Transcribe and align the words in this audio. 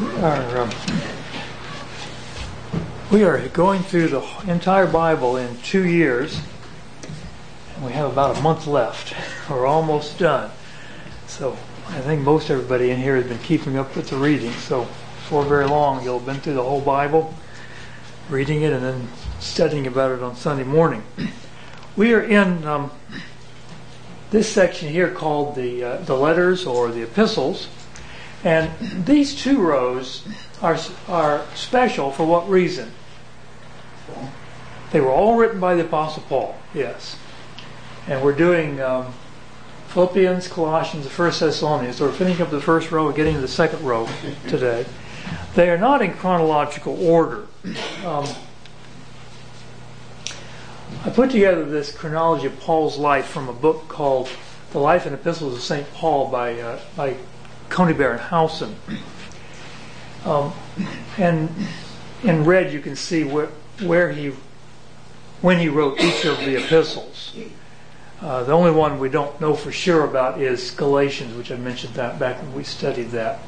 um, 0.00 0.70
we 3.12 3.22
are 3.22 3.46
going 3.48 3.82
through 3.82 4.08
the 4.08 4.44
entire 4.48 4.88
Bible 4.88 5.36
in 5.36 5.56
two 5.58 5.86
years, 5.86 6.40
we 7.80 7.92
have 7.92 8.10
about 8.10 8.36
a 8.36 8.40
month 8.40 8.66
left. 8.66 9.14
We're 9.50 9.66
almost 9.66 10.18
done. 10.18 10.50
So 11.28 11.56
I 11.88 12.00
think 12.00 12.22
most 12.22 12.50
everybody 12.50 12.90
in 12.90 12.98
here 12.98 13.14
has 13.16 13.26
been 13.26 13.38
keeping 13.38 13.76
up 13.76 13.94
with 13.94 14.10
the 14.10 14.16
reading. 14.16 14.50
So 14.52 14.80
before 14.80 15.44
very 15.44 15.66
long, 15.66 16.02
you'll 16.02 16.18
have 16.18 16.26
been 16.26 16.40
through 16.40 16.54
the 16.54 16.62
whole 16.62 16.80
Bible, 16.80 17.32
reading 18.28 18.62
it, 18.62 18.72
and 18.72 18.82
then 18.82 19.08
studying 19.38 19.86
about 19.86 20.10
it 20.10 20.22
on 20.22 20.34
Sunday 20.34 20.64
morning. 20.64 21.02
We 21.96 22.12
are 22.12 22.22
in 22.22 22.66
um, 22.66 22.90
this 24.32 24.50
section 24.50 24.88
here 24.88 25.12
called 25.12 25.54
the 25.54 25.84
uh, 25.84 25.96
the 25.98 26.16
letters 26.16 26.66
or 26.66 26.90
the 26.90 27.02
epistles. 27.02 27.68
And 28.44 28.70
these 29.06 29.34
two 29.34 29.60
rows 29.60 30.22
are, 30.60 30.78
are 31.08 31.46
special 31.54 32.10
for 32.10 32.26
what 32.26 32.48
reason? 32.48 32.92
They 34.92 35.00
were 35.00 35.10
all 35.10 35.36
written 35.36 35.58
by 35.58 35.74
the 35.74 35.84
Apostle 35.84 36.22
Paul, 36.28 36.54
yes. 36.74 37.16
And 38.06 38.22
we're 38.22 38.36
doing 38.36 38.80
um, 38.82 39.14
Philippians, 39.88 40.46
Colossians, 40.48 41.04
the 41.04 41.10
First 41.10 41.40
Thessalonians. 41.40 41.96
So 41.96 42.06
we're 42.06 42.12
finishing 42.12 42.42
up 42.42 42.50
the 42.50 42.60
first 42.60 42.92
row 42.92 43.06
and 43.06 43.16
getting 43.16 43.34
to 43.34 43.40
the 43.40 43.48
second 43.48 43.82
row 43.82 44.06
today. 44.48 44.84
They 45.54 45.70
are 45.70 45.78
not 45.78 46.02
in 46.02 46.12
chronological 46.12 47.02
order. 47.02 47.46
Um, 48.04 48.26
I 51.04 51.10
put 51.10 51.30
together 51.30 51.64
this 51.64 51.96
chronology 51.96 52.46
of 52.46 52.60
Paul's 52.60 52.98
life 52.98 53.26
from 53.26 53.48
a 53.48 53.52
book 53.52 53.88
called 53.88 54.28
The 54.72 54.78
Life 54.78 55.06
and 55.06 55.14
Epistles 55.14 55.54
of 55.54 55.62
St. 55.62 55.90
Paul 55.94 56.30
by, 56.30 56.60
uh, 56.60 56.80
by 56.94 57.16
Conybeare 57.68 58.12
and 58.12 58.20
Howson. 58.20 58.76
Um, 60.24 60.52
and 61.18 61.50
in 62.22 62.44
red, 62.44 62.72
you 62.72 62.80
can 62.80 62.96
see 62.96 63.24
where, 63.24 63.48
where 63.82 64.10
he, 64.12 64.32
when 65.42 65.58
he 65.58 65.68
wrote 65.68 66.00
each 66.00 66.24
of 66.24 66.38
the 66.38 66.56
epistles. 66.56 67.34
Uh, 68.20 68.42
the 68.44 68.52
only 68.52 68.70
one 68.70 68.98
we 68.98 69.08
don't 69.08 69.38
know 69.40 69.54
for 69.54 69.70
sure 69.70 70.04
about 70.04 70.40
is 70.40 70.70
Galatians, 70.70 71.36
which 71.36 71.52
I 71.52 71.56
mentioned 71.56 71.94
that 71.94 72.18
back 72.18 72.40
when 72.40 72.54
we 72.54 72.64
studied 72.64 73.10
that. 73.10 73.40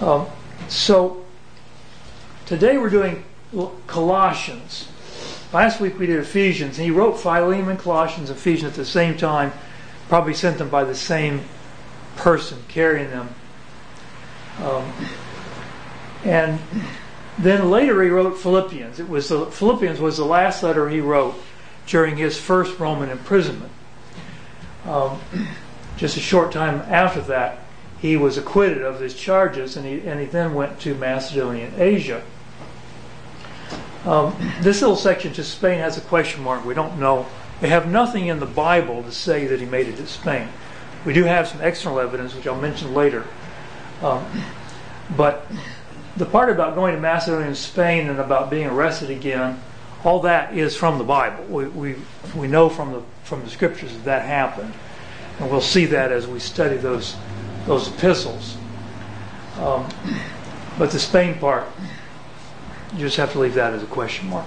Um, 0.00 0.26
so 0.68 1.24
today 2.46 2.78
we're 2.78 2.90
doing 2.90 3.24
Colossians. 3.86 4.88
Last 5.52 5.80
week 5.80 5.98
we 5.98 6.06
did 6.06 6.18
Ephesians, 6.18 6.76
he 6.76 6.90
wrote 6.90 7.20
Philemon, 7.20 7.76
Colossians, 7.76 8.28
Ephesians 8.28 8.72
at 8.72 8.76
the 8.76 8.84
same 8.84 9.16
time. 9.16 9.52
Probably 10.08 10.34
sent 10.34 10.58
them 10.58 10.68
by 10.68 10.84
the 10.84 10.94
same 10.94 11.42
person 12.16 12.62
carrying 12.68 13.10
them. 13.10 13.28
Um, 14.62 14.92
and 16.24 16.58
then 17.38 17.70
later 17.70 18.02
he 18.02 18.08
wrote 18.08 18.38
Philippians. 18.38 18.98
It 18.98 19.08
was 19.08 19.28
Philippians 19.28 20.00
was 20.00 20.16
the 20.16 20.24
last 20.24 20.62
letter 20.62 20.88
he 20.88 21.00
wrote 21.00 21.34
during 21.86 22.16
his 22.16 22.38
first 22.38 22.78
Roman 22.78 23.10
imprisonment. 23.10 23.72
Um, 24.84 25.20
just 25.96 26.16
a 26.16 26.20
short 26.20 26.52
time 26.52 26.80
after 26.88 27.20
that, 27.22 27.58
he 27.98 28.16
was 28.16 28.38
acquitted 28.38 28.82
of 28.82 29.00
his 29.00 29.14
charges, 29.14 29.76
and 29.76 29.86
he 29.86 30.06
and 30.06 30.20
he 30.20 30.26
then 30.26 30.54
went 30.54 30.80
to 30.80 30.94
Macedonia 30.94 31.66
and 31.66 31.80
Asia. 31.80 32.22
Um, 34.04 34.36
this 34.60 34.80
little 34.80 34.96
section 34.96 35.32
to 35.32 35.42
Spain 35.42 35.80
has 35.80 35.98
a 35.98 36.00
question 36.00 36.42
mark. 36.42 36.64
We 36.64 36.74
don't 36.74 36.98
know. 36.98 37.26
They 37.60 37.68
have 37.68 37.90
nothing 37.90 38.28
in 38.28 38.38
the 38.38 38.46
Bible 38.46 39.02
to 39.02 39.10
say 39.10 39.46
that 39.46 39.58
he 39.58 39.66
made 39.66 39.88
it 39.88 39.96
to 39.96 40.06
Spain. 40.06 40.48
We 41.06 41.12
do 41.12 41.22
have 41.24 41.46
some 41.46 41.60
external 41.60 42.00
evidence, 42.00 42.34
which 42.34 42.48
I'll 42.48 42.60
mention 42.60 42.92
later. 42.92 43.24
Um, 44.02 44.26
but 45.16 45.46
the 46.16 46.26
part 46.26 46.50
about 46.50 46.74
going 46.74 46.96
to 46.96 47.00
Macedonia 47.00 47.46
and 47.46 47.56
Spain 47.56 48.08
and 48.08 48.18
about 48.18 48.50
being 48.50 48.66
arrested 48.66 49.10
again, 49.10 49.62
all 50.04 50.20
that 50.20 50.58
is 50.58 50.74
from 50.76 50.98
the 50.98 51.04
Bible. 51.04 51.44
We, 51.44 52.48
know 52.48 52.68
from 52.68 52.92
the, 52.92 53.02
from 53.22 53.42
the 53.42 53.48
scriptures 53.48 53.92
that 53.92 54.04
that 54.04 54.26
happened. 54.26 54.74
And 55.38 55.48
we'll 55.48 55.60
see 55.60 55.86
that 55.86 56.10
as 56.10 56.26
we 56.26 56.40
study 56.40 56.76
those, 56.76 57.14
those 57.66 57.86
epistles. 57.86 58.56
Um, 59.60 59.88
but 60.76 60.90
the 60.90 60.98
Spain 60.98 61.38
part, 61.38 61.68
you 62.94 63.00
just 63.00 63.16
have 63.16 63.30
to 63.32 63.38
leave 63.38 63.54
that 63.54 63.72
as 63.72 63.82
a 63.82 63.86
question 63.86 64.28
mark. 64.28 64.46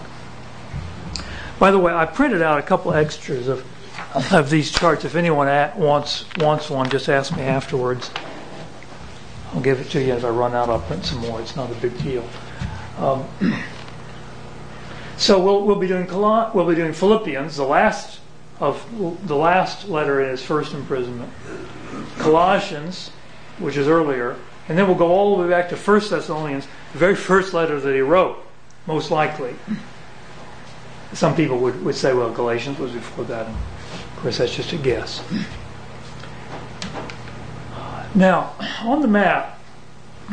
By 1.57 1.71
the 1.71 1.79
way, 1.79 1.93
I 1.93 2.05
printed 2.05 2.41
out 2.41 2.59
a 2.59 2.63
couple 2.63 2.93
extras 2.93 3.47
of 3.47 3.65
of 4.31 4.49
these 4.49 4.71
charts. 4.71 5.05
If 5.05 5.15
anyone 5.15 5.47
wants 5.77 6.25
wants 6.37 6.69
one, 6.69 6.89
just 6.89 7.09
ask 7.09 7.35
me 7.35 7.43
afterwards. 7.43 8.11
I'll 9.53 9.61
give 9.61 9.79
it 9.79 9.89
to 9.91 10.01
you. 10.01 10.13
If 10.13 10.23
I 10.23 10.29
run 10.29 10.53
out, 10.53 10.69
I'll 10.69 10.81
print 10.81 11.05
some 11.05 11.19
more. 11.19 11.41
It's 11.41 11.55
not 11.55 11.71
a 11.71 11.75
big 11.75 11.97
deal. 12.03 12.27
Um, 12.97 13.25
so 15.17 15.39
we'll 15.39 15.65
we'll 15.65 15.75
be 15.79 15.87
doing 15.87 16.07
we'll 16.07 16.67
be 16.67 16.75
doing 16.75 16.93
Philippians, 16.93 17.55
the 17.55 17.65
last 17.65 18.19
of 18.59 18.85
the 19.27 19.35
last 19.35 19.87
letter 19.87 20.21
in 20.21 20.29
his 20.29 20.43
first 20.43 20.73
imprisonment. 20.73 21.31
Colossians, 22.17 23.09
which 23.57 23.77
is 23.77 23.87
earlier, 23.87 24.35
and 24.67 24.77
then 24.77 24.87
we'll 24.87 24.97
go 24.97 25.07
all 25.07 25.35
the 25.35 25.43
way 25.43 25.49
back 25.49 25.69
to 25.69 25.77
First 25.77 26.11
Thessalonians, 26.11 26.67
the 26.93 26.99
very 26.99 27.15
first 27.15 27.53
letter 27.53 27.79
that 27.79 27.93
he 27.93 28.01
wrote, 28.01 28.37
most 28.85 29.11
likely. 29.11 29.55
Some 31.13 31.35
people 31.35 31.57
would, 31.59 31.83
would 31.83 31.95
say, 31.95 32.13
well, 32.13 32.31
Galatians 32.31 32.77
was 32.77 32.91
before 32.91 33.25
that. 33.25 33.47
Of 34.19 34.23
course, 34.23 34.37
that's 34.39 34.53
just 34.53 34.73
a 34.73 34.77
guess. 34.77 35.23
Now, 38.13 38.53
on 38.81 39.01
the 39.01 39.07
map, 39.07 39.61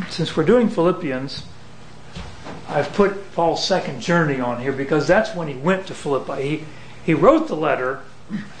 since 0.09 0.35
we're 0.35 0.43
doing 0.43 0.67
Philippians, 0.67 1.45
I've 2.67 2.91
put 2.91 3.33
Paul's 3.33 3.65
second 3.65 4.01
journey 4.01 4.41
on 4.41 4.59
here 4.59 4.73
because 4.73 5.07
that's 5.07 5.33
when 5.33 5.47
he 5.47 5.53
went 5.53 5.87
to 5.87 5.93
Philippi. 5.93 6.41
He, 6.41 6.63
he 7.05 7.13
wrote 7.13 7.47
the 7.47 7.55
letter 7.55 8.01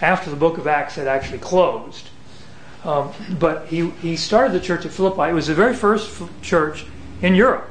after 0.01 0.29
the 0.29 0.37
book 0.37 0.57
of 0.57 0.65
Acts 0.65 0.95
had 0.95 1.07
actually 1.07 1.39
closed. 1.39 2.07
Um, 2.85 3.11
but 3.37 3.67
he, 3.67 3.89
he 3.89 4.15
started 4.15 4.53
the 4.53 4.61
church 4.61 4.85
at 4.85 4.93
Philippi. 4.93 5.31
It 5.31 5.33
was 5.33 5.47
the 5.47 5.55
very 5.55 5.75
first 5.75 6.21
church 6.41 6.85
in 7.21 7.35
Europe. 7.35 7.69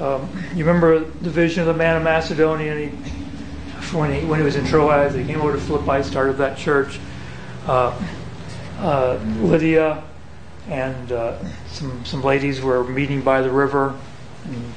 Um, 0.00 0.26
you 0.54 0.64
remember 0.64 1.00
the 1.00 1.28
vision 1.28 1.60
of 1.60 1.66
the 1.66 1.74
man 1.74 1.98
of 1.98 2.02
Macedonia, 2.02 2.72
and 2.72 2.80
he 2.80 3.29
when 3.92 4.12
he 4.12 4.26
when 4.26 4.38
he 4.38 4.44
was 4.44 4.56
in 4.56 4.66
Troas. 4.66 5.14
He 5.14 5.24
came 5.24 5.40
over 5.40 5.52
to 5.52 5.60
Philippi, 5.60 6.02
started 6.02 6.34
that 6.34 6.56
church. 6.56 6.98
Uh, 7.66 8.00
uh, 8.78 9.18
Lydia 9.40 10.02
and 10.68 11.12
uh, 11.12 11.38
some 11.68 12.04
some 12.04 12.22
ladies 12.22 12.60
were 12.60 12.84
meeting 12.84 13.22
by 13.22 13.42
the 13.42 13.50
river. 13.50 13.98
And 14.44 14.72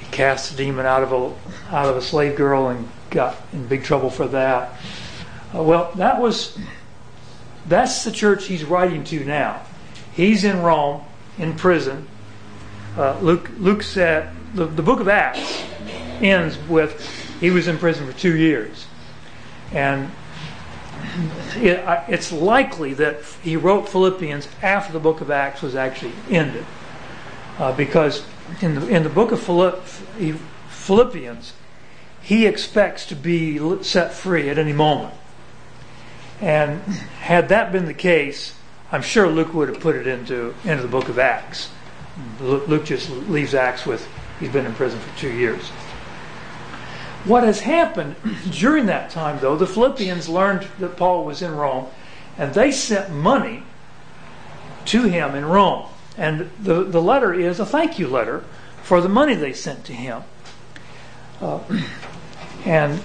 he 0.00 0.06
cast 0.10 0.52
a 0.52 0.56
demon 0.56 0.86
out 0.86 1.02
of 1.02 1.12
a 1.12 1.74
out 1.74 1.88
of 1.88 1.96
a 1.96 2.02
slave 2.02 2.36
girl 2.36 2.68
and 2.68 2.88
got 3.10 3.36
in 3.52 3.66
big 3.66 3.84
trouble 3.84 4.10
for 4.10 4.28
that. 4.28 4.80
Well, 5.52 5.92
that 5.96 6.20
was 6.20 6.58
that's 7.66 8.04
the 8.04 8.12
church 8.12 8.46
he's 8.46 8.64
writing 8.64 9.04
to 9.04 9.24
now. 9.24 9.62
He's 10.12 10.44
in 10.44 10.62
Rome 10.62 11.02
in 11.38 11.54
prison. 11.54 12.08
Uh, 12.96 13.18
Luke 13.20 13.50
Luke 13.58 13.82
said 13.82 14.34
the, 14.54 14.66
the 14.66 14.82
book 14.82 15.00
of 15.00 15.08
Acts 15.08 15.64
ends 16.20 16.58
with 16.68 17.25
he 17.40 17.50
was 17.50 17.68
in 17.68 17.78
prison 17.78 18.06
for 18.06 18.18
two 18.18 18.36
years. 18.36 18.86
And 19.72 20.10
it, 21.56 21.82
it's 22.08 22.32
likely 22.32 22.94
that 22.94 23.22
he 23.42 23.56
wrote 23.56 23.88
Philippians 23.88 24.48
after 24.62 24.92
the 24.92 25.00
book 25.00 25.20
of 25.20 25.30
Acts 25.30 25.62
was 25.62 25.74
actually 25.74 26.12
ended. 26.30 26.64
Uh, 27.58 27.72
because 27.72 28.24
in 28.60 28.74
the, 28.74 28.86
in 28.88 29.02
the 29.02 29.08
book 29.08 29.32
of 29.32 29.40
Philippians, 30.68 31.52
he 32.22 32.46
expects 32.46 33.06
to 33.06 33.16
be 33.16 33.82
set 33.82 34.12
free 34.12 34.48
at 34.50 34.58
any 34.58 34.72
moment. 34.72 35.14
And 36.40 36.80
had 37.20 37.48
that 37.48 37.72
been 37.72 37.86
the 37.86 37.94
case, 37.94 38.58
I'm 38.92 39.02
sure 39.02 39.26
Luke 39.28 39.54
would 39.54 39.68
have 39.68 39.80
put 39.80 39.96
it 39.96 40.06
into, 40.06 40.54
into 40.64 40.82
the 40.82 40.88
book 40.88 41.08
of 41.08 41.18
Acts. 41.18 41.70
Luke 42.40 42.84
just 42.84 43.10
leaves 43.10 43.54
Acts 43.54 43.86
with 43.86 44.06
he's 44.38 44.50
been 44.50 44.66
in 44.66 44.74
prison 44.74 45.00
for 45.00 45.18
two 45.18 45.32
years. 45.32 45.70
What 47.26 47.42
has 47.42 47.60
happened 47.60 48.14
during 48.52 48.86
that 48.86 49.10
time, 49.10 49.40
though, 49.40 49.56
the 49.56 49.66
Philippians 49.66 50.28
learned 50.28 50.68
that 50.78 50.96
Paul 50.96 51.24
was 51.24 51.42
in 51.42 51.56
Rome, 51.56 51.86
and 52.38 52.54
they 52.54 52.70
sent 52.70 53.10
money 53.10 53.64
to 54.86 55.02
him 55.02 55.34
in 55.34 55.44
Rome. 55.44 55.86
And 56.16 56.50
the, 56.60 56.84
the 56.84 57.02
letter 57.02 57.34
is 57.34 57.58
a 57.58 57.66
thank 57.66 57.98
you 57.98 58.06
letter 58.06 58.44
for 58.82 59.00
the 59.00 59.08
money 59.08 59.34
they 59.34 59.52
sent 59.52 59.84
to 59.86 59.92
him. 59.92 60.22
Uh, 61.40 61.58
and 62.64 63.00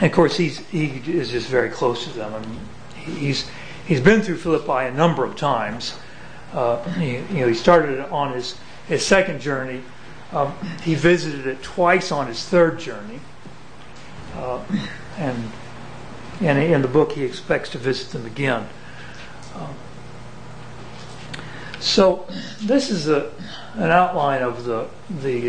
of 0.00 0.10
course, 0.10 0.36
he's, 0.36 0.58
he 0.68 0.86
is 1.06 1.30
just 1.30 1.48
very 1.48 1.70
close 1.70 2.04
to 2.04 2.10
them. 2.10 2.34
I 2.34 2.40
mean, 2.40 3.16
he's, 3.16 3.48
he's 3.86 4.00
been 4.00 4.22
through 4.22 4.38
Philippi 4.38 4.88
a 4.88 4.92
number 4.92 5.24
of 5.24 5.36
times. 5.36 5.94
Uh, 6.52 6.82
he, 6.94 7.18
you 7.18 7.40
know, 7.40 7.48
he 7.48 7.54
started 7.54 8.00
on 8.10 8.32
his, 8.32 8.58
his 8.88 9.06
second 9.06 9.40
journey 9.40 9.82
he 10.82 10.94
visited 10.94 11.46
it 11.46 11.62
twice 11.62 12.10
on 12.10 12.26
his 12.26 12.44
third 12.44 12.78
journey. 12.78 13.20
Uh, 14.34 14.64
and, 15.18 15.50
and 16.40 16.58
in 16.58 16.82
the 16.82 16.88
book, 16.88 17.12
he 17.12 17.24
expects 17.24 17.68
to 17.70 17.78
visit 17.78 18.10
them 18.10 18.24
again. 18.24 18.66
Um, 19.54 19.74
So 21.82 22.28
this 22.60 22.90
is 22.90 23.08
an 23.08 23.26
outline 23.76 24.40
of 24.42 24.64
the, 24.64 24.86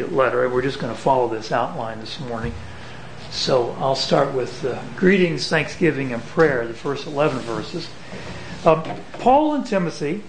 letter. 0.10 0.50
We're 0.50 0.64
just 0.64 0.80
going 0.80 0.94
to 0.94 1.00
follow 1.00 1.28
this 1.28 1.52
outline 1.52 2.00
this 2.00 2.20
morning. 2.20 2.54
So 3.30 3.76
I'll 3.80 3.96
start 3.96 4.34
with 4.34 4.66
uh, 4.66 4.82
greetings, 4.96 5.48
thanksgiving, 5.48 6.12
and 6.12 6.24
prayer, 6.24 6.68
the 6.68 6.74
first 6.74 7.06
11 7.06 7.40
verses. 7.42 7.88
Um, 8.66 8.84
Paul 9.20 9.54
and 9.54 9.66
Timothy, 9.66 10.24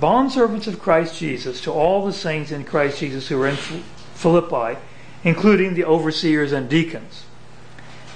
bondservants 0.00 0.66
of 0.66 0.80
Christ 0.80 1.20
Jesus, 1.20 1.60
to 1.62 1.70
all 1.70 2.04
the 2.04 2.12
saints 2.12 2.50
in 2.50 2.64
Christ 2.64 2.98
Jesus 2.98 3.28
who 3.28 3.40
are 3.40 3.46
in 3.46 3.56
Philippi, 4.24 4.80
including 5.22 5.74
the 5.74 5.84
overseers 5.84 6.52
and 6.52 6.66
deacons. 6.66 7.26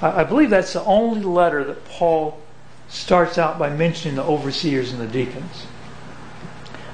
I, 0.01 0.25
believe 0.25 0.49
that's 0.49 0.73
the 0.73 0.83
only 0.85 1.21
letter 1.21 1.63
that 1.65 1.85
Paul 1.85 2.41
starts 2.89 3.37
out 3.37 3.59
by 3.59 3.69
mentioning 3.69 4.17
the 4.17 4.23
overseers 4.23 4.91
and 4.91 5.03
the 5.03 5.07
deacons. 5.07 5.67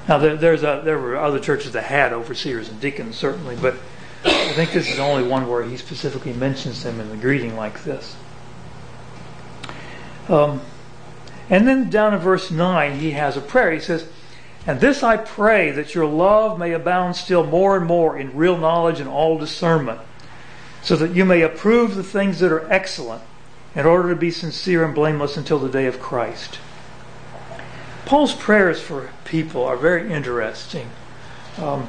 Now, 0.08 0.18
there, 0.18 0.36
there's 0.36 0.64
a, 0.64 0.82
there 0.84 0.98
were 0.98 1.16
other 1.16 1.38
churches 1.38 1.74
that 1.74 1.84
had 1.84 2.12
overseers 2.12 2.68
and 2.68 2.80
deacons, 2.80 3.14
certainly, 3.14 3.54
but 3.54 3.74
I 4.24 4.52
think 4.54 4.72
this 4.72 4.90
is 4.90 4.96
the 4.96 5.04
only 5.04 5.28
one 5.28 5.48
where 5.48 5.62
he 5.62 5.76
specifically 5.76 6.32
mentions 6.32 6.82
them 6.82 6.98
in 6.98 7.08
the 7.08 7.16
greeting 7.16 7.54
like 7.54 7.84
this. 7.84 8.16
Um, 10.28 10.60
and 11.48 11.68
then 11.68 11.88
down 11.88 12.14
in 12.14 12.18
verse 12.18 12.50
9, 12.50 12.98
he 12.98 13.12
has 13.12 13.36
a 13.36 13.40
prayer. 13.40 13.70
He 13.70 13.78
says, 13.78 14.08
And 14.66 14.80
this 14.80 15.02
I 15.02 15.18
pray 15.18 15.70
that 15.72 15.94
your 15.94 16.06
love 16.06 16.58
may 16.58 16.72
abound 16.72 17.16
still 17.16 17.44
more 17.44 17.76
and 17.76 17.86
more 17.86 18.16
in 18.18 18.34
real 18.36 18.56
knowledge 18.56 18.98
and 19.00 19.08
all 19.08 19.38
discernment, 19.38 20.00
so 20.82 20.96
that 20.96 21.14
you 21.14 21.24
may 21.24 21.42
approve 21.42 21.94
the 21.94 22.02
things 22.02 22.40
that 22.40 22.50
are 22.50 22.70
excellent, 22.72 23.22
in 23.74 23.86
order 23.86 24.08
to 24.08 24.16
be 24.16 24.30
sincere 24.30 24.84
and 24.84 24.94
blameless 24.94 25.36
until 25.36 25.58
the 25.58 25.68
day 25.68 25.86
of 25.86 26.00
Christ. 26.00 26.58
Paul's 28.06 28.34
prayers 28.34 28.80
for 28.80 29.10
people 29.24 29.64
are 29.64 29.76
very 29.76 30.12
interesting. 30.12 30.88
Um, 31.58 31.88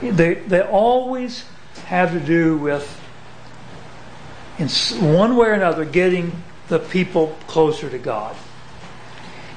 they, 0.00 0.34
they 0.34 0.60
always 0.60 1.46
have 1.86 2.12
to 2.12 2.20
do 2.20 2.56
with, 2.56 3.00
in 4.58 4.68
one 5.14 5.36
way 5.36 5.48
or 5.48 5.52
another, 5.52 5.84
getting 5.84 6.42
the 6.68 6.78
people 6.78 7.36
closer 7.46 7.88
to 7.88 7.98
God. 7.98 8.36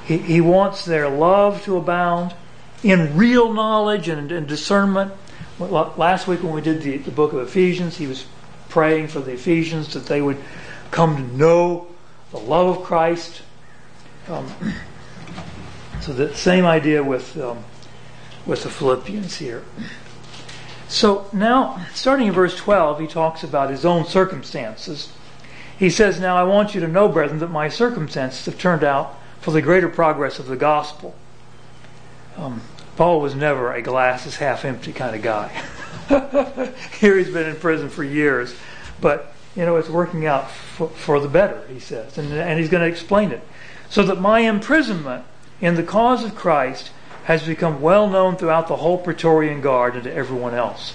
He, 0.06 0.18
he 0.18 0.40
wants 0.40 0.84
their 0.84 1.08
love 1.08 1.62
to 1.64 1.76
abound 1.76 2.34
in 2.82 3.16
real 3.16 3.52
knowledge 3.52 4.08
and, 4.08 4.30
and 4.30 4.46
discernment. 4.46 5.12
Last 5.58 6.28
week 6.28 6.42
when 6.42 6.52
we 6.52 6.60
did 6.60 6.82
the, 6.82 6.98
the 6.98 7.10
book 7.10 7.32
of 7.32 7.40
Ephesians, 7.40 7.96
he 7.96 8.06
was 8.06 8.26
praying 8.68 9.08
for 9.08 9.20
the 9.20 9.32
Ephesians 9.32 9.92
that 9.94 10.06
they 10.06 10.22
would 10.22 10.38
come 10.90 11.16
to 11.16 11.36
know 11.36 11.88
the 12.30 12.38
love 12.38 12.78
of 12.78 12.84
Christ. 12.84 13.42
Um, 14.28 14.48
so 16.00 16.12
the 16.12 16.34
same 16.34 16.66
idea 16.66 17.02
with 17.02 17.36
um, 17.38 17.64
with 18.46 18.62
the 18.62 18.70
Philippians 18.70 19.36
here. 19.36 19.64
So 20.88 21.28
now, 21.32 21.84
starting 21.92 22.28
in 22.28 22.32
verse 22.32 22.56
12, 22.56 23.00
he 23.00 23.06
talks 23.08 23.42
about 23.42 23.70
his 23.70 23.84
own 23.84 24.04
circumstances. 24.04 25.12
He 25.76 25.90
says, 25.90 26.20
Now 26.20 26.36
I 26.36 26.44
want 26.44 26.74
you 26.74 26.80
to 26.80 26.88
know, 26.88 27.08
brethren, 27.08 27.40
that 27.40 27.50
my 27.50 27.68
circumstances 27.68 28.46
have 28.46 28.56
turned 28.56 28.84
out 28.84 29.18
for 29.46 29.52
the 29.52 29.62
greater 29.62 29.88
progress 29.88 30.40
of 30.40 30.46
the 30.46 30.56
gospel. 30.56 31.14
Um, 32.36 32.62
Paul 32.96 33.20
was 33.20 33.36
never 33.36 33.72
a 33.72 33.80
glass 33.80 34.26
is 34.26 34.34
half 34.34 34.64
empty 34.64 34.92
kind 34.92 35.14
of 35.14 35.22
guy. 35.22 35.52
Here 36.98 37.16
he's 37.16 37.30
been 37.30 37.48
in 37.48 37.54
prison 37.54 37.88
for 37.88 38.02
years, 38.02 38.56
but 39.00 39.32
you 39.54 39.64
know 39.64 39.76
it's 39.76 39.88
working 39.88 40.26
out 40.26 40.50
for, 40.50 40.88
for 40.88 41.20
the 41.20 41.28
better, 41.28 41.64
he 41.68 41.78
says, 41.78 42.18
and, 42.18 42.32
and 42.32 42.58
he's 42.58 42.68
going 42.68 42.82
to 42.82 42.88
explain 42.88 43.30
it. 43.30 43.40
So 43.88 44.02
that 44.02 44.20
my 44.20 44.40
imprisonment 44.40 45.24
in 45.60 45.76
the 45.76 45.84
cause 45.84 46.24
of 46.24 46.34
Christ 46.34 46.90
has 47.26 47.46
become 47.46 47.80
well 47.80 48.08
known 48.08 48.34
throughout 48.34 48.66
the 48.66 48.78
whole 48.78 48.98
Praetorian 48.98 49.60
Guard 49.60 49.94
and 49.94 50.02
to 50.02 50.12
everyone 50.12 50.54
else. 50.54 50.94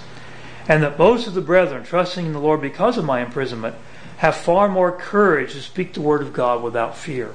And 0.68 0.82
that 0.82 0.98
most 0.98 1.26
of 1.26 1.32
the 1.32 1.40
brethren, 1.40 1.84
trusting 1.84 2.26
in 2.26 2.32
the 2.34 2.38
Lord 2.38 2.60
because 2.60 2.98
of 2.98 3.06
my 3.06 3.22
imprisonment, 3.22 3.76
have 4.18 4.36
far 4.36 4.68
more 4.68 4.92
courage 4.92 5.52
to 5.52 5.62
speak 5.62 5.94
the 5.94 6.02
word 6.02 6.20
of 6.20 6.34
God 6.34 6.62
without 6.62 6.98
fear. 6.98 7.32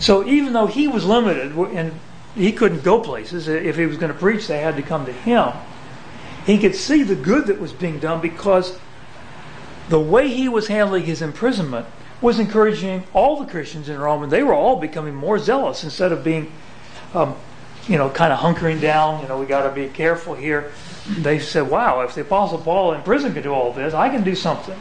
So 0.00 0.26
even 0.26 0.52
though 0.52 0.66
he 0.66 0.88
was 0.88 1.04
limited 1.04 1.52
and 1.52 1.92
he 2.34 2.52
couldn't 2.52 2.82
go 2.82 3.00
places, 3.00 3.48
if 3.48 3.76
he 3.76 3.86
was 3.86 3.96
going 3.96 4.12
to 4.12 4.18
preach, 4.18 4.46
they 4.46 4.60
had 4.60 4.76
to 4.76 4.82
come 4.82 5.06
to 5.06 5.12
him. 5.12 5.52
He 6.46 6.58
could 6.58 6.74
see 6.74 7.02
the 7.02 7.14
good 7.14 7.46
that 7.46 7.60
was 7.60 7.72
being 7.72 7.98
done 7.98 8.20
because 8.20 8.78
the 9.88 10.00
way 10.00 10.28
he 10.28 10.48
was 10.48 10.66
handling 10.66 11.04
his 11.04 11.22
imprisonment 11.22 11.86
was 12.20 12.38
encouraging 12.38 13.04
all 13.12 13.36
the 13.36 13.50
Christians 13.50 13.88
in 13.88 13.98
Rome, 13.98 14.22
and 14.22 14.32
they 14.32 14.42
were 14.42 14.54
all 14.54 14.76
becoming 14.76 15.14
more 15.14 15.38
zealous 15.38 15.84
instead 15.84 16.12
of 16.12 16.22
being, 16.22 16.52
um, 17.14 17.34
you 17.88 17.98
know, 17.98 18.08
kind 18.08 18.32
of 18.32 18.38
hunkering 18.38 18.80
down. 18.80 19.20
You 19.22 19.28
know, 19.28 19.38
we 19.38 19.46
got 19.46 19.68
to 19.68 19.74
be 19.74 19.88
careful 19.88 20.34
here. 20.34 20.72
They 21.18 21.40
said, 21.40 21.68
"Wow, 21.68 22.00
if 22.02 22.14
the 22.14 22.20
Apostle 22.20 22.58
Paul 22.58 22.92
in 22.94 23.02
prison 23.02 23.34
could 23.34 23.42
do 23.42 23.52
all 23.52 23.72
this, 23.72 23.92
I 23.92 24.08
can 24.08 24.22
do 24.22 24.36
something." 24.36 24.78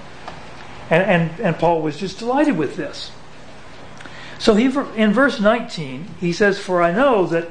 And 0.91 1.03
and 1.03 1.39
and 1.39 1.57
Paul 1.57 1.81
was 1.81 1.97
just 1.97 2.19
delighted 2.19 2.57
with 2.57 2.75
this. 2.75 3.11
So 4.41 4.55
he 4.55 4.65
in 4.95 5.13
verse 5.13 5.39
19 5.39 6.15
he 6.19 6.33
says, 6.33 6.59
"For 6.59 6.81
I 6.81 6.91
know 6.91 7.25
that." 7.27 7.47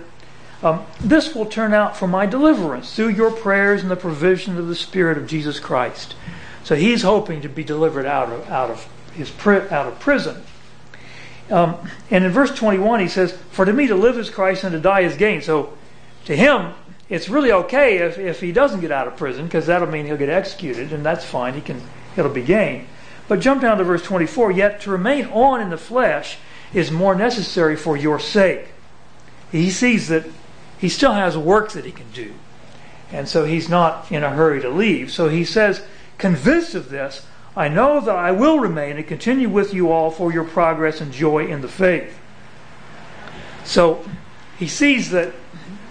Um, 0.62 0.84
this 1.00 1.34
will 1.34 1.46
turn 1.46 1.72
out 1.72 1.96
for 1.96 2.06
my 2.06 2.26
deliverance 2.26 2.94
through 2.94 3.08
your 3.08 3.30
prayers 3.30 3.80
and 3.80 3.90
the 3.90 3.96
provision 3.96 4.58
of 4.58 4.68
the 4.68 4.74
Spirit 4.74 5.16
of 5.16 5.26
Jesus 5.26 5.58
Christ. 5.58 6.14
So 6.64 6.74
he's 6.74 7.00
hoping 7.00 7.40
to 7.40 7.48
be 7.48 7.64
delivered 7.64 8.04
out 8.04 8.30
of, 8.30 8.46
out 8.50 8.68
of 8.68 8.86
his 9.14 9.32
out 9.46 9.86
of 9.86 9.98
prison. 10.00 10.42
Um, 11.50 11.76
and 12.10 12.24
in 12.24 12.30
verse 12.30 12.54
21, 12.54 13.00
he 13.00 13.08
says, 13.08 13.32
For 13.50 13.64
to 13.64 13.72
me 13.72 13.86
to 13.88 13.94
live 13.94 14.18
is 14.18 14.30
Christ 14.30 14.64
and 14.64 14.72
to 14.72 14.80
die 14.80 15.00
is 15.00 15.16
gain. 15.16 15.42
So 15.42 15.76
to 16.26 16.36
him, 16.36 16.74
it's 17.08 17.28
really 17.28 17.50
okay 17.50 17.98
if, 17.98 18.18
if 18.18 18.40
he 18.40 18.52
doesn't 18.52 18.80
get 18.80 18.92
out 18.92 19.08
of 19.08 19.16
prison, 19.16 19.46
because 19.46 19.66
that'll 19.66 19.88
mean 19.88 20.06
he'll 20.06 20.16
get 20.16 20.28
executed, 20.28 20.92
and 20.92 21.04
that's 21.04 21.24
fine. 21.24 21.54
He 21.54 21.60
can, 21.60 21.82
it'll 22.16 22.30
be 22.30 22.42
gain. 22.42 22.86
But 23.26 23.40
jump 23.40 23.62
down 23.62 23.78
to 23.78 23.84
verse 23.84 24.02
24. 24.02 24.52
Yet 24.52 24.80
to 24.82 24.90
remain 24.90 25.26
on 25.26 25.60
in 25.60 25.70
the 25.70 25.78
flesh 25.78 26.38
is 26.72 26.90
more 26.90 27.14
necessary 27.14 27.76
for 27.76 27.96
your 27.96 28.18
sake. 28.18 28.68
He 29.50 29.70
sees 29.70 30.08
that 30.08 30.26
he 30.78 30.88
still 30.88 31.12
has 31.12 31.36
work 31.36 31.72
that 31.72 31.84
he 31.84 31.92
can 31.92 32.10
do. 32.12 32.32
And 33.12 33.28
so 33.28 33.44
he's 33.44 33.68
not 33.68 34.10
in 34.10 34.22
a 34.22 34.30
hurry 34.30 34.60
to 34.60 34.68
leave. 34.68 35.10
So 35.10 35.28
he 35.28 35.44
says, 35.44 35.82
Convinced 36.18 36.74
of 36.74 36.90
this, 36.90 37.26
I 37.56 37.68
know 37.68 38.00
that 38.00 38.14
I 38.14 38.30
will 38.30 38.60
remain 38.60 38.96
and 38.96 39.06
continue 39.06 39.48
with 39.48 39.74
you 39.74 39.90
all 39.90 40.10
for 40.10 40.32
your 40.32 40.44
progress 40.44 41.00
and 41.00 41.12
joy 41.12 41.46
in 41.46 41.62
the 41.62 41.68
faith. 41.68 42.18
So 43.64 44.04
he 44.58 44.68
sees 44.68 45.10
that 45.10 45.32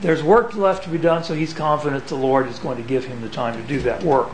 there's 0.01 0.23
work 0.23 0.55
left 0.55 0.83
to 0.85 0.89
be 0.89 0.97
done, 0.97 1.23
so 1.23 1.33
he's 1.33 1.53
confident 1.53 2.07
the 2.07 2.15
Lord 2.15 2.47
is 2.47 2.59
going 2.59 2.77
to 2.77 2.87
give 2.87 3.05
him 3.05 3.21
the 3.21 3.29
time 3.29 3.61
to 3.61 3.67
do 3.67 3.81
that 3.81 4.01
work. 4.01 4.29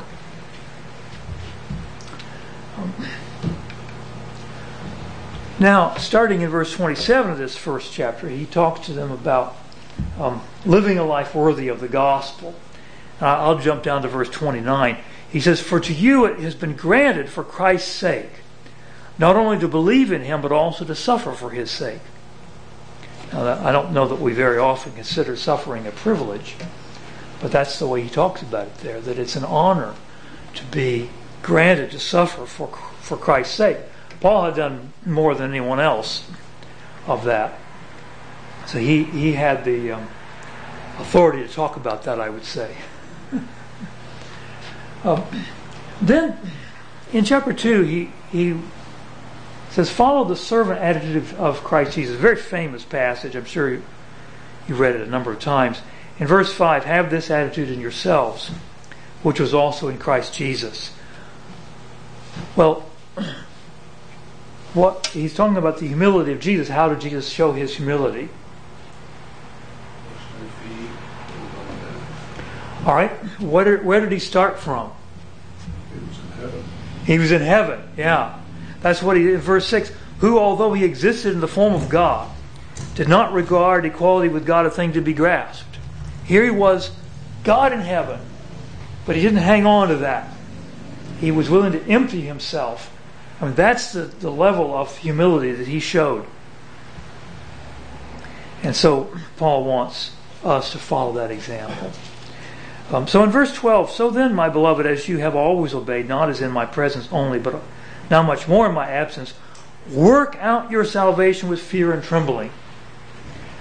Um, 2.77 2.93
Now, 5.57 5.95
starting 5.95 6.41
in 6.41 6.49
verse 6.49 6.73
27 6.73 7.31
of 7.31 7.37
this 7.37 7.55
first 7.55 7.93
chapter, 7.93 8.27
he 8.27 8.45
talks 8.45 8.87
to 8.87 8.93
them 8.93 9.09
about 9.09 9.55
um, 10.19 10.41
living 10.65 10.97
a 10.97 11.05
life 11.05 11.33
worthy 11.33 11.69
of 11.69 11.79
the 11.79 11.87
gospel. 11.87 12.53
Uh, 13.21 13.25
I'll 13.25 13.59
jump 13.59 13.81
down 13.81 14.01
to 14.01 14.09
verse 14.09 14.29
29. 14.29 14.97
He 15.29 15.39
says, 15.39 15.61
For 15.61 15.79
to 15.79 15.93
you 15.93 16.25
it 16.25 16.39
has 16.39 16.55
been 16.55 16.75
granted 16.75 17.29
for 17.29 17.41
Christ's 17.41 17.91
sake, 17.91 18.31
not 19.17 19.37
only 19.37 19.57
to 19.59 19.67
believe 19.69 20.11
in 20.11 20.23
him, 20.23 20.41
but 20.41 20.51
also 20.51 20.83
to 20.83 20.95
suffer 20.95 21.31
for 21.31 21.51
his 21.51 21.71
sake. 21.71 22.01
Now, 23.31 23.65
I 23.65 23.71
don't 23.71 23.93
know 23.93 24.09
that 24.09 24.19
we 24.19 24.33
very 24.33 24.57
often 24.57 24.91
consider 24.91 25.37
suffering 25.37 25.87
a 25.87 25.91
privilege, 25.91 26.55
but 27.39 27.53
that's 27.53 27.79
the 27.79 27.87
way 27.87 28.01
he 28.01 28.09
talks 28.09 28.41
about 28.41 28.67
it 28.67 28.77
there, 28.79 28.99
that 28.99 29.17
it's 29.17 29.37
an 29.37 29.45
honor 29.45 29.95
to 30.55 30.65
be 30.65 31.09
granted 31.41 31.91
to 31.91 31.99
suffer 31.99 32.45
for, 32.45 32.67
for 32.99 33.15
Christ's 33.15 33.55
sake. 33.55 33.77
Paul 34.19 34.45
had 34.45 34.55
done 34.55 34.93
more 35.05 35.35
than 35.35 35.51
anyone 35.51 35.79
else 35.79 36.29
of 37.07 37.25
that. 37.25 37.59
So 38.67 38.79
he, 38.79 39.03
he 39.03 39.33
had 39.33 39.63
the 39.63 39.91
um, 39.91 40.07
authority 40.97 41.45
to 41.45 41.53
talk 41.53 41.75
about 41.75 42.03
that, 42.03 42.19
I 42.19 42.29
would 42.29 42.45
say. 42.45 42.75
Uh, 45.03 45.23
then 46.01 46.37
in 47.13 47.25
chapter 47.25 47.53
2, 47.53 47.83
he, 47.83 48.11
he 48.31 48.59
says, 49.69 49.89
Follow 49.89 50.23
the 50.23 50.35
servant 50.35 50.79
attitude 50.79 51.33
of 51.35 51.63
Christ 51.63 51.93
Jesus. 51.93 52.15
A 52.15 52.19
Very 52.19 52.37
famous 52.37 52.83
passage. 52.83 53.35
I'm 53.35 53.45
sure 53.45 53.69
you, 53.69 53.83
you've 54.67 54.79
read 54.79 54.95
it 54.95 55.01
a 55.01 55.09
number 55.09 55.31
of 55.31 55.39
times. 55.39 55.81
In 56.17 56.27
verse 56.27 56.53
5, 56.53 56.85
have 56.85 57.09
this 57.09 57.29
attitude 57.29 57.69
in 57.69 57.81
yourselves, 57.81 58.49
which 59.21 59.39
was 59.39 59.53
also 59.53 59.89
in 59.89 59.97
Christ 59.97 60.33
Jesus. 60.33 60.91
Well, 62.55 62.89
what 64.75 65.07
he's 65.07 65.33
talking 65.33 65.57
about 65.57 65.79
the 65.79 65.87
humility 65.87 66.33
of 66.33 66.39
Jesus. 66.39 66.67
How 66.67 66.89
did 66.89 67.01
Jesus 67.01 67.27
show 67.29 67.53
his 67.53 67.75
humility? 67.75 68.29
All 72.85 72.93
right, 72.93 73.11
where, 73.39 73.77
where 73.79 73.99
did 73.99 74.11
he 74.11 74.19
start 74.19 74.59
from? 74.59 74.91
He 75.91 75.97
was 75.97 76.19
in 76.19 76.37
heaven. 76.37 76.63
He 77.05 77.19
was 77.19 77.31
in 77.31 77.41
heaven, 77.41 77.89
yeah. 77.97 78.39
That's 78.81 79.01
what 79.01 79.17
he 79.17 79.33
in 79.33 79.39
verse 79.39 79.65
6 79.65 79.91
who, 80.19 80.37
although 80.37 80.73
he 80.73 80.85
existed 80.85 81.33
in 81.33 81.39
the 81.39 81.47
form 81.47 81.73
of 81.73 81.89
God, 81.89 82.29
did 82.93 83.07
not 83.09 83.33
regard 83.33 83.85
equality 83.85 84.29
with 84.29 84.45
God 84.45 84.65
a 84.65 84.69
thing 84.69 84.93
to 84.93 85.01
be 85.01 85.13
grasped. 85.13 85.77
Here 86.25 86.43
he 86.43 86.51
was, 86.51 86.91
God 87.43 87.73
in 87.73 87.81
heaven, 87.81 88.19
but 89.05 89.15
he 89.15 89.21
didn't 89.21 89.39
hang 89.39 89.65
on 89.65 89.89
to 89.89 89.97
that. 89.97 90.31
He 91.19 91.31
was 91.31 91.49
willing 91.49 91.73
to 91.73 91.83
empty 91.87 92.21
himself. 92.21 92.94
I 93.41 93.45
mean, 93.45 93.55
that's 93.55 93.91
the, 93.91 94.01
the 94.01 94.31
level 94.31 94.73
of 94.73 94.97
humility 94.97 95.51
that 95.51 95.67
he 95.67 95.79
showed. 95.79 96.25
And 98.63 98.75
so 98.75 99.13
Paul 99.37 99.65
wants 99.65 100.11
us 100.43 100.71
to 100.71 100.77
follow 100.77 101.13
that 101.13 101.31
example. 101.31 101.91
Um, 102.91 103.07
so 103.07 103.23
in 103.23 103.31
verse 103.31 103.53
12, 103.53 103.89
so 103.89 104.09
then, 104.09 104.33
my 104.33 104.47
beloved, 104.47 104.85
as 104.85 105.07
you 105.07 105.17
have 105.17 105.35
always 105.35 105.73
obeyed, 105.73 106.07
not 106.07 106.29
as 106.29 106.41
in 106.41 106.51
my 106.51 106.65
presence 106.65 107.09
only, 107.11 107.39
but 107.39 107.59
now 108.09 108.21
much 108.21 108.47
more 108.47 108.67
in 108.67 108.73
my 108.73 108.87
absence, 108.87 109.33
work 109.91 110.37
out 110.39 110.71
your 110.71 110.85
salvation 110.85 111.49
with 111.49 111.59
fear 111.59 111.91
and 111.91 112.03
trembling. 112.03 112.51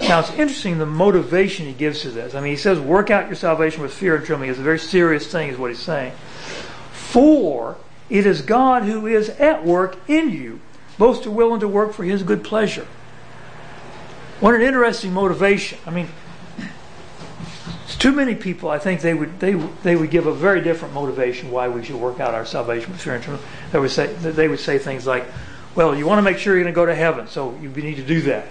Now 0.01 0.21
it's 0.21 0.31
interesting 0.31 0.79
the 0.79 0.87
motivation 0.87 1.67
he 1.67 1.73
gives 1.73 2.03
to 2.03 2.11
this. 2.11 2.35
I 2.35 2.41
mean, 2.41 2.51
he 2.51 2.57
says, 2.57 2.79
work 2.79 3.11
out 3.11 3.27
your 3.27 3.37
salvation 3.37 3.83
with 3.83 3.93
fear 3.93 4.17
and 4.17 4.25
trembling. 4.25 4.51
It's 4.51 4.59
a 4.59 4.63
very 4.63 4.79
serious 4.79 5.27
thing, 5.31 5.49
is 5.49 5.59
what 5.59 5.71
he's 5.71 5.81
saying. 5.81 6.13
For 6.93 7.77
it 8.11 8.27
is 8.27 8.43
God 8.43 8.83
who 8.83 9.07
is 9.07 9.31
at 9.31 9.65
work 9.65 9.97
in 10.09 10.31
you, 10.31 10.61
both 10.99 11.23
to 11.23 11.31
will 11.31 11.53
and 11.53 11.61
to 11.61 11.69
work 11.69 11.93
for 11.93 12.05
his 12.05 12.23
good 12.23 12.45
pleasure. 12.45 12.87
What 14.41 14.55
an 14.55 14.63
interesting 14.63 15.13
motivation. 15.13 15.79
I 15.87 15.91
mean, 15.91 16.09
it's 17.85 17.97
too 17.97 18.13
many 18.13 18.35
people, 18.35 18.71
I 18.71 18.79
think 18.79 19.01
they 19.01 19.15
would 19.15 19.41
they 19.41 19.53
they 19.83 19.97
would 19.97 20.11
give 20.11 20.27
a 20.27 20.35
very 20.35 20.61
different 20.61 20.95
motivation 20.95 21.51
why 21.51 21.69
we 21.69 21.85
should 21.85 21.97
work 21.97 22.21
out 22.21 22.35
our 22.35 22.45
salvation 22.45 22.93
with 22.93 23.01
fear 23.01 23.15
and 23.15 23.23
trembling. 23.23 23.49
They 23.73 23.79
would 23.79 23.91
say 23.91 24.13
they 24.13 24.49
would 24.49 24.61
say 24.61 24.79
things 24.79 25.07
like, 25.07 25.25
"Well, 25.75 25.95
you 25.95 26.07
want 26.07 26.19
to 26.19 26.23
make 26.23 26.39
sure 26.39 26.55
you're 26.55 26.65
going 26.65 26.75
to 26.75 26.77
go 26.77 26.87
to 26.87 26.95
heaven, 26.95 27.29
so 27.29 27.57
you 27.61 27.69
need 27.69 27.97
to 27.97 28.03
do 28.03 28.23
that." 28.23 28.47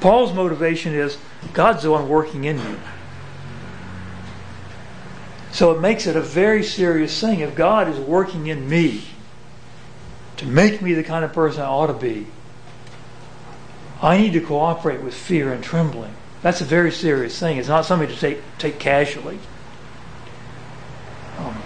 Paul's 0.00 0.32
motivation 0.32 0.94
is 0.94 1.18
God's 1.52 1.82
the 1.82 1.90
one 1.90 2.08
working 2.08 2.44
in 2.44 2.58
you. 2.58 2.80
So 5.56 5.72
it 5.72 5.80
makes 5.80 6.06
it 6.06 6.16
a 6.16 6.20
very 6.20 6.62
serious 6.62 7.18
thing. 7.18 7.40
If 7.40 7.54
God 7.54 7.88
is 7.88 7.98
working 7.98 8.48
in 8.48 8.68
me 8.68 9.04
to 10.36 10.44
make 10.44 10.82
me 10.82 10.92
the 10.92 11.02
kind 11.02 11.24
of 11.24 11.32
person 11.32 11.62
I 11.62 11.64
ought 11.64 11.86
to 11.86 11.94
be, 11.94 12.26
I 14.02 14.18
need 14.18 14.34
to 14.34 14.42
cooperate 14.42 15.00
with 15.00 15.14
fear 15.14 15.54
and 15.54 15.64
trembling. 15.64 16.12
That's 16.42 16.60
a 16.60 16.66
very 16.66 16.92
serious 16.92 17.40
thing. 17.40 17.56
It's 17.56 17.68
not 17.68 17.86
something 17.86 18.06
to 18.06 18.16
take 18.16 18.42
take 18.58 18.78
casually. 18.78 19.38
Um, 21.38 21.56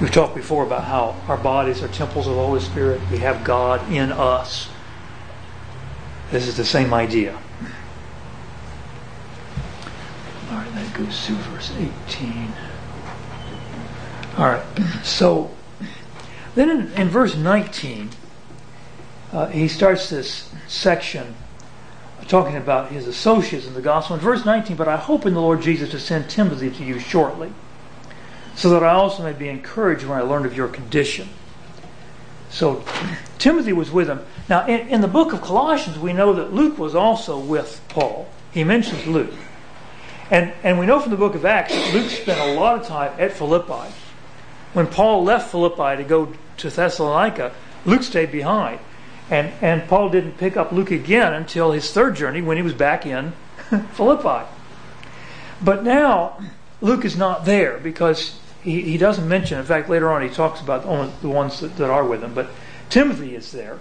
we've 0.00 0.12
talked 0.12 0.36
before 0.36 0.62
about 0.62 0.84
how 0.84 1.16
our 1.26 1.38
bodies 1.38 1.82
are 1.82 1.88
temples 1.88 2.28
of 2.28 2.36
the 2.36 2.40
Holy 2.40 2.60
Spirit. 2.60 3.00
We 3.10 3.18
have 3.18 3.42
God 3.42 3.92
in 3.92 4.12
us. 4.12 4.68
This 6.30 6.46
is 6.46 6.56
the 6.56 6.64
same 6.64 6.94
idea. 6.94 7.36
All 10.50 10.56
right, 10.56 10.74
that 10.74 10.94
goes 10.94 11.26
to 11.26 11.32
verse 11.32 11.72
18. 12.08 12.52
All 14.38 14.46
right, 14.46 14.64
so 15.02 15.50
then 16.54 16.70
in, 16.70 16.92
in 16.92 17.08
verse 17.08 17.36
19, 17.36 18.10
uh, 19.32 19.46
he 19.48 19.68
starts 19.68 20.08
this 20.08 20.50
section 20.66 21.34
talking 22.28 22.56
about 22.56 22.90
his 22.90 23.06
associates 23.06 23.66
in 23.66 23.74
the 23.74 23.80
gospel. 23.80 24.16
In 24.16 24.22
verse 24.22 24.44
19, 24.44 24.76
but 24.76 24.88
I 24.88 24.96
hope 24.96 25.26
in 25.26 25.34
the 25.34 25.40
Lord 25.40 25.62
Jesus 25.62 25.90
to 25.90 25.98
send 25.98 26.28
Timothy 26.28 26.70
to 26.70 26.84
you 26.84 26.98
shortly, 26.98 27.52
so 28.54 28.70
that 28.70 28.82
I 28.82 28.92
also 28.92 29.22
may 29.22 29.32
be 29.32 29.48
encouraged 29.48 30.04
when 30.04 30.18
I 30.18 30.22
learn 30.22 30.44
of 30.44 30.56
your 30.56 30.68
condition. 30.68 31.28
So 32.50 32.84
Timothy 33.38 33.72
was 33.72 33.90
with 33.90 34.08
him. 34.08 34.24
Now, 34.48 34.66
in, 34.66 34.88
in, 34.88 35.00
the 35.00 35.08
book 35.08 35.32
of 35.32 35.42
Colossians, 35.42 35.98
we 35.98 36.12
know 36.12 36.32
that 36.32 36.52
Luke 36.52 36.78
was 36.78 36.94
also 36.94 37.38
with 37.38 37.80
Paul. 37.88 38.28
He 38.52 38.64
mentions 38.64 39.06
Luke. 39.06 39.32
And, 40.30 40.52
and 40.62 40.78
we 40.78 40.86
know 40.86 41.00
from 41.00 41.10
the 41.10 41.16
book 41.16 41.34
of 41.34 41.44
Acts 41.44 41.74
that 41.74 41.94
Luke 41.94 42.10
spent 42.10 42.40
a 42.40 42.54
lot 42.54 42.78
of 42.78 42.86
time 42.86 43.12
at 43.18 43.32
Philippi. 43.32 43.92
When 44.74 44.86
Paul 44.86 45.24
left 45.24 45.50
Philippi 45.50 46.02
to 46.02 46.04
go 46.06 46.32
to 46.58 46.70
Thessalonica, 46.70 47.52
Luke 47.86 48.02
stayed 48.02 48.30
behind. 48.30 48.80
And, 49.30 49.52
and 49.62 49.88
Paul 49.88 50.10
didn't 50.10 50.38
pick 50.38 50.56
up 50.56 50.72
Luke 50.72 50.90
again 50.90 51.32
until 51.34 51.72
his 51.72 51.90
third 51.92 52.16
journey 52.16 52.42
when 52.42 52.56
he 52.56 52.62
was 52.62 52.74
back 52.74 53.06
in 53.06 53.32
Philippi. 53.92 54.46
But 55.62 55.82
now, 55.84 56.38
Luke 56.80 57.04
is 57.04 57.16
not 57.16 57.44
there 57.44 57.78
because 57.78 58.38
he, 58.62 58.82
he 58.82 58.98
doesn't 58.98 59.28
mention, 59.28 59.58
in 59.58 59.64
fact, 59.64 59.88
later 59.88 60.10
on 60.10 60.22
he 60.22 60.28
talks 60.28 60.60
about 60.60 60.84
only 60.84 61.12
the 61.20 61.28
ones 61.28 61.60
that, 61.60 61.76
that 61.76 61.90
are 61.90 62.04
with 62.04 62.22
him, 62.22 62.34
but 62.34 62.50
Timothy 62.90 63.34
is 63.34 63.52
there. 63.52 63.78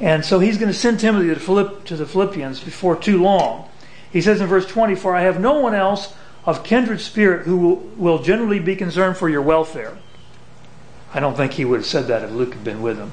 And 0.00 0.24
so 0.24 0.40
he's 0.40 0.58
going 0.58 0.72
to 0.72 0.78
send 0.78 0.98
Timothy 0.98 1.28
to, 1.28 1.38
Philipp, 1.38 1.84
to 1.84 1.96
the 1.96 2.06
Philippians 2.06 2.60
before 2.60 2.96
too 2.96 3.22
long. 3.22 3.68
He 4.14 4.22
says 4.22 4.40
in 4.40 4.46
verse 4.46 4.64
20, 4.64 4.94
For 4.94 5.14
I 5.16 5.22
have 5.22 5.40
no 5.40 5.58
one 5.58 5.74
else 5.74 6.14
of 6.46 6.62
kindred 6.62 7.00
spirit 7.00 7.46
who 7.46 7.74
will, 7.96 8.22
generally 8.22 8.60
be 8.60 8.76
concerned 8.76 9.16
for 9.16 9.28
your 9.28 9.42
welfare. 9.42 9.98
I 11.12 11.18
don't 11.18 11.36
think 11.36 11.54
he 11.54 11.64
would 11.64 11.80
have 11.80 11.86
said 11.86 12.06
that 12.06 12.22
if 12.22 12.30
Luke 12.30 12.54
had 12.54 12.62
been 12.62 12.80
with 12.80 12.96
him. 12.96 13.10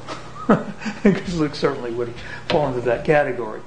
because 1.03 1.39
Luke 1.39 1.55
certainly 1.55 1.89
would 1.89 2.09
have 2.09 2.17
fallen 2.49 2.75
into 2.75 2.85
that 2.85 3.03
category. 3.03 3.61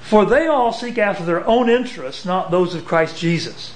For 0.00 0.26
they 0.26 0.48
all 0.48 0.72
seek 0.72 0.98
after 0.98 1.24
their 1.24 1.46
own 1.46 1.70
interests, 1.70 2.24
not 2.24 2.50
those 2.50 2.74
of 2.74 2.84
Christ 2.84 3.16
Jesus. 3.16 3.72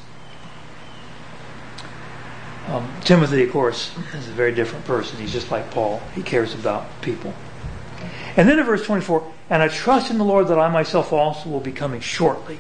Um, 2.67 2.93
Timothy, 3.05 3.45
of 3.45 3.53
course, 3.53 3.97
is 4.15 4.27
a 4.27 4.33
very 4.33 4.53
different 4.53 4.85
person. 4.85 5.21
He's 5.21 5.33
just 5.33 5.53
like 5.53 5.71
Paul. 5.71 6.03
He 6.17 6.25
cares 6.25 6.55
about 6.55 6.89
people. 7.03 7.35
And 8.37 8.49
then 8.49 8.59
in 8.59 8.67
verse 8.67 8.85
24, 8.85 9.33
and 9.49 9.63
I 9.63 9.69
trust 9.69 10.11
in 10.11 10.19
the 10.19 10.25
Lord 10.25 10.49
that 10.49 10.59
I 10.59 10.69
myself 10.69 11.13
also 11.13 11.49
will 11.49 11.61
be 11.61 11.73
coming 11.73 12.01
shortly. 12.01 12.59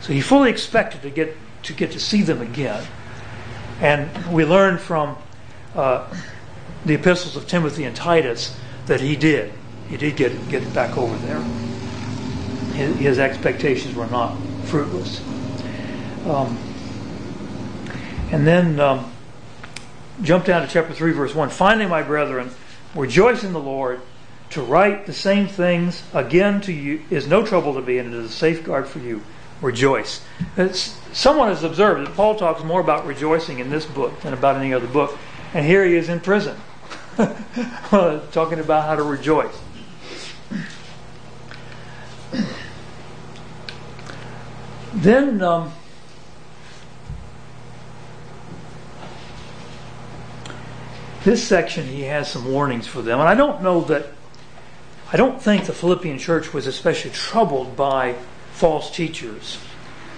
So 0.00 0.12
he 0.12 0.20
fully 0.20 0.50
expected 0.50 1.02
to 1.02 1.10
get 1.10 1.36
to 1.64 1.72
get 1.72 1.92
to 1.92 2.00
see 2.00 2.22
them 2.22 2.40
again. 2.40 2.86
And 3.80 4.32
we 4.32 4.44
learn 4.44 4.78
from 4.78 5.16
uh, 5.74 6.06
the 6.84 6.94
epistles 6.94 7.36
of 7.36 7.46
Timothy 7.46 7.84
and 7.84 7.94
Titus 7.94 8.56
that 8.86 9.00
he 9.00 9.16
did. 9.16 9.52
He 9.88 9.96
did 9.96 10.16
get 10.16 10.48
get 10.48 10.72
back 10.72 10.96
over 10.96 11.16
there. 11.26 11.40
His, 12.74 12.96
his 12.96 13.18
expectations 13.18 13.94
were 13.94 14.06
not 14.06 14.36
fruitless. 14.64 15.20
Um, 16.26 16.56
and 18.30 18.46
then 18.46 18.78
um, 18.78 19.10
jump 20.22 20.44
down 20.44 20.62
to 20.62 20.68
chapter 20.68 20.94
3, 20.94 21.12
verse 21.12 21.34
1. 21.34 21.50
Finally, 21.50 21.86
my 21.86 22.02
brethren, 22.02 22.50
rejoice 22.94 23.42
in 23.44 23.52
the 23.52 23.60
Lord. 23.60 24.00
To 24.50 24.62
write 24.62 25.06
the 25.06 25.12
same 25.12 25.46
things 25.46 26.02
again 26.12 26.60
to 26.62 26.72
you 26.72 27.02
is 27.08 27.26
no 27.28 27.46
trouble 27.46 27.74
to 27.74 27.82
me, 27.82 27.98
and 27.98 28.12
it 28.12 28.18
is 28.18 28.30
a 28.30 28.34
safeguard 28.34 28.88
for 28.88 28.98
you. 28.98 29.22
Rejoice. 29.60 30.22
It's, 30.56 30.98
someone 31.12 31.48
has 31.48 31.62
observed 31.62 32.06
that 32.06 32.14
Paul 32.14 32.36
talks 32.36 32.64
more 32.64 32.80
about 32.80 33.06
rejoicing 33.06 33.58
in 33.58 33.70
this 33.70 33.84
book 33.84 34.20
than 34.20 34.32
about 34.32 34.56
any 34.56 34.72
other 34.72 34.86
book. 34.86 35.16
And 35.52 35.66
here 35.66 35.84
he 35.84 35.96
is 35.96 36.08
in 36.08 36.20
prison. 36.20 36.56
talking 38.32 38.58
about 38.58 38.86
how 38.86 38.96
to 38.96 39.02
rejoice. 39.02 39.58
Then 44.92 45.40
um, 45.42 45.72
this 51.24 51.46
section 51.46 51.86
he 51.86 52.02
has 52.02 52.30
some 52.30 52.50
warnings 52.50 52.86
for 52.86 53.02
them, 53.02 53.20
and 53.20 53.28
I 53.28 53.34
don't 53.34 53.62
know 53.62 53.82
that. 53.82 54.06
I 55.12 55.16
don't 55.16 55.42
think 55.42 55.64
the 55.66 55.72
Philippian 55.72 56.18
church 56.18 56.52
was 56.52 56.66
especially 56.66 57.10
troubled 57.10 57.76
by 57.76 58.14
false 58.60 58.94
teachers. 58.94 59.58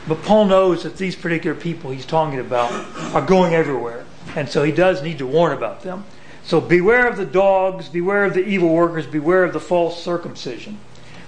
But 0.09 0.23
Paul 0.25 0.47
knows 0.47 0.83
that 0.83 0.97
these 0.97 1.15
particular 1.15 1.55
people 1.55 1.93
he's 1.93 2.05
talking 2.05 2.41
about 2.41 2.73
are 3.15 3.25
going 3.25 3.55
everywhere. 3.55 4.05
And 4.35 4.49
so 4.49 4.65
he 4.65 4.73
does 4.73 5.01
need 5.01 5.19
to 5.19 5.27
warn 5.29 5.53
about 5.53 5.83
them. 5.83 6.05
So 6.43 6.61
beware 6.61 7.07
of 7.07 7.17
the 7.17 7.25
dogs, 7.25 7.89
beware 7.89 8.25
of 8.25 8.35
the 8.35 8.45
evil 8.45 8.71
workers, 8.71 9.07
beware 9.07 9.45
of 9.45 9.53
the 9.53 9.61
false 9.61 10.03
circumcision. 10.03 10.81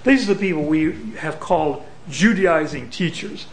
These 0.03 0.29
are 0.29 0.33
the 0.33 0.39
people 0.39 0.63
we 0.63 1.13
have 1.19 1.39
called 1.39 1.85
Judaizing 2.09 2.89
teachers. 2.89 3.47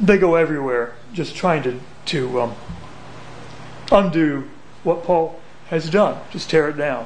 They 0.00 0.16
go 0.16 0.36
everywhere 0.36 0.94
just 1.12 1.36
trying 1.36 1.62
to, 1.64 1.78
to 2.06 2.40
um, 2.40 2.54
undo 3.92 4.48
what 4.82 5.04
Paul 5.04 5.38
has 5.68 5.90
done, 5.90 6.18
just 6.30 6.48
tear 6.48 6.70
it 6.70 6.78
down. 6.78 7.04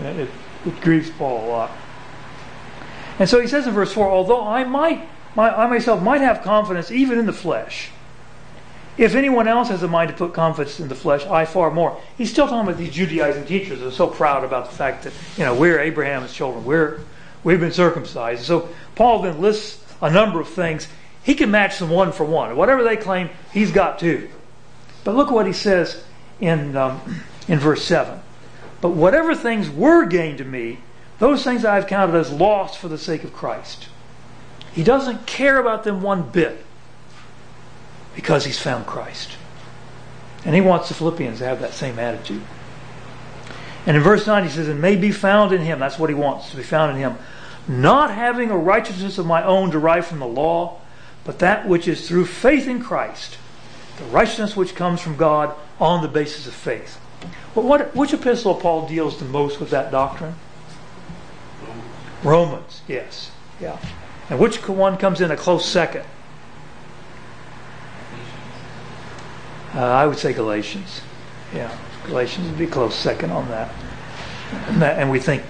It, 0.00 0.30
it 0.64 0.80
grieves 0.80 1.10
Paul 1.10 1.44
a 1.44 1.46
lot. 1.46 1.70
And 3.22 3.28
so 3.28 3.38
he 3.38 3.46
says 3.46 3.68
in 3.68 3.72
verse 3.72 3.92
4 3.92 4.10
although 4.10 4.44
I 4.44 4.64
might, 4.64 5.08
my, 5.36 5.48
I 5.48 5.68
myself 5.68 6.02
might 6.02 6.22
have 6.22 6.42
confidence 6.42 6.90
even 6.90 7.20
in 7.20 7.26
the 7.26 7.32
flesh, 7.32 7.90
if 8.98 9.14
anyone 9.14 9.46
else 9.46 9.68
has 9.68 9.84
a 9.84 9.86
mind 9.86 10.10
to 10.10 10.16
put 10.16 10.34
confidence 10.34 10.80
in 10.80 10.88
the 10.88 10.96
flesh, 10.96 11.24
I 11.26 11.44
far 11.44 11.70
more. 11.70 12.00
He's 12.18 12.32
still 12.32 12.48
talking 12.48 12.68
about 12.68 12.78
these 12.78 12.92
Judaizing 12.92 13.46
teachers 13.46 13.78
who 13.78 13.86
are 13.86 13.92
so 13.92 14.08
proud 14.08 14.42
about 14.42 14.70
the 14.70 14.76
fact 14.76 15.04
that, 15.04 15.12
you 15.36 15.44
know, 15.44 15.54
we're 15.54 15.78
Abraham's 15.78 16.32
children. 16.32 16.64
We're, 16.64 16.98
we've 17.44 17.60
been 17.60 17.70
circumcised. 17.70 18.42
So 18.42 18.68
Paul 18.96 19.22
then 19.22 19.40
lists 19.40 19.80
a 20.00 20.10
number 20.10 20.40
of 20.40 20.48
things. 20.48 20.88
He 21.22 21.36
can 21.36 21.48
match 21.48 21.78
them 21.78 21.90
one 21.90 22.10
for 22.10 22.24
one. 22.24 22.56
Whatever 22.56 22.82
they 22.82 22.96
claim, 22.96 23.30
he's 23.52 23.70
got 23.70 24.00
two. 24.00 24.30
But 25.04 25.14
look 25.14 25.30
what 25.30 25.46
he 25.46 25.52
says 25.52 26.02
in, 26.40 26.76
um, 26.76 27.22
in 27.46 27.60
verse 27.60 27.84
7. 27.84 28.18
But 28.80 28.88
whatever 28.90 29.36
things 29.36 29.70
were 29.70 30.06
gained 30.06 30.38
to 30.38 30.44
me, 30.44 30.80
those 31.22 31.44
things 31.44 31.64
I've 31.64 31.86
counted 31.86 32.16
as 32.16 32.32
lost 32.32 32.78
for 32.78 32.88
the 32.88 32.98
sake 32.98 33.22
of 33.22 33.32
Christ. 33.32 33.86
He 34.72 34.82
doesn't 34.82 35.24
care 35.24 35.60
about 35.60 35.84
them 35.84 36.02
one 36.02 36.28
bit 36.28 36.66
because 38.16 38.44
he's 38.44 38.58
found 38.58 38.86
Christ. 38.86 39.36
And 40.44 40.52
he 40.52 40.60
wants 40.60 40.88
the 40.88 40.94
Philippians 40.94 41.38
to 41.38 41.44
have 41.44 41.60
that 41.60 41.74
same 41.74 42.00
attitude. 42.00 42.42
And 43.86 43.96
in 43.96 44.02
verse 44.02 44.26
9 44.26 44.42
he 44.42 44.50
says, 44.50 44.66
And 44.66 44.82
may 44.82 44.96
be 44.96 45.12
found 45.12 45.52
in 45.52 45.60
him. 45.60 45.78
That's 45.78 45.96
what 45.96 46.10
he 46.10 46.14
wants, 46.14 46.50
to 46.50 46.56
be 46.56 46.64
found 46.64 46.90
in 46.90 46.96
him. 46.96 47.16
Not 47.68 48.10
having 48.10 48.50
a 48.50 48.58
righteousness 48.58 49.16
of 49.16 49.24
my 49.24 49.44
own 49.44 49.70
derived 49.70 50.08
from 50.08 50.18
the 50.18 50.26
law, 50.26 50.80
but 51.22 51.38
that 51.38 51.68
which 51.68 51.86
is 51.86 52.08
through 52.08 52.26
faith 52.26 52.66
in 52.66 52.82
Christ, 52.82 53.38
the 53.96 54.04
righteousness 54.06 54.56
which 54.56 54.74
comes 54.74 55.00
from 55.00 55.16
God 55.16 55.54
on 55.78 56.02
the 56.02 56.08
basis 56.08 56.48
of 56.48 56.52
faith. 56.54 56.98
Well, 57.54 57.64
what, 57.64 57.94
which 57.94 58.12
epistle 58.12 58.56
of 58.56 58.60
Paul 58.60 58.88
deals 58.88 59.20
the 59.20 59.24
most 59.24 59.60
with 59.60 59.70
that 59.70 59.92
doctrine? 59.92 60.34
Romans, 62.22 62.82
yes. 62.86 63.30
Yeah. 63.60 63.78
And 64.30 64.38
which 64.38 64.66
one 64.68 64.96
comes 64.96 65.20
in 65.20 65.30
a 65.30 65.36
close 65.36 65.64
second? 65.64 66.04
Uh, 69.74 69.80
I 69.80 70.06
would 70.06 70.18
say 70.18 70.32
Galatians. 70.32 71.00
Yeah, 71.54 71.76
Galatians 72.06 72.48
would 72.48 72.58
be 72.58 72.66
close 72.66 72.94
second 72.94 73.30
on 73.30 73.48
that. 73.48 73.74
And, 74.68 74.82
that. 74.82 74.98
and 74.98 75.10
we 75.10 75.18
think, 75.18 75.42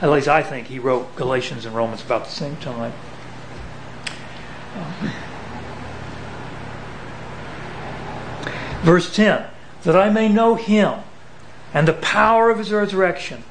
at 0.00 0.10
least 0.10 0.28
I 0.28 0.42
think, 0.42 0.68
he 0.68 0.78
wrote 0.78 1.14
Galatians 1.16 1.64
and 1.64 1.74
Romans 1.74 2.02
about 2.02 2.24
the 2.24 2.30
same 2.30 2.56
time. 2.56 2.92
Verse 8.82 9.14
10 9.14 9.46
that 9.82 9.96
I 9.96 10.10
may 10.10 10.28
know 10.28 10.54
him 10.56 11.00
and 11.72 11.88
the 11.88 11.92
power 11.92 12.50
of 12.50 12.58
his 12.58 12.70
resurrection 12.70 13.44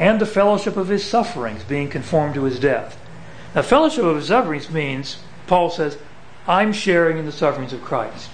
and 0.00 0.18
the 0.18 0.26
fellowship 0.26 0.78
of 0.78 0.88
his 0.88 1.04
sufferings, 1.04 1.62
being 1.62 1.88
conformed 1.90 2.34
to 2.34 2.44
his 2.44 2.58
death. 2.58 2.98
Now, 3.54 3.60
fellowship 3.60 4.02
of 4.02 4.16
his 4.16 4.28
sufferings 4.28 4.70
means, 4.70 5.18
Paul 5.46 5.68
says, 5.68 5.98
I'm 6.48 6.72
sharing 6.72 7.18
in 7.18 7.26
the 7.26 7.32
sufferings 7.32 7.74
of 7.74 7.82
Christ. 7.82 8.30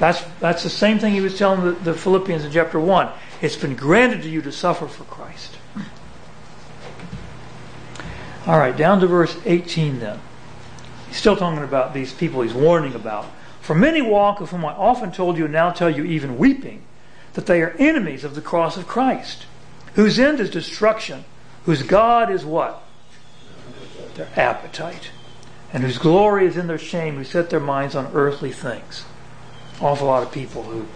That's, 0.00 0.20
that's 0.40 0.64
the 0.64 0.70
same 0.70 0.98
thing 0.98 1.14
he 1.14 1.20
was 1.20 1.38
telling 1.38 1.64
the, 1.64 1.72
the 1.72 1.94
Philippians 1.94 2.44
in 2.44 2.50
chapter 2.50 2.80
1. 2.80 3.10
It's 3.40 3.54
been 3.54 3.76
granted 3.76 4.22
to 4.22 4.28
you 4.28 4.42
to 4.42 4.50
suffer 4.50 4.88
for 4.88 5.04
Christ. 5.04 5.56
All 8.44 8.58
right, 8.58 8.76
down 8.76 8.98
to 9.00 9.06
verse 9.06 9.36
18 9.44 10.00
then. 10.00 10.20
He's 11.06 11.16
still 11.16 11.36
talking 11.36 11.62
about 11.62 11.94
these 11.94 12.12
people 12.12 12.42
he's 12.42 12.54
warning 12.54 12.94
about. 12.94 13.26
For 13.60 13.74
many 13.74 14.02
walk, 14.02 14.40
of 14.40 14.50
whom 14.50 14.64
I 14.64 14.72
often 14.72 15.12
told 15.12 15.38
you 15.38 15.44
and 15.44 15.52
now 15.52 15.70
tell 15.70 15.90
you, 15.90 16.02
even 16.04 16.38
weeping, 16.38 16.82
that 17.34 17.46
they 17.46 17.62
are 17.62 17.76
enemies 17.78 18.24
of 18.24 18.34
the 18.34 18.40
cross 18.40 18.76
of 18.76 18.88
Christ, 18.88 19.46
whose 19.98 20.16
end 20.16 20.38
is 20.38 20.48
destruction, 20.48 21.24
whose 21.64 21.82
God 21.82 22.30
is 22.30 22.44
what? 22.44 22.84
Their 24.14 24.28
appetite, 24.36 25.10
and 25.72 25.82
whose 25.82 25.98
glory 25.98 26.46
is 26.46 26.56
in 26.56 26.68
their 26.68 26.78
shame, 26.78 27.16
who 27.16 27.24
set 27.24 27.50
their 27.50 27.58
minds 27.58 27.96
on 27.96 28.06
earthly 28.14 28.52
things. 28.52 29.04
Awful 29.80 30.06
lot 30.06 30.22
of 30.22 30.30
people 30.30 30.62
who 30.62 30.86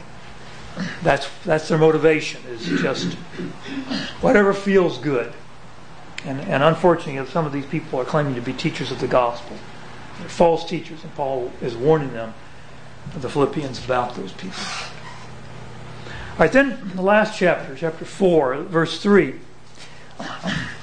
that's 1.02 1.28
that's 1.44 1.66
their 1.66 1.78
motivation 1.78 2.42
is 2.48 2.64
just 2.80 3.14
whatever 4.20 4.54
feels 4.54 4.98
good. 4.98 5.32
And, 6.24 6.40
and 6.42 6.62
unfortunately, 6.62 7.28
some 7.28 7.44
of 7.44 7.52
these 7.52 7.66
people 7.66 7.98
are 7.98 8.04
claiming 8.04 8.36
to 8.36 8.40
be 8.40 8.52
teachers 8.52 8.92
of 8.92 9.00
the 9.00 9.08
gospel. 9.08 9.56
They're 10.20 10.28
false 10.28 10.64
teachers, 10.64 11.02
and 11.02 11.12
Paul 11.16 11.50
is 11.60 11.74
warning 11.74 12.12
them, 12.12 12.34
the 13.16 13.28
Philippians, 13.28 13.84
about 13.84 14.14
those 14.14 14.30
people. 14.30 14.62
All 16.32 16.38
right, 16.38 16.52
then 16.52 16.92
the 16.94 17.02
last 17.02 17.38
chapter, 17.38 17.74
chapter 17.76 18.06
4, 18.06 18.62
verse 18.62 19.02
3. 19.02 19.34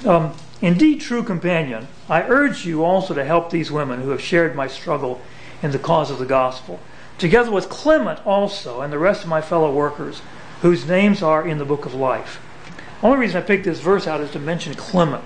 Um, 0.05 0.33
Indeed, 0.61 1.01
true 1.01 1.23
companion, 1.23 1.87
I 2.09 2.21
urge 2.21 2.65
you 2.65 2.83
also 2.83 3.13
to 3.13 3.23
help 3.23 3.49
these 3.49 3.71
women 3.71 4.01
who 4.01 4.09
have 4.09 4.21
shared 4.21 4.55
my 4.55 4.67
struggle 4.67 5.21
in 5.63 5.71
the 5.71 5.79
cause 5.79 6.11
of 6.11 6.19
the 6.19 6.25
gospel, 6.25 6.79
together 7.17 7.49
with 7.49 7.69
Clement 7.69 8.25
also 8.27 8.81
and 8.81 8.91
the 8.91 8.99
rest 8.99 9.23
of 9.23 9.29
my 9.29 9.41
fellow 9.41 9.73
workers, 9.73 10.21
whose 10.62 10.85
names 10.85 11.23
are 11.23 11.47
in 11.47 11.57
the 11.57 11.65
book 11.65 11.85
of 11.85 11.93
life. 11.93 12.39
The 13.01 13.07
only 13.07 13.19
reason 13.19 13.41
I 13.41 13.45
picked 13.45 13.63
this 13.63 13.79
verse 13.79 14.05
out 14.05 14.21
is 14.21 14.31
to 14.31 14.39
mention 14.39 14.73
Clement. 14.75 15.23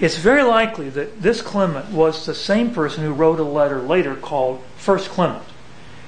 It's 0.00 0.16
very 0.16 0.42
likely 0.42 0.88
that 0.90 1.20
this 1.20 1.42
Clement 1.42 1.90
was 1.90 2.24
the 2.24 2.34
same 2.34 2.72
person 2.72 3.04
who 3.04 3.12
wrote 3.12 3.38
a 3.38 3.44
letter 3.44 3.80
later 3.80 4.16
called 4.16 4.62
First 4.76 5.10
Clement. 5.10 5.44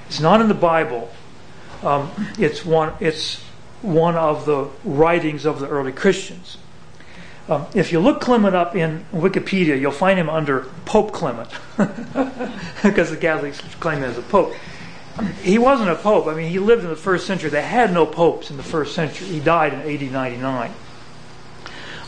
It's 0.07 0.19
not 0.19 0.41
in 0.41 0.47
the 0.47 0.55
Bible. 0.55 1.11
Um, 1.83 2.11
it's 2.37 2.65
one. 2.65 2.93
Of 4.15 4.45
the 4.45 4.69
writings 4.85 5.45
of 5.45 5.59
the 5.59 5.67
early 5.67 5.91
Christians. 5.91 6.57
Um, 7.49 7.65
if 7.73 7.91
you 7.91 7.99
look 7.99 8.21
Clement 8.21 8.55
up 8.55 8.73
in 8.77 9.05
Wikipedia, 9.11 9.77
you'll 9.79 9.91
find 9.91 10.17
him 10.17 10.29
under 10.29 10.61
Pope 10.85 11.11
Clement, 11.11 11.49
because 12.81 13.09
the 13.09 13.17
Catholics 13.19 13.59
claim 13.81 13.97
him 13.97 14.05
as 14.05 14.17
a 14.17 14.21
pope. 14.21 14.53
He 15.41 15.57
wasn't 15.57 15.89
a 15.89 15.95
pope. 15.95 16.27
I 16.27 16.33
mean, 16.33 16.49
he 16.49 16.59
lived 16.59 16.83
in 16.83 16.89
the 16.89 16.95
first 16.95 17.27
century. 17.27 17.49
They 17.49 17.61
had 17.61 17.93
no 17.93 18.05
popes 18.05 18.49
in 18.49 18.55
the 18.55 18.63
first 18.63 18.95
century. 18.95 19.27
He 19.27 19.41
died 19.41 19.73
in 19.73 19.81
AD 19.81 20.11
99. 20.11 20.71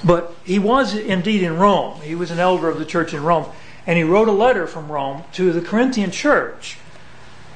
But 0.03 0.33
he 0.43 0.57
was 0.57 0.95
indeed 0.95 1.43
in 1.43 1.57
Rome. 1.57 1.99
He 2.01 2.15
was 2.15 2.31
an 2.31 2.39
elder 2.39 2.69
of 2.69 2.79
the 2.79 2.85
church 2.85 3.13
in 3.13 3.23
Rome. 3.23 3.45
And 3.85 3.97
he 3.97 4.03
wrote 4.03 4.27
a 4.27 4.31
letter 4.31 4.65
from 4.65 4.91
Rome 4.91 5.23
to 5.33 5.51
the 5.51 5.61
Corinthian 5.61 6.11
church 6.11 6.77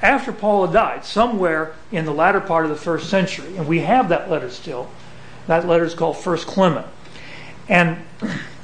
after 0.02 0.32
Paul 0.32 0.66
had 0.66 0.72
died, 0.72 1.04
somewhere 1.04 1.74
in 1.92 2.04
the 2.04 2.12
latter 2.12 2.40
part 2.40 2.64
of 2.64 2.70
the 2.70 2.76
first 2.76 3.10
century. 3.10 3.56
And 3.56 3.68
we 3.68 3.80
have 3.80 4.08
that 4.08 4.30
letter 4.30 4.50
still. 4.50 4.90
That 5.46 5.66
letter 5.66 5.84
is 5.84 5.94
called 5.94 6.16
First 6.16 6.46
Clement. 6.46 6.86
And 7.68 7.98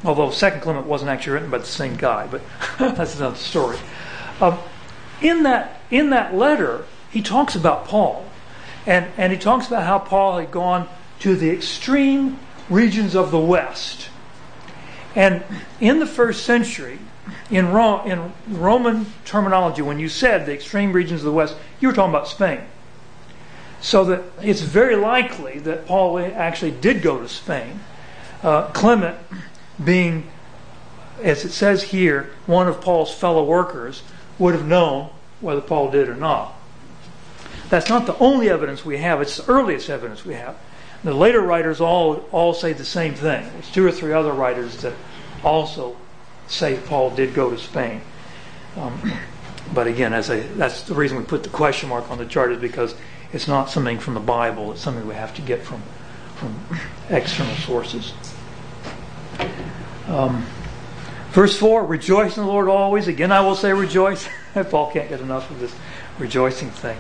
although 0.05 0.31
Second 0.31 0.61
Clement 0.63 0.87
wasn't 0.87 1.11
actually 1.11 1.35
written 1.35 1.51
by 1.51 1.59
the 1.59 1.67
same 1.67 1.97
guy, 1.97 2.27
but 2.27 2.43
that's 2.79 3.17
another 3.17 3.37
story. 3.37 3.79
Um, 4.41 4.59
in 5.21 5.45
that 5.45 5.81
in 5.91 6.11
that 6.11 6.35
letter, 6.35 6.85
he 7.11 7.23
talks 7.23 7.55
about 7.55 7.87
Paul, 7.87 8.27
and 8.87 9.07
and 9.17 9.33
he 9.33 9.39
talks 9.39 9.67
about 9.67 9.85
how 9.85 9.99
Paul 9.99 10.39
had 10.39 10.51
gone 10.51 10.89
to 11.21 11.37
the 11.37 11.51
extreme 11.51 12.39
regions 12.69 13.15
of 13.15 13.31
the 13.31 13.39
West. 13.39 14.11
And 15.15 15.43
in 15.81 15.99
the 15.99 16.07
first 16.07 16.45
century, 16.45 16.99
in, 17.51 17.73
Ro- 17.73 18.03
in 18.05 18.33
Roman 18.49 19.07
terminology, 19.25 19.83
when 19.83 19.99
you 19.99 20.09
said 20.09 20.47
the 20.47 20.55
extreme 20.55 20.93
regions 20.93 21.21
of 21.21 21.27
the 21.27 21.33
West, 21.33 21.57
you 21.81 21.89
were 21.89 21.95
talking 21.95 22.11
about 22.11 22.29
Spain. 22.29 22.61
So 23.81 24.05
that 24.05 24.23
it's 24.43 24.63
very 24.63 24.97
likely 24.97 25.59
that 25.61 25.87
Paul 25.87 26.19
actually 26.19 26.73
did 26.73 27.03
go 27.03 27.21
to 27.21 27.29
Spain. 27.29 27.81
Uh, 28.43 28.69
Clement, 28.69 29.17
being, 29.83 30.29
as 31.23 31.45
it 31.45 31.51
says 31.51 31.85
here, 31.85 32.31
one 32.47 32.69
of 32.69 32.81
Paul's 32.81 33.15
fellow 33.15 33.45
workers, 33.45 34.03
would 34.39 34.55
have 34.55 34.67
known 34.67 35.11
whether 35.41 35.61
Paul 35.61 35.91
did 35.91 36.09
or 36.09 36.17
not. 36.17 36.55
That's 37.69 37.89
not 37.89 38.07
the 38.07 38.17
only 38.19 38.49
evidence 38.49 38.85
we 38.85 38.99
have, 38.99 39.21
it's 39.21 39.37
the 39.37 39.51
earliest 39.51 39.91
evidence 39.91 40.25
we 40.25 40.35
have. 40.35 40.57
The 41.05 41.15
later 41.15 41.41
writers 41.41 41.81
all, 41.81 42.25
all 42.33 42.55
say 42.55 42.73
the 42.73 42.85
same 42.85 43.15
thing. 43.15 43.49
There's 43.53 43.71
two 43.71 43.87
or 43.87 43.93
three 43.93 44.13
other 44.13 44.33
writers 44.33 44.79
that 44.79 44.95
also 45.45 45.97
say 46.49 46.79
Paul 46.87 47.11
did 47.11 47.35
go 47.35 47.51
to 47.51 47.59
Spain. 47.59 48.01
Um, 48.77 49.13
but 49.75 49.87
again, 49.87 50.13
as 50.13 50.31
a, 50.31 50.41
that's 50.41 50.83
the 50.83 50.95
reason 50.95 51.19
we 51.19 51.25
put 51.25 51.43
the 51.43 51.49
question 51.49 51.89
mark 51.89 52.11
on 52.11 52.19
the 52.19 52.27
chart 52.27 52.53
is 52.53 52.61
because 52.61 52.95
it's 53.33 53.49
not 53.49 53.71
something 53.71 53.99
from 53.99 54.15
the 54.15 54.21
Bible. 54.21 54.73
It's 54.73 54.81
something 54.81 55.07
we 55.07 55.15
have 55.15 55.35
to 55.37 55.43
get 55.43 55.63
from 55.63 55.83
from 56.37 56.55
external 57.09 57.55
sources. 57.57 58.13
Um, 60.07 60.47
verse 61.31 61.59
four: 61.59 61.85
Rejoice 61.85 62.37
in 62.37 62.45
the 62.45 62.49
Lord 62.49 62.69
always. 62.69 63.09
Again, 63.09 63.33
I 63.33 63.41
will 63.41 63.57
say 63.57 63.73
rejoice. 63.73 64.29
Paul 64.71 64.91
can't 64.91 65.09
get 65.09 65.21
enough 65.21 65.51
of 65.51 65.59
this 65.61 65.75
rejoicing 66.19 66.71
thing. 66.71 66.99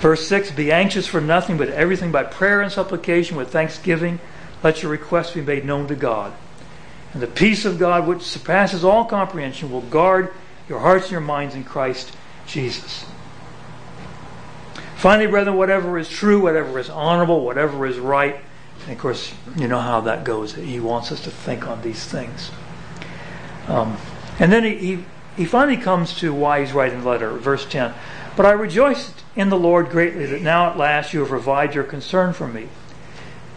Verse 0.00 0.26
6 0.26 0.52
Be 0.52 0.72
anxious 0.72 1.06
for 1.06 1.20
nothing, 1.20 1.58
but 1.58 1.68
everything 1.68 2.10
by 2.10 2.24
prayer 2.24 2.62
and 2.62 2.72
supplication 2.72 3.36
with 3.36 3.52
thanksgiving. 3.52 4.18
Let 4.62 4.82
your 4.82 4.90
requests 4.90 5.32
be 5.32 5.42
made 5.42 5.64
known 5.64 5.88
to 5.88 5.94
God. 5.94 6.32
And 7.12 7.22
the 7.22 7.26
peace 7.26 7.64
of 7.64 7.78
God, 7.78 8.06
which 8.06 8.22
surpasses 8.22 8.84
all 8.84 9.04
comprehension, 9.04 9.70
will 9.70 9.80
guard 9.80 10.32
your 10.68 10.78
hearts 10.78 11.06
and 11.06 11.12
your 11.12 11.20
minds 11.20 11.54
in 11.54 11.64
Christ 11.64 12.12
Jesus. 12.46 13.04
Finally, 14.96 15.28
brethren, 15.28 15.56
whatever 15.56 15.98
is 15.98 16.08
true, 16.08 16.40
whatever 16.40 16.78
is 16.78 16.90
honorable, 16.90 17.44
whatever 17.44 17.86
is 17.86 17.98
right, 17.98 18.40
and 18.82 18.92
of 18.92 18.98
course, 18.98 19.32
you 19.56 19.68
know 19.68 19.80
how 19.80 20.00
that 20.02 20.24
goes. 20.24 20.54
He 20.54 20.80
wants 20.80 21.12
us 21.12 21.22
to 21.24 21.30
think 21.30 21.66
on 21.66 21.82
these 21.82 22.04
things. 22.04 22.50
Um, 23.66 23.96
and 24.38 24.52
then 24.52 24.64
he, 24.64 24.76
he, 24.76 25.04
he 25.36 25.44
finally 25.44 25.76
comes 25.76 26.14
to 26.18 26.32
why 26.32 26.60
he's 26.60 26.72
writing 26.72 27.02
the 27.02 27.08
letter, 27.08 27.30
verse 27.30 27.66
10. 27.66 27.94
But 28.36 28.46
I 28.46 28.52
rejoiced 28.52 29.22
in 29.36 29.48
the 29.48 29.58
Lord 29.58 29.90
greatly 29.90 30.26
that 30.26 30.42
now 30.42 30.70
at 30.70 30.78
last 30.78 31.12
you 31.12 31.20
have 31.20 31.30
revived 31.30 31.74
your 31.74 31.84
concern 31.84 32.32
for 32.32 32.48
me. 32.48 32.68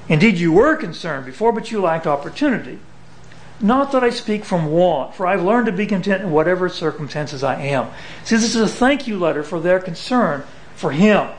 Indeed, 0.09 0.37
you 0.37 0.51
were 0.51 0.75
concerned 0.75 1.25
before, 1.25 1.51
but 1.51 1.71
you 1.71 1.81
lacked 1.81 2.05
opportunity. 2.05 2.79
Not 3.63 3.93
that 3.93 4.03
I 4.03 4.09
speak 4.09 4.43
from 4.43 4.67
want, 4.67 5.15
for 5.15 5.25
I've 5.25 5.41
learned 5.41 5.67
to 5.67 5.71
be 5.71 5.85
content 5.85 6.21
in 6.21 6.31
whatever 6.31 6.67
circumstances 6.67 7.43
I 7.43 7.61
am. 7.61 7.89
See, 8.25 8.35
this 8.35 8.53
is 8.53 8.61
a 8.61 8.67
thank 8.67 9.07
you 9.07 9.17
letter 9.17 9.41
for 9.41 9.61
their 9.61 9.79
concern 9.79 10.43
for 10.75 10.91
him. 10.91 11.29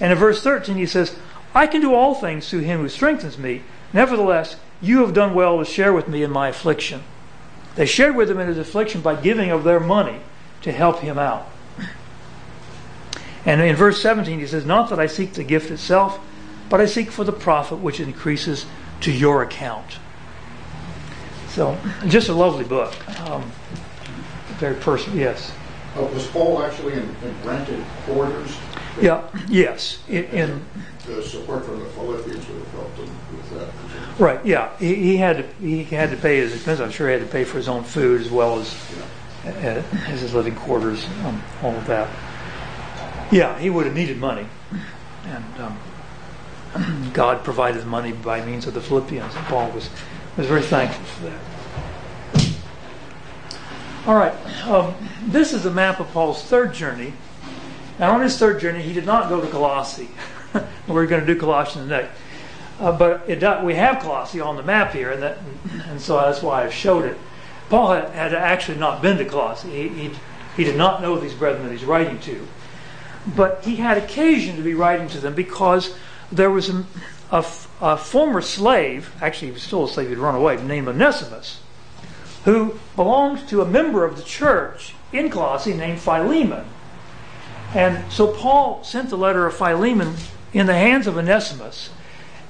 And 0.00 0.10
in 0.10 0.18
verse 0.18 0.42
13, 0.42 0.76
he 0.76 0.86
says, 0.86 1.16
I 1.54 1.68
can 1.68 1.80
do 1.80 1.94
all 1.94 2.16
things 2.16 2.50
through 2.50 2.60
him 2.60 2.80
who 2.80 2.88
strengthens 2.88 3.38
me. 3.38 3.62
Nevertheless, 3.92 4.56
you 4.82 5.02
have 5.02 5.14
done 5.14 5.34
well 5.34 5.58
to 5.58 5.64
share 5.64 5.92
with 5.92 6.08
me 6.08 6.24
in 6.24 6.32
my 6.32 6.48
affliction. 6.48 7.04
They 7.76 7.86
shared 7.86 8.16
with 8.16 8.28
him 8.28 8.40
in 8.40 8.48
his 8.48 8.58
affliction 8.58 9.00
by 9.00 9.14
giving 9.14 9.52
of 9.52 9.62
their 9.62 9.78
money 9.78 10.18
to 10.62 10.72
help 10.72 10.98
him 10.98 11.16
out. 11.16 11.48
And 13.46 13.60
in 13.62 13.76
verse 13.76 14.02
17, 14.02 14.40
he 14.40 14.46
says, 14.48 14.66
Not 14.66 14.90
that 14.90 14.98
I 14.98 15.06
seek 15.06 15.34
the 15.34 15.44
gift 15.44 15.70
itself, 15.70 16.18
but 16.68 16.80
I 16.80 16.86
seek 16.86 17.12
for 17.12 17.22
the 17.22 17.32
profit 17.32 17.78
which 17.78 18.00
increases 18.00 18.66
to 19.02 19.12
your 19.12 19.44
account. 19.44 20.00
So, 21.50 21.78
just 22.06 22.28
a 22.28 22.34
lovely 22.34 22.64
book. 22.64 22.94
Um, 23.20 23.50
very 24.58 24.74
personal, 24.76 25.18
yes. 25.18 25.52
Uh, 25.96 26.02
was 26.02 26.26
Paul 26.28 26.62
actually 26.62 26.94
in, 26.94 27.02
in 27.22 27.42
rented 27.44 27.82
quarters? 28.04 28.56
Yeah, 29.00 29.26
yes. 29.48 30.02
In, 30.08 30.24
in 30.24 30.64
The 31.06 31.22
support 31.22 31.64
from 31.64 31.80
the 31.80 31.86
Philippians 31.86 32.46
would 32.48 32.58
have 32.58 32.72
helped 32.72 32.98
him 32.98 33.10
with 33.36 33.50
that. 33.58 34.20
right, 34.20 34.44
yeah. 34.44 34.76
He, 34.78 34.94
he 34.94 35.16
had 35.16 35.38
to 35.38 35.66
he 35.66 35.84
had 35.84 36.10
to 36.10 36.16
pay 36.16 36.38
his 36.38 36.54
expenses. 36.54 36.80
I'm 36.80 36.90
sure 36.90 37.08
he 37.08 37.14
had 37.14 37.22
to 37.22 37.32
pay 37.32 37.44
for 37.44 37.56
his 37.56 37.68
own 37.68 37.84
food 37.84 38.20
as 38.20 38.30
well 38.30 38.58
as 38.58 38.74
uh, 39.44 39.82
his 40.06 40.34
living 40.34 40.54
quarters, 40.54 41.06
um, 41.24 41.42
all 41.62 41.74
of 41.74 41.86
that. 41.86 42.08
Yeah, 43.30 43.58
he 43.58 43.70
would 43.70 43.86
have 43.86 43.94
needed 43.94 44.18
money, 44.18 44.46
and 45.24 45.44
um, 45.60 47.10
God 47.12 47.44
provided 47.44 47.86
money 47.86 48.12
by 48.12 48.44
means 48.44 48.66
of 48.66 48.74
the 48.74 48.80
Philippians, 48.80 49.34
and 49.34 49.46
Paul 49.46 49.70
was 49.70 49.90
was 50.38 50.46
very 50.46 50.62
thankful 50.62 51.04
for 51.04 51.24
that. 51.24 51.40
All 54.06 54.14
right, 54.14 54.66
um, 54.66 54.94
this 55.26 55.52
is 55.52 55.66
a 55.66 55.70
map 55.70 56.00
of 56.00 56.10
Paul's 56.12 56.42
third 56.44 56.72
journey. 56.72 57.12
And 57.98 58.04
on 58.04 58.20
his 58.20 58.38
third 58.38 58.60
journey, 58.60 58.80
he 58.80 58.92
did 58.92 59.04
not 59.04 59.28
go 59.28 59.40
to 59.40 59.48
Colossae. 59.48 60.08
We're 60.88 61.06
going 61.06 61.20
to 61.20 61.26
do 61.26 61.38
Colossians 61.38 61.88
next. 61.88 62.16
Uh, 62.78 62.92
but 62.92 63.28
it, 63.28 63.64
we 63.64 63.74
have 63.74 64.00
Colossae 64.00 64.40
on 64.40 64.56
the 64.56 64.62
map 64.62 64.92
here, 64.92 65.10
and, 65.10 65.22
that, 65.22 65.38
and 65.88 66.00
so 66.00 66.16
that's 66.16 66.40
why 66.40 66.64
I 66.64 66.70
showed 66.70 67.04
it. 67.04 67.18
Paul 67.68 67.92
had, 67.92 68.10
had 68.10 68.34
actually 68.34 68.78
not 68.78 69.02
been 69.02 69.18
to 69.18 69.24
Colossae. 69.24 69.68
He, 69.68 69.88
he, 69.88 70.10
he 70.56 70.64
did 70.64 70.76
not 70.76 71.02
know 71.02 71.18
these 71.18 71.34
brethren 71.34 71.64
that 71.64 71.72
he's 71.72 71.84
writing 71.84 72.20
to. 72.20 72.46
But 73.34 73.64
he 73.64 73.76
had 73.76 73.98
occasion 73.98 74.56
to 74.56 74.62
be 74.62 74.74
writing 74.74 75.08
to 75.08 75.18
them 75.18 75.34
because 75.34 75.94
there 76.30 76.50
was 76.50 76.70
a, 76.70 76.86
a, 77.32 77.44
a 77.80 77.96
former 77.96 78.40
slave, 78.40 79.12
actually 79.20 79.48
he 79.48 79.52
was 79.52 79.62
still 79.62 79.84
a 79.84 79.88
slave, 79.88 80.08
he'd 80.08 80.18
run 80.18 80.34
away, 80.34 80.62
named 80.62 80.88
Onesimus, 80.88 81.60
who 82.44 82.78
belonged 82.96 83.48
to 83.48 83.62
a 83.62 83.66
member 83.66 84.04
of 84.04 84.16
the 84.16 84.22
church 84.22 84.94
in 85.12 85.30
Colossae 85.30 85.74
named 85.74 86.00
Philemon. 86.00 86.64
And 87.74 88.10
so 88.10 88.28
Paul 88.28 88.82
sent 88.82 89.10
the 89.10 89.18
letter 89.18 89.46
of 89.46 89.54
Philemon 89.54 90.14
in 90.52 90.66
the 90.66 90.74
hands 90.74 91.06
of 91.06 91.16
Onesimus, 91.16 91.90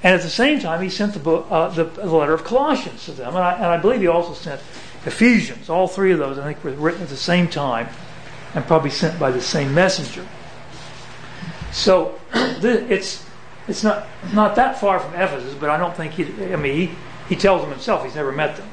and 0.03 0.15
at 0.15 0.23
the 0.23 0.31
same 0.31 0.61
time 0.61 0.81
he 0.81 0.89
sent 0.89 1.13
the, 1.15 1.19
book, 1.19 1.47
uh, 1.51 1.69
the, 1.69 1.85
the, 1.85 2.07
letter 2.07 2.33
of 2.33 2.45
Colossians 2.45 3.05
to 3.07 3.13
them, 3.13 3.35
and 3.35 3.45
I, 3.45 3.55
and 3.55 3.67
I, 3.67 3.77
believe 3.79 4.01
he 4.01 4.07
also 4.07 4.33
sent 4.33 4.61
Ephesians. 5.05 5.69
All 5.69 5.89
three 5.89 6.13
of 6.13 6.19
those, 6.19 6.39
I 6.39 6.45
think, 6.45 6.63
were 6.63 6.71
written 6.71 7.03
at 7.03 7.09
the 7.09 7.17
same 7.17 7.49
time, 7.49 7.89
and 8.55 8.65
probably 8.65 8.91
sent 8.91 9.19
by 9.19 9.33
the 9.33 9.41
same 9.41 9.75
messenger. 9.75 10.27
So 11.73 12.19
it's 12.35 13.28
it's 13.69 13.85
not 13.85 14.07
not 14.33 14.57
that 14.57 14.81
far 14.81 14.99
from 14.99 15.15
Ephesus, 15.15 15.55
but 15.55 15.71
I 15.71 15.77
don't 15.77 15.97
think 15.97 16.13
he. 16.15 16.25
I 16.53 16.57
mean, 16.57 16.75
he, 16.75 16.95
he 17.29 17.37
tells 17.37 17.63
them 17.63 17.71
himself 17.71 18.05
he's 18.05 18.15
never 18.15 18.33
met 18.33 18.57
them. 18.57 18.71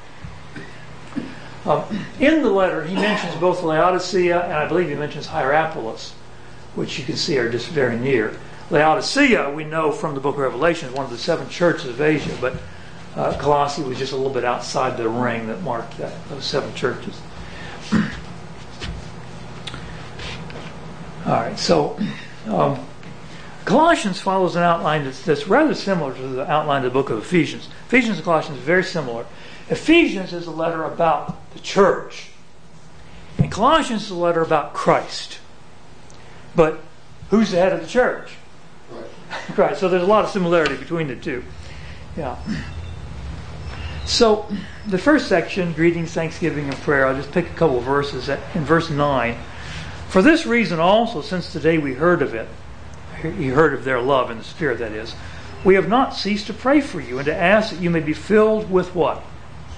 Um, 1.65 1.83
in 2.19 2.43
the 2.43 2.49
letter, 2.49 2.83
he 2.83 2.95
mentions 2.95 3.35
both 3.35 3.63
Laodicea 3.63 4.43
and 4.43 4.53
I 4.53 4.67
believe 4.67 4.87
he 4.87 4.95
mentions 4.95 5.27
Hierapolis 5.27 6.13
which 6.75 6.99
you 6.99 7.05
can 7.05 7.15
see 7.15 7.37
are 7.37 7.49
just 7.49 7.69
very 7.69 7.97
near. 7.97 8.37
Laodicea, 8.69 9.51
we 9.51 9.63
know 9.63 9.91
from 9.91 10.13
the 10.15 10.21
book 10.21 10.35
of 10.35 10.41
Revelation, 10.41 10.89
is 10.89 10.95
one 10.95 11.05
of 11.05 11.11
the 11.11 11.17
seven 11.17 11.47
churches 11.49 11.85
of 11.85 12.01
Asia, 12.01 12.35
but 12.41 12.57
uh, 13.15 13.37
Colossae 13.37 13.83
was 13.83 13.97
just 13.97 14.11
a 14.11 14.15
little 14.15 14.33
bit 14.33 14.43
outside 14.43 14.97
the 14.97 15.07
ring 15.07 15.47
that 15.47 15.61
marked 15.61 15.97
that, 15.97 16.13
those 16.29 16.43
seven 16.43 16.73
churches. 16.73 17.19
All 21.25 21.33
right, 21.33 21.57
so 21.57 21.97
um, 22.47 22.85
Colossians 23.65 24.21
follows 24.21 24.55
an 24.55 24.61
outline 24.61 25.05
that's, 25.05 25.23
that's, 25.23 25.47
rather 25.47 25.73
similar 25.73 26.13
to 26.13 26.21
the 26.21 26.49
outline 26.49 26.85
of 26.85 26.93
the 26.93 26.99
book 26.99 27.09
of 27.09 27.17
Ephesians. 27.17 27.67
Ephesians 27.87 28.17
and 28.17 28.25
Colossians 28.25 28.59
are 28.59 28.63
very 28.63 28.83
similar. 28.83 29.25
Ephesians 29.69 30.33
is 30.33 30.45
a 30.45 30.51
letter 30.51 30.83
about 30.83 31.51
the 31.53 31.59
church, 31.59 32.29
and 33.39 33.51
Colossians 33.51 34.03
is 34.03 34.11
a 34.11 34.15
letter 34.15 34.41
about 34.41 34.73
Christ. 34.75 35.39
But 36.55 36.79
who's 37.31 37.51
the 37.51 37.57
head 37.57 37.73
of 37.73 37.81
the 37.81 37.87
church? 37.87 38.33
Right. 38.91 39.57
right. 39.57 39.77
So 39.77 39.89
there's 39.89 40.03
a 40.03 40.07
lot 40.07 40.23
of 40.23 40.29
similarity 40.29 40.77
between 40.77 41.07
the 41.07 41.15
two. 41.15 41.43
Yeah. 42.15 42.37
So 44.05 44.47
the 44.85 44.99
first 44.99 45.27
section, 45.27 45.73
greetings, 45.73 46.13
thanksgiving, 46.13 46.65
and 46.65 46.75
prayer, 46.77 47.07
I'll 47.07 47.15
just 47.15 47.31
pick 47.31 47.47
a 47.47 47.53
couple 47.53 47.79
of 47.79 47.83
verses. 47.83 48.29
In 48.29 48.63
verse 48.63 48.91
9, 48.91 49.35
for 50.07 50.21
this 50.21 50.45
reason 50.45 50.79
also, 50.79 51.21
since 51.21 51.51
the 51.51 51.59
day 51.59 51.79
we 51.79 51.95
heard 51.95 52.21
of 52.21 52.35
it, 52.35 52.47
you 53.25 53.53
heard 53.53 53.73
of 53.73 53.83
their 53.83 54.01
love 54.01 54.31
in 54.31 54.37
the 54.37 54.43
Spirit, 54.43 54.79
that 54.79 54.91
is, 54.91 55.15
we 55.63 55.75
have 55.75 55.87
not 55.87 56.15
ceased 56.15 56.47
to 56.47 56.53
pray 56.53 56.81
for 56.81 57.01
you 57.01 57.17
and 57.17 57.25
to 57.25 57.35
ask 57.35 57.71
that 57.71 57.81
you 57.81 57.89
may 57.89 57.99
be 57.99 58.13
filled 58.13 58.69
with 58.69 58.93
what? 58.93 59.23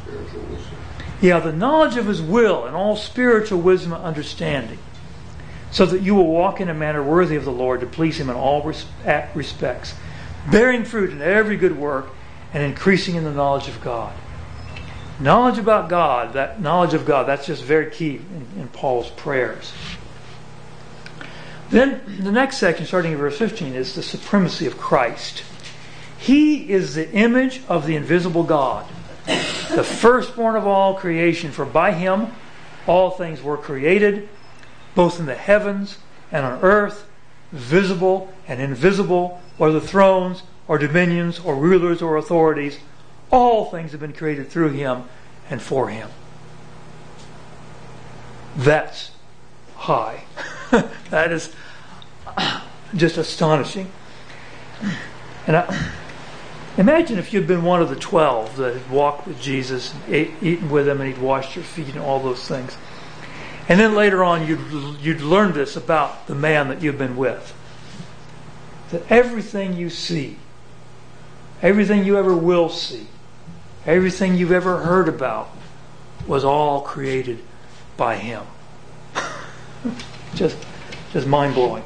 Spiritual 0.01 0.41
wisdom. 0.41 0.77
Yeah, 1.21 1.39
the 1.39 1.53
knowledge 1.53 1.97
of 1.97 2.07
His 2.07 2.21
will 2.21 2.65
and 2.65 2.75
all 2.75 2.95
spiritual 2.95 3.59
wisdom 3.59 3.93
and 3.93 4.03
understanding 4.03 4.79
so 5.71 5.85
that 5.85 6.01
you 6.01 6.15
will 6.15 6.27
walk 6.27 6.61
in 6.61 6.69
a 6.69 6.73
manner 6.73 7.03
worthy 7.03 7.35
of 7.35 7.45
the 7.45 7.51
Lord 7.51 7.81
to 7.81 7.87
please 7.87 8.19
Him 8.19 8.29
in 8.29 8.35
all 8.35 8.63
respects, 8.63 9.95
bearing 10.49 10.85
fruit 10.85 11.11
in 11.11 11.21
every 11.21 11.57
good 11.57 11.77
work 11.77 12.09
and 12.53 12.63
increasing 12.63 13.15
in 13.15 13.23
the 13.23 13.31
knowledge 13.31 13.67
of 13.67 13.81
God. 13.81 14.13
Knowledge 15.19 15.57
about 15.57 15.89
God, 15.89 16.33
that 16.33 16.61
knowledge 16.61 16.93
of 16.93 17.05
God, 17.05 17.27
that's 17.27 17.47
just 17.47 17.63
very 17.63 17.89
key 17.89 18.15
in, 18.15 18.61
in 18.61 18.67
Paul's 18.69 19.09
prayers. 19.09 19.73
Then 21.69 22.01
the 22.19 22.31
next 22.31 22.57
section, 22.57 22.85
starting 22.85 23.11
in 23.11 23.17
verse 23.17 23.37
15, 23.37 23.73
is 23.73 23.95
the 23.95 24.03
supremacy 24.03 24.65
of 24.67 24.77
Christ. 24.77 25.43
He 26.17 26.71
is 26.71 26.95
the 26.95 27.11
image 27.11 27.61
of 27.67 27.85
the 27.85 27.95
invisible 27.95 28.43
God, 28.43 28.85
the 29.25 29.83
firstborn 29.83 30.55
of 30.55 30.65
all 30.65 30.95
creation, 30.95 31.51
for 31.51 31.65
by 31.65 31.91
him 31.91 32.31
all 32.87 33.11
things 33.11 33.41
were 33.41 33.57
created 33.57 34.29
both 34.95 35.19
in 35.19 35.27
the 35.27 35.35
heavens 35.35 35.99
and 36.31 36.43
on 36.43 36.59
earth, 36.63 37.07
visible 37.51 38.33
and 38.47 38.59
invisible, 38.59 39.39
whether 39.57 39.79
thrones 39.79 40.41
or 40.67 40.79
dominions 40.79 41.39
or 41.39 41.55
rulers 41.55 42.01
or 42.01 42.17
authorities, 42.17 42.79
all 43.31 43.65
things 43.65 43.91
have 43.91 43.99
been 43.99 44.11
created 44.11 44.49
through 44.49 44.69
him 44.69 45.03
and 45.51 45.61
for 45.61 45.89
him. 45.89 46.09
That's 48.55 49.11
high. 49.75 50.23
that 51.09 51.31
is 51.31 51.53
just 52.95 53.17
astonishing. 53.17 53.91
And 55.45 55.57
I, 55.57 55.91
imagine 56.77 57.17
if 57.17 57.33
you'd 57.33 57.47
been 57.47 57.63
one 57.63 57.81
of 57.81 57.89
the 57.89 57.95
twelve 57.95 58.57
that 58.57 58.75
had 58.75 58.91
walked 58.91 59.27
with 59.27 59.41
Jesus, 59.41 59.93
and 59.93 60.13
ate, 60.13 60.31
eaten 60.41 60.69
with 60.69 60.87
him, 60.87 61.01
and 61.01 61.13
he'd 61.13 61.21
washed 61.21 61.55
your 61.55 61.63
feet 61.63 61.89
and 61.89 61.99
all 61.99 62.19
those 62.19 62.47
things. 62.47 62.77
And 63.69 63.79
then 63.79 63.95
later 63.95 64.23
on, 64.23 64.47
you'd, 64.47 64.99
you'd 65.01 65.21
learn 65.21 65.53
this 65.53 65.75
about 65.75 66.27
the 66.27 66.35
man 66.35 66.69
that 66.69 66.81
you've 66.81 66.97
been 66.97 67.17
with. 67.17 67.53
That 68.91 69.09
everything 69.11 69.75
you 69.75 69.89
see, 69.89 70.37
everything 71.61 72.05
you 72.05 72.17
ever 72.17 72.33
will 72.33 72.69
see, 72.69 73.07
everything 73.85 74.35
you've 74.35 74.53
ever 74.53 74.79
heard 74.83 75.09
about 75.09 75.49
was 76.25 76.45
all 76.45 76.81
created 76.81 77.39
by 77.97 78.15
him. 78.15 78.43
just, 80.37 80.57
just 81.11 81.27
mind 81.27 81.55
blowing. 81.55 81.83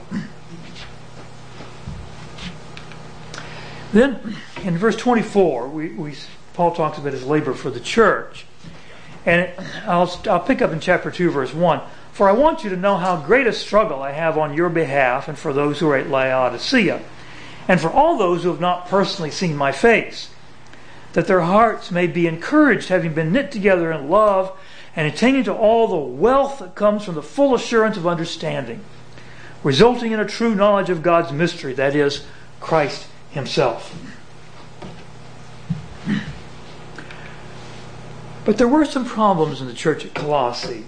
Then 3.93 4.35
in 4.63 4.77
verse 4.77 4.95
24, 4.95 5.67
we, 5.67 5.89
we, 5.89 6.15
Paul 6.53 6.73
talks 6.73 6.97
about 6.97 7.13
his 7.13 7.25
labor 7.25 7.53
for 7.53 7.69
the 7.69 7.79
church. 7.79 8.45
And 9.25 9.49
I'll, 9.85 10.19
I'll 10.29 10.39
pick 10.39 10.61
up 10.61 10.71
in 10.71 10.79
chapter 10.79 11.11
2, 11.11 11.29
verse 11.31 11.53
1. 11.53 11.81
For 12.11 12.27
I 12.27 12.33
want 12.33 12.63
you 12.63 12.69
to 12.69 12.77
know 12.77 12.97
how 12.97 13.17
great 13.17 13.47
a 13.47 13.53
struggle 13.53 14.01
I 14.01 14.11
have 14.11 14.37
on 14.37 14.53
your 14.53 14.69
behalf 14.69 15.27
and 15.27 15.37
for 15.37 15.53
those 15.53 15.79
who 15.79 15.89
are 15.89 15.97
at 15.97 16.09
Laodicea, 16.09 17.01
and 17.67 17.79
for 17.79 17.89
all 17.89 18.17
those 18.17 18.43
who 18.43 18.49
have 18.49 18.59
not 18.59 18.87
personally 18.87 19.31
seen 19.31 19.55
my 19.55 19.71
face, 19.71 20.29
that 21.13 21.27
their 21.27 21.41
hearts 21.41 21.91
may 21.91 22.07
be 22.07 22.27
encouraged, 22.27 22.89
having 22.89 23.13
been 23.13 23.31
knit 23.31 23.51
together 23.51 23.91
in 23.91 24.09
love, 24.09 24.57
and 24.95 25.07
attaining 25.07 25.43
to 25.45 25.53
all 25.53 25.87
the 25.87 25.95
wealth 25.95 26.59
that 26.59 26.75
comes 26.75 27.05
from 27.05 27.15
the 27.15 27.23
full 27.23 27.55
assurance 27.55 27.97
of 27.97 28.07
understanding, 28.07 28.83
resulting 29.63 30.11
in 30.11 30.19
a 30.19 30.25
true 30.25 30.55
knowledge 30.55 30.89
of 30.89 31.01
God's 31.03 31.31
mystery, 31.31 31.73
that 31.73 31.95
is, 31.95 32.25
Christ 32.59 33.07
Himself 33.31 33.95
But 38.43 38.57
there 38.57 38.67
were 38.67 38.85
some 38.85 39.05
problems 39.05 39.61
in 39.61 39.67
the 39.67 39.73
church 39.73 40.05
at 40.05 40.13
Colossae. 40.13 40.85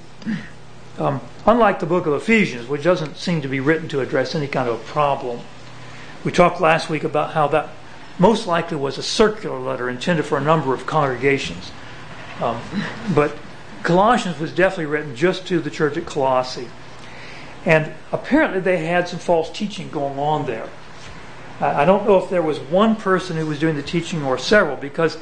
Um, 0.98 1.22
unlike 1.46 1.80
the 1.80 1.86
book 1.86 2.06
of 2.06 2.14
Ephesians, 2.14 2.68
which 2.68 2.84
doesn't 2.84 3.18
seem 3.18 3.42
to 3.42 3.48
be 3.48 3.60
written 3.60 3.88
to 3.90 4.00
address 4.00 4.36
any 4.36 4.48
kind 4.48 4.70
of 4.70 4.76
a 4.76 4.84
problem. 4.84 5.42
We 6.24 6.32
talked 6.32 6.62
last 6.62 6.90
week 6.90 7.04
about 7.04 7.34
how 7.34 7.48
that 7.50 7.70
most 8.20 8.48
likely 8.48 8.78
was 8.78 8.98
a 8.98 9.04
circular 9.04 9.60
letter 9.60 9.90
intended 9.90 10.26
for 10.26 10.38
a 10.38 10.42
number 10.42 10.74
of 10.74 10.86
congregations. 10.86 11.72
Um, 12.42 12.62
but 13.14 13.36
Colossians 13.84 14.40
was 14.40 14.52
definitely 14.52 14.86
written 14.86 15.16
just 15.16 15.46
to 15.48 15.60
the 15.60 15.70
church 15.70 15.98
at 15.98 16.06
Colossae. 16.06 16.68
And 17.66 17.94
apparently 18.12 18.60
they 18.60 18.86
had 18.86 19.08
some 19.08 19.20
false 19.20 19.50
teaching 19.50 19.90
going 19.90 20.18
on 20.18 20.46
there. 20.46 20.70
I 21.62 21.86
don't 21.86 22.06
know 22.06 22.18
if 22.18 22.30
there 22.30 22.42
was 22.42 22.60
one 22.60 22.96
person 22.96 23.38
who 23.38 23.46
was 23.46 23.60
doing 23.60 23.76
the 23.76 23.84
teaching 23.84 24.24
or 24.24 24.38
several 24.38 24.76
because 24.76 25.18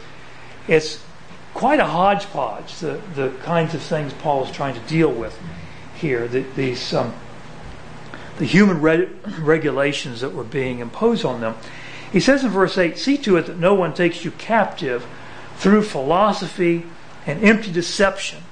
it's 0.67 1.03
quite 1.53 1.79
a 1.79 1.85
hodgepodge, 1.85 2.79
the, 2.79 3.01
the 3.15 3.29
kinds 3.43 3.73
of 3.73 3.81
things 3.81 4.13
Paul 4.13 4.45
is 4.45 4.51
trying 4.51 4.73
to 4.73 4.79
deal 4.81 5.11
with 5.11 5.37
here, 5.95 6.27
the, 6.27 6.41
these 6.55 6.93
um, 6.93 7.13
the 8.37 8.45
human 8.45 8.81
re- 8.81 9.09
regulations 9.39 10.21
that 10.21 10.33
were 10.33 10.43
being 10.43 10.79
imposed 10.79 11.25
on 11.25 11.41
them. 11.41 11.55
He 12.11 12.19
says 12.19 12.43
in 12.43 12.49
verse 12.49 12.77
8, 12.77 12.97
See 12.97 13.17
to 13.19 13.37
it 13.37 13.45
that 13.45 13.57
no 13.57 13.73
one 13.73 13.93
takes 13.93 14.25
you 14.25 14.31
captive 14.31 15.05
through 15.57 15.83
philosophy 15.83 16.85
and 17.27 17.43
empty 17.43 17.71
deception, 17.71 18.43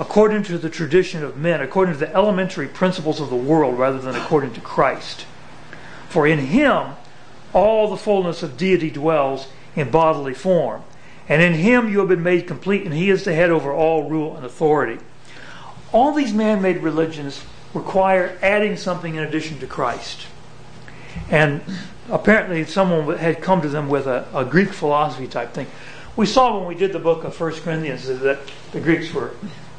according 0.00 0.42
to 0.42 0.56
the 0.56 0.70
tradition 0.70 1.22
of 1.22 1.36
men, 1.36 1.60
according 1.60 1.92
to 1.92 2.00
the 2.00 2.12
elementary 2.14 2.66
principles 2.66 3.20
of 3.20 3.28
the 3.28 3.36
world, 3.36 3.78
rather 3.78 3.98
than 3.98 4.16
according 4.16 4.50
to 4.54 4.60
Christ. 4.60 5.26
For 6.08 6.26
in 6.26 6.38
him 6.38 6.94
all 7.52 7.90
the 7.90 7.98
fullness 7.98 8.42
of 8.42 8.56
deity 8.56 8.90
dwells 8.90 9.48
in 9.76 9.90
bodily 9.90 10.32
form. 10.32 10.82
And 11.28 11.42
in 11.42 11.52
him 11.52 11.86
you 11.88 11.98
have 11.98 12.08
been 12.08 12.22
made 12.22 12.46
complete, 12.46 12.84
and 12.84 12.94
he 12.94 13.10
is 13.10 13.24
the 13.24 13.34
head 13.34 13.50
over 13.50 13.72
all 13.72 14.08
rule 14.08 14.36
and 14.36 14.44
authority. 14.44 14.98
All 15.92 16.12
these 16.12 16.32
man 16.32 16.62
made 16.62 16.78
religions 16.78 17.44
require 17.74 18.38
adding 18.40 18.78
something 18.78 19.16
in 19.16 19.22
addition 19.22 19.58
to 19.58 19.66
Christ. 19.66 20.26
And 21.30 21.60
apparently, 22.08 22.64
someone 22.64 23.18
had 23.18 23.42
come 23.42 23.60
to 23.60 23.68
them 23.68 23.88
with 23.90 24.06
a, 24.06 24.26
a 24.32 24.46
Greek 24.46 24.72
philosophy 24.72 25.28
type 25.28 25.52
thing. 25.52 25.66
We 26.16 26.24
saw 26.24 26.56
when 26.56 26.66
we 26.66 26.74
did 26.74 26.92
the 26.92 26.98
book 26.98 27.22
of 27.24 27.38
1 27.38 27.52
Corinthians 27.60 28.06
that 28.06 28.40
the 28.72 28.80
Greeks 28.80 29.12
were, 29.12 29.32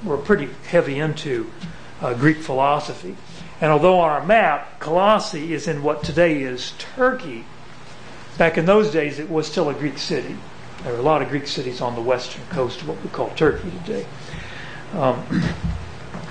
were 0.03 0.17
pretty 0.17 0.49
heavy 0.67 0.99
into 0.99 1.51
uh, 2.01 2.13
Greek 2.13 2.37
philosophy. 2.37 3.15
And 3.59 3.71
although 3.71 3.99
on 3.99 4.09
our 4.09 4.25
map, 4.25 4.79
Colossae 4.79 5.53
is 5.53 5.67
in 5.67 5.83
what 5.83 6.03
today 6.03 6.41
is 6.41 6.73
Turkey, 6.77 7.45
back 8.37 8.57
in 8.57 8.65
those 8.65 8.91
days 8.91 9.19
it 9.19 9.29
was 9.29 9.47
still 9.47 9.69
a 9.69 9.73
Greek 9.73 9.97
city. 9.97 10.35
There 10.83 10.93
were 10.93 10.99
a 10.99 11.03
lot 11.03 11.21
of 11.21 11.29
Greek 11.29 11.45
cities 11.45 11.79
on 11.79 11.93
the 11.93 12.01
western 12.01 12.41
coast 12.49 12.81
of 12.81 12.89
what 12.89 13.01
we 13.03 13.09
call 13.09 13.29
Turkey 13.35 13.69
today. 13.85 14.05
Um, 14.93 15.43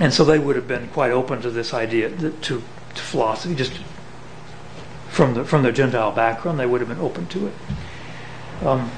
and 0.00 0.12
so 0.12 0.24
they 0.24 0.38
would 0.38 0.56
have 0.56 0.66
been 0.66 0.88
quite 0.88 1.12
open 1.12 1.40
to 1.42 1.50
this 1.50 1.72
idea, 1.72 2.10
to, 2.10 2.32
to 2.32 2.62
philosophy, 2.94 3.54
just 3.54 3.78
from, 5.08 5.34
the, 5.34 5.44
from 5.44 5.62
their 5.62 5.72
Gentile 5.72 6.10
background, 6.10 6.58
they 6.58 6.66
would 6.66 6.80
have 6.80 6.88
been 6.88 6.98
open 6.98 7.26
to 7.26 7.46
it. 7.46 7.54
Um, 8.64 8.90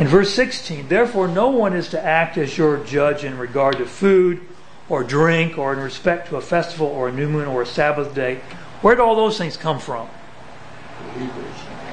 in 0.00 0.08
verse 0.08 0.32
16, 0.32 0.88
therefore 0.88 1.28
no 1.28 1.50
one 1.50 1.74
is 1.74 1.88
to 1.90 2.02
act 2.02 2.38
as 2.38 2.56
your 2.56 2.82
judge 2.84 3.22
in 3.22 3.36
regard 3.36 3.76
to 3.76 3.84
food 3.84 4.40
or 4.88 5.04
drink 5.04 5.58
or 5.58 5.74
in 5.74 5.78
respect 5.78 6.28
to 6.28 6.36
a 6.36 6.40
festival 6.40 6.86
or 6.86 7.10
a 7.10 7.12
new 7.12 7.28
moon 7.28 7.46
or 7.46 7.60
a 7.60 7.66
Sabbath 7.66 8.14
day. 8.14 8.40
Where 8.80 8.96
do 8.96 9.02
all 9.02 9.14
those 9.14 9.36
things 9.36 9.58
come 9.58 9.78
from? 9.78 10.08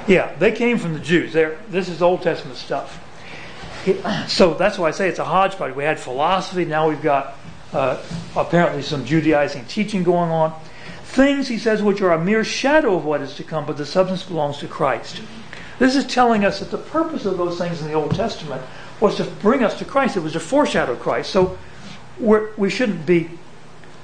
Yeah, 0.07 0.33
they 0.39 0.53
came 0.53 0.77
from 0.77 0.93
the 0.93 1.01
Jews. 1.01 1.33
They're, 1.33 1.59
this 1.69 1.89
is 1.89 2.01
Old 2.01 2.21
Testament 2.21 2.57
stuff. 2.57 3.03
So 4.29 4.53
that's 4.53 4.77
why 4.77 4.87
I 4.87 4.91
say 4.91 5.09
it's 5.09 5.19
a 5.19 5.25
hodgepodge. 5.25 5.75
We 5.75 5.83
had 5.83 5.99
philosophy, 5.99 6.63
now 6.63 6.87
we've 6.87 7.01
got 7.01 7.35
uh, 7.73 8.01
apparently 8.37 8.83
some 8.83 9.03
Judaizing 9.03 9.65
teaching 9.65 10.03
going 10.03 10.31
on. 10.31 10.57
Things, 11.03 11.49
he 11.49 11.57
says, 11.57 11.83
which 11.83 12.01
are 12.01 12.13
a 12.13 12.23
mere 12.23 12.45
shadow 12.45 12.95
of 12.95 13.03
what 13.03 13.21
is 13.21 13.35
to 13.35 13.43
come, 13.43 13.65
but 13.65 13.75
the 13.75 13.85
substance 13.85 14.23
belongs 14.23 14.59
to 14.59 14.67
Christ. 14.67 15.21
This 15.79 15.95
is 15.95 16.05
telling 16.05 16.43
us 16.43 16.59
that 16.59 16.71
the 16.71 16.77
purpose 16.77 17.25
of 17.25 17.37
those 17.37 17.57
things 17.57 17.81
in 17.81 17.87
the 17.87 17.93
Old 17.93 18.15
Testament 18.15 18.61
was 18.99 19.15
to 19.17 19.23
bring 19.23 19.63
us 19.63 19.77
to 19.79 19.85
Christ. 19.85 20.17
It 20.17 20.21
was 20.21 20.33
to 20.33 20.39
foreshadow 20.39 20.95
Christ. 20.95 21.29
So 21.29 21.57
we're, 22.19 22.53
we 22.55 22.69
should 22.69 22.89
not 22.89 23.05
be 23.05 23.29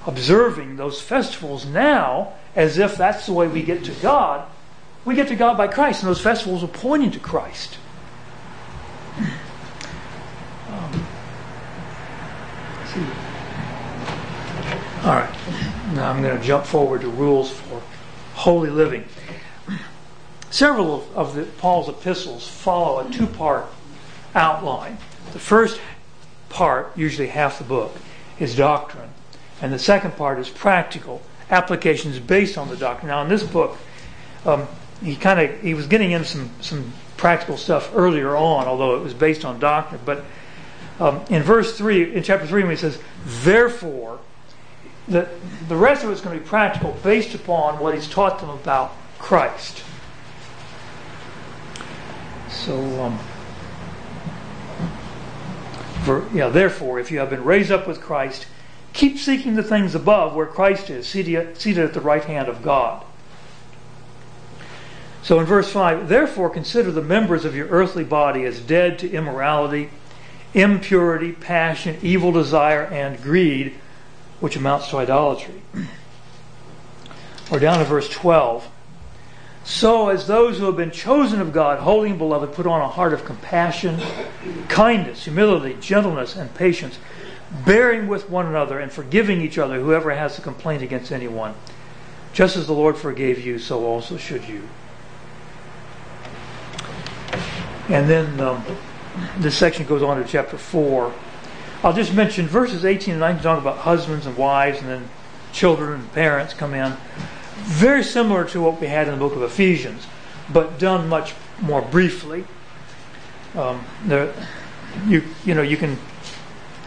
observing 0.05 0.75
those 0.75 1.01
festivals 1.01 1.65
now 1.65 2.33
as 2.55 2.77
if 2.77 2.95
that's 2.95 3.25
the 3.25 3.33
way 3.33 3.47
we 3.47 3.63
get 3.63 3.83
to 3.85 3.91
God. 3.93 4.47
We 5.05 5.15
get 5.15 5.27
to 5.29 5.35
God 5.35 5.57
by 5.57 5.67
Christ, 5.67 6.03
and 6.03 6.09
those 6.09 6.21
festivals 6.21 6.63
are 6.63 6.67
pointing 6.67 7.11
to 7.11 7.19
Christ. 7.19 7.77
Um, 10.69 11.05
all 15.03 15.15
right. 15.15 15.35
Now 15.93 16.09
I'm 16.09 16.21
going 16.21 16.37
to 16.37 16.43
jump 16.43 16.65
forward 16.65 17.01
to 17.01 17.09
rules 17.09 17.51
for 17.51 17.81
holy 18.35 18.69
living. 18.69 19.05
Several 20.53 21.03
of, 21.15 21.33
the, 21.33 21.45
Paul's 21.45 21.89
epistles 21.89 22.47
follow 22.47 22.99
a 22.99 23.11
two 23.11 23.25
part 23.25 23.65
outline. 24.35 24.99
The 25.31 25.39
first 25.39 25.81
part, 26.49 26.95
usually 26.95 27.29
half 27.29 27.57
the 27.57 27.63
book, 27.63 27.91
is 28.37 28.55
doctrine, 28.55 29.09
and 29.63 29.73
the 29.73 29.79
second 29.79 30.15
part 30.15 30.37
is 30.37 30.49
practical 30.49 31.23
applications 31.49 32.19
based 32.19 32.55
on 32.55 32.69
the 32.69 32.77
doctrine. 32.77 33.07
Now, 33.07 33.23
in 33.23 33.29
this 33.29 33.41
book, 33.41 33.75
um, 34.45 34.67
he 35.03 35.15
kind 35.15 35.39
of 35.39 35.59
he 35.59 35.73
was 35.73 35.87
getting 35.87 36.11
into 36.11 36.27
some 36.27 36.51
some 36.61 36.93
practical 37.17 37.57
stuff 37.57 37.89
earlier 37.95 38.35
on, 38.35 38.67
although 38.67 38.95
it 38.95 39.01
was 39.01 39.15
based 39.15 39.43
on 39.43 39.57
doctrine. 39.57 40.01
But 40.05 40.23
um, 40.99 41.21
in 41.31 41.41
verse 41.41 41.75
three, 41.75 42.13
in 42.13 42.21
chapter 42.21 42.45
three, 42.45 42.61
when 42.61 42.69
he 42.69 42.77
says, 42.77 42.99
"Therefore," 43.25 44.19
the 45.07 45.27
the 45.67 45.75
rest 45.75 46.03
of 46.03 46.11
it's 46.11 46.21
going 46.21 46.37
to 46.37 46.43
be 46.43 46.47
practical, 46.47 46.95
based 47.01 47.33
upon 47.33 47.79
what 47.79 47.95
he's 47.95 48.07
taught 48.07 48.39
them 48.39 48.49
about 48.49 48.93
Christ. 49.17 49.81
So, 52.49 52.51
um, 52.51 52.51
for, 52.51 52.51
yeah, 52.51 52.52
Um, 52.69 53.19
therefore, 56.05 56.99
if 56.99 57.11
you 57.11 57.19
have 57.19 57.29
been 57.29 57.43
raised 57.43 57.71
up 57.71 57.87
with 57.87 58.01
Christ, 58.01 58.45
keep 58.93 59.17
seeking 59.17 59.55
the 59.55 59.63
things 59.63 59.95
above 59.95 60.35
where 60.35 60.45
Christ 60.45 60.89
is, 60.89 61.07
seated, 61.07 61.57
seated 61.57 61.83
at 61.83 61.93
the 61.93 62.01
right 62.01 62.23
hand 62.23 62.47
of 62.47 62.61
God. 62.61 63.03
So 65.23 65.39
in 65.39 65.45
verse 65.45 65.71
5, 65.71 66.09
therefore 66.09 66.49
consider 66.49 66.91
the 66.91 67.01
members 67.01 67.45
of 67.45 67.55
your 67.55 67.67
earthly 67.67 68.03
body 68.03 68.43
as 68.43 68.59
dead 68.59 68.99
to 68.99 69.09
immorality, 69.09 69.89
impurity, 70.53 71.31
passion, 71.31 71.97
evil 72.01 72.31
desire, 72.31 72.83
and 72.83 73.21
greed, 73.21 73.73
which 74.39 74.55
amounts 74.55 74.89
to 74.89 74.97
idolatry. 74.97 75.61
Or 77.51 77.59
down 77.59 77.79
to 77.79 77.85
verse 77.85 78.09
12. 78.09 78.67
So, 79.65 80.09
as 80.09 80.27
those 80.27 80.57
who 80.57 80.65
have 80.65 80.75
been 80.75 80.91
chosen 80.91 81.39
of 81.39 81.53
God, 81.53 81.79
holy 81.79 82.09
and 82.09 82.19
beloved, 82.19 82.53
put 82.53 82.67
on 82.67 82.81
a 82.81 82.87
heart 82.87 83.13
of 83.13 83.23
compassion, 83.23 84.01
kindness, 84.67 85.23
humility, 85.23 85.77
gentleness, 85.79 86.35
and 86.35 86.53
patience, 86.53 86.99
bearing 87.65 88.07
with 88.07 88.29
one 88.29 88.45
another 88.45 88.79
and 88.79 88.91
forgiving 88.91 89.39
each 89.39 89.57
other, 89.57 89.79
whoever 89.79 90.11
has 90.11 90.37
a 90.37 90.41
complaint 90.41 90.83
against 90.83 91.13
anyone. 91.13 91.53
Just 92.33 92.57
as 92.57 92.67
the 92.67 92.73
Lord 92.73 92.97
forgave 92.97 93.39
you, 93.45 93.57
so 93.57 93.85
also 93.85 94.17
should 94.17 94.43
you. 94.45 94.67
And 97.87 98.09
then 98.09 98.39
um, 98.41 98.65
this 99.37 99.55
section 99.55 99.85
goes 99.85 100.03
on 100.03 100.21
to 100.21 100.27
chapter 100.27 100.57
4. 100.57 101.13
I'll 101.83 101.93
just 101.93 102.13
mention 102.13 102.47
verses 102.47 102.83
18 102.83 103.13
and 103.13 103.19
19 103.19 103.43
talk 103.43 103.61
about 103.61 103.77
husbands 103.77 104.25
and 104.25 104.35
wives, 104.35 104.79
and 104.79 104.89
then 104.89 105.09
children 105.53 106.01
and 106.01 106.13
parents 106.13 106.53
come 106.53 106.73
in. 106.73 106.97
Very 107.55 108.03
similar 108.03 108.45
to 108.45 108.61
what 108.61 108.81
we 108.81 108.87
had 108.87 109.07
in 109.07 109.13
the 109.13 109.19
book 109.19 109.35
of 109.35 109.43
Ephesians, 109.43 110.05
but 110.51 110.79
done 110.79 111.07
much 111.07 111.33
more 111.61 111.81
briefly. 111.81 112.45
Um, 113.55 113.83
there, 114.05 114.33
you 115.07 115.23
you 115.45 115.53
know 115.53 115.61
you 115.61 115.77
can 115.77 115.97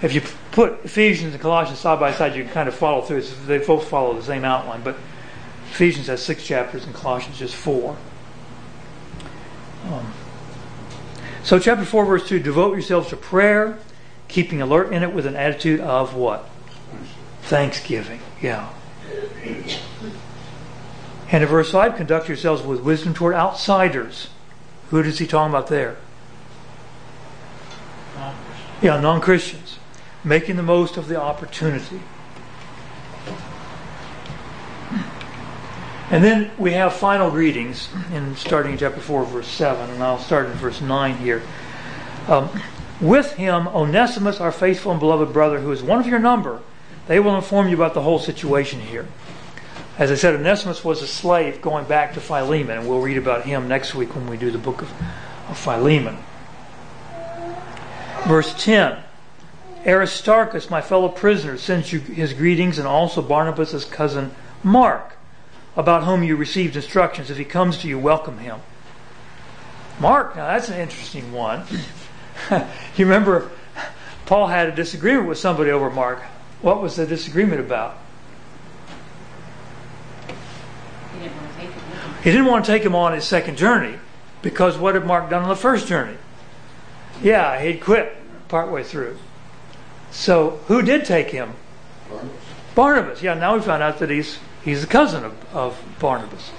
if 0.02 0.12
you 0.12 0.22
put 0.52 0.84
Ephesians 0.84 1.32
and 1.32 1.42
Colossians 1.42 1.78
side 1.78 2.00
by 2.00 2.12
side, 2.12 2.34
you 2.34 2.44
can 2.44 2.52
kind 2.52 2.68
of 2.68 2.74
follow 2.74 3.02
through. 3.02 3.22
They 3.46 3.58
both 3.58 3.88
follow 3.88 4.14
the 4.14 4.22
same 4.22 4.44
outline, 4.44 4.82
but 4.82 4.96
Ephesians 5.70 6.08
has 6.08 6.22
six 6.22 6.44
chapters 6.44 6.84
and 6.84 6.94
Colossians 6.94 7.38
just 7.38 7.54
four. 7.54 7.96
Um, 9.84 10.12
so, 11.46 11.60
chapter 11.60 11.84
4, 11.84 12.04
verse 12.04 12.28
2 12.28 12.40
devote 12.40 12.72
yourselves 12.72 13.08
to 13.10 13.16
prayer, 13.16 13.78
keeping 14.26 14.60
alert 14.60 14.92
in 14.92 15.04
it 15.04 15.12
with 15.12 15.26
an 15.26 15.36
attitude 15.36 15.78
of 15.78 16.16
what? 16.16 16.48
Thanksgiving. 17.42 18.18
Yeah. 18.42 18.68
And 21.30 21.42
in 21.42 21.48
verse 21.48 21.72
5, 21.72 21.96
conduct 21.96 22.28
yourselves 22.28 22.62
with 22.62 22.80
wisdom 22.80 23.14
toward 23.14 23.34
outsiders. 23.34 24.28
Who 24.90 25.02
does 25.02 25.18
he 25.18 25.26
talk 25.26 25.48
about 25.48 25.66
there? 25.66 25.96
Yeah, 28.80 29.00
non 29.00 29.20
Christians. 29.20 29.78
Making 30.22 30.56
the 30.56 30.62
most 30.62 30.96
of 30.96 31.08
the 31.08 31.20
opportunity. 31.20 32.00
And 36.08 36.22
then 36.22 36.52
we 36.56 36.72
have 36.72 36.92
final 36.92 37.30
greetings 37.30 37.88
in 38.12 38.36
starting 38.36 38.72
in 38.72 38.78
chapter 38.78 39.00
4, 39.00 39.24
verse 39.24 39.48
7, 39.48 39.90
and 39.90 40.02
I'll 40.02 40.20
start 40.20 40.46
in 40.46 40.52
verse 40.52 40.80
9 40.80 41.16
here. 41.16 41.42
Um, 42.28 42.48
with 43.00 43.32
him, 43.32 43.66
Onesimus, 43.68 44.40
our 44.40 44.52
faithful 44.52 44.92
and 44.92 45.00
beloved 45.00 45.32
brother, 45.32 45.60
who 45.60 45.72
is 45.72 45.82
one 45.82 45.98
of 45.98 46.06
your 46.06 46.20
number, 46.20 46.60
they 47.08 47.18
will 47.18 47.34
inform 47.34 47.68
you 47.68 47.74
about 47.74 47.94
the 47.94 48.02
whole 48.02 48.20
situation 48.20 48.80
here. 48.80 49.06
As 49.98 50.10
I 50.10 50.14
said, 50.14 50.34
Onesimus 50.34 50.84
was 50.84 51.02
a 51.02 51.06
slave 51.06 51.62
going 51.62 51.86
back 51.86 52.14
to 52.14 52.20
Philemon, 52.20 52.78
and 52.78 52.88
we'll 52.88 53.00
read 53.00 53.16
about 53.16 53.44
him 53.44 53.66
next 53.66 53.94
week 53.94 54.14
when 54.14 54.28
we 54.28 54.36
do 54.36 54.50
the 54.50 54.58
book 54.58 54.82
of, 54.82 54.92
of 55.48 55.58
Philemon. 55.58 56.18
Verse 58.26 58.52
10 58.62 59.02
Aristarchus, 59.86 60.68
my 60.68 60.80
fellow 60.80 61.08
prisoner, 61.08 61.56
sends 61.56 61.92
you 61.92 62.00
his 62.00 62.32
greetings, 62.32 62.78
and 62.78 62.88
also 62.88 63.22
Barnabas' 63.22 63.84
cousin 63.84 64.34
Mark, 64.62 65.16
about 65.76 66.04
whom 66.04 66.24
you 66.24 66.34
received 66.34 66.74
instructions. 66.74 67.30
If 67.30 67.36
he 67.36 67.44
comes 67.44 67.78
to 67.78 67.88
you, 67.88 67.98
welcome 67.98 68.38
him. 68.38 68.60
Mark, 70.00 70.36
now 70.36 70.46
that's 70.48 70.68
an 70.68 70.80
interesting 70.80 71.32
one. 71.32 71.64
you 72.50 73.06
remember 73.06 73.50
Paul 74.26 74.48
had 74.48 74.68
a 74.68 74.72
disagreement 74.74 75.28
with 75.28 75.38
somebody 75.38 75.70
over 75.70 75.88
Mark. 75.88 76.20
What 76.60 76.82
was 76.82 76.96
the 76.96 77.06
disagreement 77.06 77.60
about? 77.60 77.96
He 81.12 81.20
didn't 81.20 81.36
want 81.36 81.52
to 81.52 81.58
take 81.58 81.70
it 81.70 81.74
with 81.76 82.02
him. 82.02 82.14
He 82.26 82.32
didn't 82.32 82.46
want 82.46 82.64
to 82.64 82.72
take 82.72 82.82
him 82.82 82.96
on 82.96 83.12
his 83.12 83.24
second 83.24 83.56
journey 83.56 84.00
because 84.42 84.76
what 84.76 84.96
had 84.96 85.06
Mark 85.06 85.30
done 85.30 85.44
on 85.44 85.48
the 85.48 85.54
first 85.54 85.86
journey? 85.86 86.16
Yeah, 87.22 87.62
he'd 87.62 87.80
quit 87.80 88.16
partway 88.48 88.82
through. 88.82 89.16
So 90.10 90.58
who 90.66 90.82
did 90.82 91.04
take 91.04 91.30
him? 91.30 91.52
Barnabas. 92.10 92.36
Barnabas. 92.74 93.22
Yeah, 93.22 93.34
now 93.34 93.54
we 93.54 93.62
found 93.62 93.84
out 93.84 94.00
that 94.00 94.10
he's 94.10 94.40
he's 94.64 94.82
a 94.82 94.88
cousin 94.88 95.24
of, 95.24 95.54
of 95.54 95.80
Barnabas. 96.00 96.50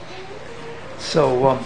So 1.00 1.50
um, 1.50 1.66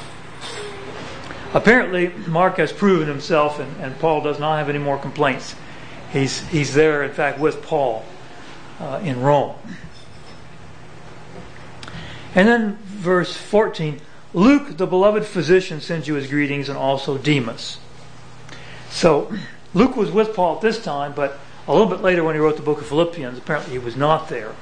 apparently 1.54 2.08
Mark 2.26 2.58
has 2.58 2.74
proven 2.74 3.08
himself, 3.08 3.60
and, 3.60 3.80
and 3.80 4.00
Paul 4.00 4.22
does 4.22 4.40
not 4.40 4.58
have 4.58 4.68
any 4.68 4.80
more 4.80 4.98
complaints. 4.98 5.54
He's 6.12 6.40
he's 6.48 6.74
there, 6.74 7.04
in 7.04 7.12
fact, 7.14 7.38
with 7.38 7.62
Paul 7.62 8.04
uh, 8.80 9.00
in 9.04 9.22
Rome. 9.22 9.58
And 12.34 12.48
then 12.48 12.80
verse 13.02 13.36
14 13.36 14.00
Luke, 14.34 14.78
the 14.78 14.88
beloved 14.88 15.26
physician, 15.26 15.82
sends 15.82 16.08
you 16.08 16.14
his 16.14 16.28
greetings, 16.28 16.70
and 16.70 16.78
also 16.78 17.18
Demas. 17.18 17.80
So 18.90 19.30
Luke 19.74 19.98
was 19.98 20.10
with 20.10 20.34
Paul 20.34 20.56
at 20.56 20.62
this 20.62 20.82
time, 20.82 21.12
but 21.14 21.38
a 21.68 21.74
little 21.74 21.88
bit 21.88 22.02
later 22.02 22.24
when 22.24 22.36
he 22.36 22.40
wrote 22.40 22.56
the 22.56 22.62
book 22.62 22.80
of 22.80 22.88
Philippians, 22.88 23.38
apparently 23.38 23.74
he 23.74 23.80
was 23.80 23.98
not 23.98 24.30
there. 24.30 24.56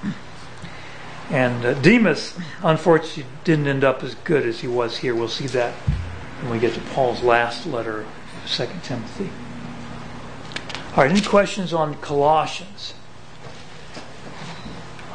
And 1.30 1.63
uh, 1.63 1.73
Demas, 1.75 2.36
unfortunately, 2.63 3.25
didn't 3.43 3.67
end 3.67 3.84
up 3.84 4.04
as 4.04 4.15
good 4.15 4.43
as 4.47 4.62
he 4.62 4.67
was 4.67 4.97
here. 4.97 5.13
We'll 5.13 5.28
see 5.28 5.45
that 5.47 5.73
when 6.41 6.54
we 6.54 6.60
get 6.60 6.73
to 6.73 6.82
Paul's 6.82 7.21
last 7.21 7.67
letter, 7.67 8.06
2 8.47 8.67
Timothy. 8.82 9.30
All 10.95 11.04
right, 11.04 11.12
any 11.12 11.21
questions 11.21 11.73
on 11.73 11.93
Colossians? 11.95 12.95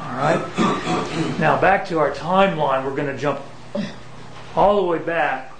All 0.05 0.17
right. 0.17 0.45
Now 1.39 1.61
back 1.61 1.87
to 1.87 1.99
our 1.99 2.13
timeline. 2.13 2.85
We're 2.85 2.95
going 2.95 3.15
to 3.15 3.17
jump 3.17 3.41
all 4.55 4.77
the 4.77 4.83
way 4.83 4.99
back 4.99 5.53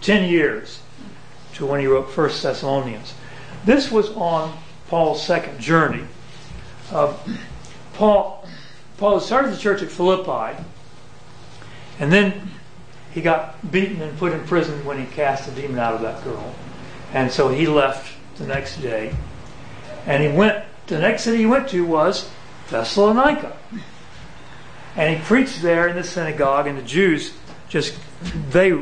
10 0.00 0.28
years 0.28 0.80
to 1.54 1.66
when 1.66 1.80
he 1.80 1.86
wrote 1.86 2.14
1 2.14 2.28
Thessalonians. 2.28 3.14
This 3.64 3.90
was 3.90 4.10
on 4.10 4.56
Paul's 4.88 5.24
second 5.24 5.60
journey. 5.60 6.04
Uh, 6.90 7.14
Paul, 7.94 8.46
Paul 8.96 9.20
started 9.20 9.52
the 9.52 9.56
church 9.56 9.82
at 9.82 9.90
Philippi, 9.90 10.62
and 11.98 12.12
then 12.12 12.50
he 13.12 13.20
got 13.20 13.70
beaten 13.70 14.00
and 14.02 14.18
put 14.18 14.32
in 14.32 14.44
prison 14.46 14.84
when 14.84 14.98
he 14.98 15.06
cast 15.06 15.46
the 15.46 15.60
demon 15.60 15.78
out 15.78 15.94
of 15.94 16.02
that 16.02 16.22
girl. 16.24 16.54
And 17.12 17.30
so 17.30 17.48
he 17.48 17.66
left 17.66 18.16
the 18.36 18.46
next 18.46 18.80
day. 18.80 19.14
And 20.06 20.22
he 20.22 20.28
went, 20.28 20.64
the 20.86 20.98
next 20.98 21.24
city 21.24 21.38
he 21.38 21.46
went 21.46 21.68
to 21.68 21.84
was 21.84 22.30
Thessalonica. 22.70 23.56
And 24.96 25.16
he 25.16 25.22
preached 25.24 25.62
there 25.62 25.88
in 25.88 25.96
the 25.96 26.04
synagogue, 26.04 26.66
and 26.66 26.78
the 26.78 26.82
Jews 26.82 27.34
just, 27.68 27.94
they 28.50 28.72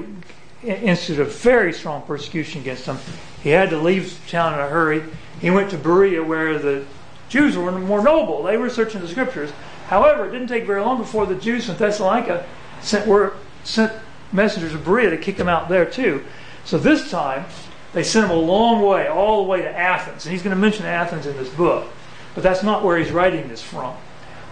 instituted 0.62 1.22
a 1.22 1.24
very 1.24 1.72
strong 1.72 2.02
persecution 2.02 2.60
against 2.60 2.86
him. 2.86 2.98
He 3.42 3.50
had 3.50 3.70
to 3.70 3.78
leave 3.78 4.20
town 4.28 4.54
in 4.54 4.60
a 4.60 4.68
hurry. 4.68 5.02
He 5.40 5.50
went 5.50 5.70
to 5.70 5.78
Berea 5.78 6.22
where 6.22 6.58
the 6.58 6.84
Jews 7.28 7.56
were 7.56 7.72
more 7.72 8.02
noble. 8.02 8.42
They 8.42 8.56
were 8.56 8.70
searching 8.70 9.00
the 9.00 9.08
scriptures. 9.08 9.50
However, 9.88 10.26
it 10.26 10.32
didn't 10.32 10.48
take 10.48 10.66
very 10.66 10.80
long 10.80 10.98
before 10.98 11.26
the 11.26 11.34
Jews 11.34 11.66
from 11.66 11.76
Thessalonica 11.76 12.46
sent, 12.80 13.06
were, 13.06 13.36
sent 13.64 13.92
messengers 14.32 14.72
to 14.72 14.78
Berea 14.78 15.10
to 15.10 15.18
kick 15.18 15.36
him 15.36 15.48
out 15.48 15.68
there 15.68 15.84
too. 15.84 16.24
So 16.64 16.78
this 16.78 17.10
time, 17.10 17.44
they 17.92 18.02
sent 18.02 18.24
him 18.24 18.30
a 18.30 18.40
long 18.40 18.82
way, 18.82 19.08
all 19.08 19.42
the 19.42 19.48
way 19.48 19.62
to 19.62 19.70
Athens. 19.70 20.24
And 20.24 20.32
he's 20.32 20.42
going 20.42 20.54
to 20.54 20.60
mention 20.60 20.86
Athens 20.86 21.26
in 21.26 21.36
this 21.36 21.50
book. 21.50 21.86
But 22.34 22.42
that's 22.42 22.62
not 22.62 22.84
where 22.84 22.96
he's 22.98 23.10
writing 23.10 23.48
this 23.48 23.62
from. 23.62 23.94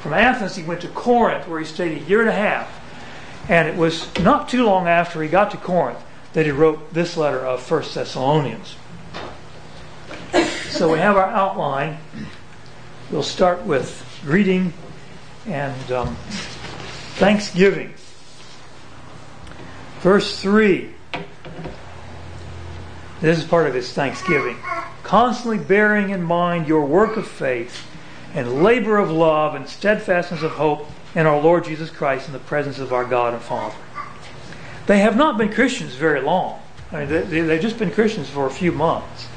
From 0.00 0.12
Athens, 0.12 0.56
he 0.56 0.62
went 0.62 0.80
to 0.82 0.88
Corinth, 0.88 1.46
where 1.46 1.58
he 1.58 1.64
stayed 1.64 1.96
a 1.96 2.04
year 2.04 2.20
and 2.20 2.28
a 2.28 2.34
half. 2.34 2.80
And 3.48 3.68
it 3.68 3.76
was 3.76 4.08
not 4.20 4.48
too 4.48 4.64
long 4.64 4.86
after 4.86 5.22
he 5.22 5.28
got 5.28 5.50
to 5.50 5.56
Corinth 5.56 5.98
that 6.32 6.46
he 6.46 6.52
wrote 6.52 6.94
this 6.94 7.16
letter 7.16 7.40
of 7.40 7.68
1 7.68 7.82
Thessalonians. 7.94 8.76
So 10.70 10.92
we 10.92 10.98
have 10.98 11.16
our 11.16 11.26
outline. 11.26 11.98
We'll 13.10 13.22
start 13.22 13.62
with 13.62 14.20
greeting 14.24 14.72
and 15.46 15.92
um, 15.92 16.16
thanksgiving. 17.16 17.94
Verse 20.00 20.40
3. 20.40 20.94
This 23.22 23.38
is 23.38 23.44
part 23.44 23.68
of 23.68 23.74
his 23.74 23.92
thanksgiving. 23.92 24.56
Constantly 25.04 25.56
bearing 25.56 26.10
in 26.10 26.24
mind 26.24 26.66
your 26.66 26.84
work 26.84 27.16
of 27.16 27.26
faith 27.26 27.86
and 28.34 28.64
labor 28.64 28.98
of 28.98 29.12
love 29.12 29.54
and 29.54 29.68
steadfastness 29.68 30.42
of 30.42 30.50
hope 30.50 30.90
in 31.14 31.24
our 31.24 31.40
Lord 31.40 31.64
Jesus 31.64 31.88
Christ 31.88 32.26
in 32.26 32.32
the 32.32 32.40
presence 32.40 32.80
of 32.80 32.92
our 32.92 33.04
God 33.04 33.32
and 33.32 33.40
Father. 33.40 33.76
They 34.88 34.98
have 34.98 35.16
not 35.16 35.38
been 35.38 35.52
Christians 35.52 35.94
very 35.94 36.20
long. 36.20 36.60
I 36.90 37.04
mean, 37.04 37.08
they, 37.30 37.42
they've 37.42 37.62
just 37.62 37.78
been 37.78 37.92
Christians 37.92 38.28
for 38.28 38.46
a 38.46 38.50
few 38.50 38.72
months. 38.72 39.28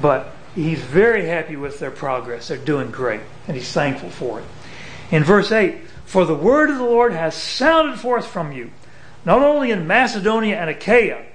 But 0.00 0.34
he's 0.54 0.80
very 0.80 1.26
happy 1.26 1.56
with 1.56 1.78
their 1.78 1.90
progress. 1.90 2.48
They're 2.48 2.56
doing 2.56 2.90
great, 2.90 3.20
and 3.46 3.54
he's 3.54 3.70
thankful 3.70 4.08
for 4.08 4.40
it. 4.40 4.46
In 5.10 5.24
verse 5.24 5.52
8, 5.52 5.76
for 6.06 6.24
the 6.24 6.34
word 6.34 6.70
of 6.70 6.78
the 6.78 6.84
Lord 6.84 7.12
has 7.12 7.34
sounded 7.34 8.00
forth 8.00 8.26
from 8.26 8.52
you, 8.52 8.70
not 9.26 9.42
only 9.42 9.72
in 9.72 9.86
Macedonia 9.86 10.56
and 10.56 10.70
Achaia, 10.70 11.26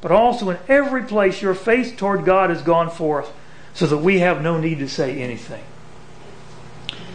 but 0.00 0.12
also 0.12 0.50
in 0.50 0.58
every 0.68 1.02
place 1.02 1.42
your 1.42 1.54
faith 1.54 1.96
toward 1.96 2.24
God 2.24 2.50
has 2.50 2.62
gone 2.62 2.90
forth, 2.90 3.32
so 3.74 3.86
that 3.86 3.98
we 3.98 4.20
have 4.20 4.42
no 4.42 4.58
need 4.58 4.78
to 4.78 4.88
say 4.88 5.20
anything. 5.20 5.62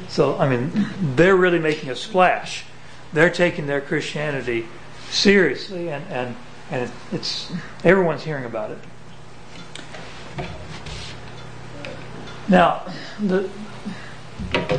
So, 0.08 0.38
I 0.38 0.48
mean, 0.48 0.90
they're 1.16 1.36
really 1.36 1.60
making 1.60 1.90
a 1.90 1.96
splash. 1.96 2.66
They're 3.14 3.30
taking 3.30 3.68
their 3.68 3.82
Christianity 3.82 4.66
seriously, 5.10 5.90
and, 5.90 6.06
and, 6.10 6.36
and 6.72 6.92
it's 7.12 7.52
everyone's 7.84 8.24
hearing 8.24 8.46
about 8.46 8.72
it. 8.72 8.80
Now, 12.48 12.84
the, 13.20 13.50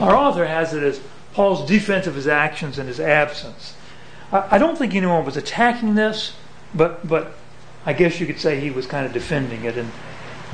our 0.01 0.14
author 0.14 0.45
has 0.45 0.75
it 0.75 0.83
as 0.83 1.01
Paul's 1.33 1.67
defense 1.67 2.07
of 2.07 2.14
his 2.14 2.29
actions 2.29 2.79
and 2.79 2.87
his 2.87 3.01
absence. 3.01 3.75
I, 4.31 4.57
I 4.57 4.59
don't 4.59 4.77
think 4.77 4.95
anyone 4.95 5.25
was 5.25 5.37
attacking 5.37 5.95
this, 5.95 6.35
but 6.75 7.07
but 7.07 7.35
I 7.87 7.92
guess 7.92 8.20
you 8.20 8.27
could 8.27 8.38
say 8.38 8.61
he 8.61 8.70
was 8.70 8.87
kind 8.87 9.07
of 9.07 9.12
defending 9.12 9.64
it, 9.64 9.77
and 9.77 9.90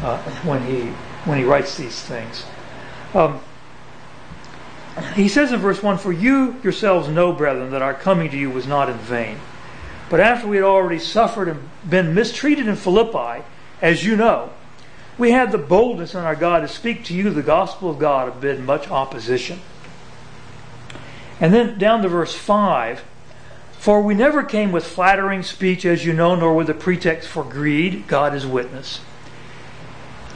uh, 0.01 0.19
when 0.43 0.65
he 0.65 0.91
when 1.25 1.39
he 1.39 1.45
writes 1.45 1.77
these 1.77 2.01
things. 2.01 2.45
Um, 3.15 3.41
he 5.15 5.29
says 5.29 5.53
in 5.53 5.61
verse 5.61 5.83
1 5.83 5.99
For 5.99 6.13
you 6.13 6.57
yourselves 6.63 7.09
know, 7.09 7.33
brethren, 7.33 7.71
that 7.71 7.83
our 7.83 7.95
coming 7.95 8.31
to 8.31 8.37
you 8.37 8.51
was 8.51 8.67
not 8.67 8.89
in 8.89 8.99
vain. 8.99 9.39
But 10.09 10.21
after 10.21 10.49
we 10.49 10.57
had 10.57 10.65
already 10.65 10.99
suffered 10.99 11.49
and 11.49 11.69
been 11.89 12.15
mistreated 12.15 12.67
in 12.67 12.75
Philippi, 12.75 13.45
as 13.81 14.05
you 14.05 14.17
know, 14.17 14.51
we 15.17 15.31
had 15.31 15.53
the 15.53 15.59
boldness 15.59 16.15
in 16.15 16.21
our 16.21 16.35
God 16.35 16.61
to 16.61 16.69
speak 16.69 17.05
to 17.05 17.15
you 17.15 17.31
the 17.31 17.43
gospel 17.43 17.91
of 17.91 17.99
God 17.99 18.37
amid 18.37 18.61
much 18.61 18.91
opposition. 18.91 19.61
And 21.41 21.55
then 21.55 21.79
down 21.79 22.03
to 22.03 22.09
verse 22.09 22.35
5 22.35 23.05
For 23.81 24.03
we 24.03 24.13
never 24.13 24.43
came 24.43 24.73
with 24.73 24.85
flattering 24.85 25.43
speech, 25.43 25.87
as 25.87 26.05
you 26.05 26.13
know, 26.13 26.35
nor 26.35 26.55
with 26.55 26.69
a 26.69 26.75
pretext 26.75 27.27
for 27.27 27.43
greed. 27.43 28.07
God 28.07 28.35
is 28.35 28.47
witness. 28.47 29.01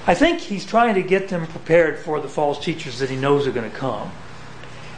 I 0.07 0.15
think 0.15 0.41
he's 0.41 0.65
trying 0.65 0.95
to 0.95 1.03
get 1.03 1.29
them 1.29 1.47
prepared 1.47 1.99
for 1.99 2.21
the 2.21 2.29
false 2.29 2.59
teachers 2.59 3.01
that 3.01 3.11
he 3.11 3.17
knows 3.17 3.47
are 3.47 3.53
going 3.53 3.71
to 3.71 3.77
come. 3.77 4.13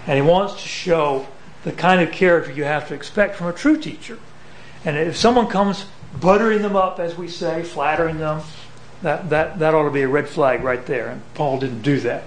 And 0.07 0.14
he 0.14 0.22
wants 0.22 0.62
to 0.62 0.68
show 0.68 1.26
the 1.64 1.72
kind 1.72 2.01
of 2.01 2.12
character 2.12 2.53
you 2.53 2.62
have 2.62 2.86
to 2.86 2.94
expect 2.94 3.34
from 3.34 3.49
a 3.49 3.53
true 3.53 3.80
teacher. 3.80 4.16
And 4.84 4.97
if 4.97 5.16
someone 5.16 5.49
comes 5.49 5.86
buttering 6.20 6.62
them 6.62 6.76
up, 6.76 7.01
as 7.01 7.16
we 7.16 7.26
say, 7.26 7.64
flattering 7.64 8.18
them, 8.18 8.42
that, 9.03 9.28
that, 9.30 9.59
that 9.59 9.74
ought 9.74 9.86
to 9.86 9.90
be 9.90 10.03
a 10.03 10.09
red 10.09 10.28
flag 10.28 10.62
right 10.62 10.86
there. 10.86 11.09
And 11.09 11.22
Paul 11.34 11.59
didn't 11.59 11.82
do 11.82 11.99
that. 11.99 12.22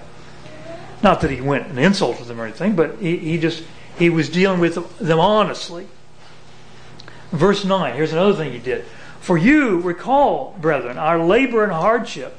Not 1.02 1.22
that 1.22 1.30
he 1.30 1.40
went 1.40 1.68
and 1.68 1.78
insulted 1.78 2.26
them 2.26 2.38
or 2.38 2.44
anything, 2.44 2.76
but 2.76 2.98
he, 2.98 3.16
he 3.16 3.38
just 3.38 3.64
he 3.98 4.10
was 4.10 4.28
dealing 4.28 4.60
with 4.60 4.98
them 4.98 5.18
honestly. 5.18 5.88
Verse 7.32 7.64
9, 7.64 7.94
here's 7.94 8.12
another 8.12 8.34
thing 8.34 8.52
he 8.52 8.58
did. 8.58 8.84
For 9.20 9.38
you 9.38 9.80
recall, 9.80 10.56
brethren, 10.60 10.98
our 10.98 11.18
labor 11.18 11.62
and 11.62 11.72
hardship, 11.72 12.38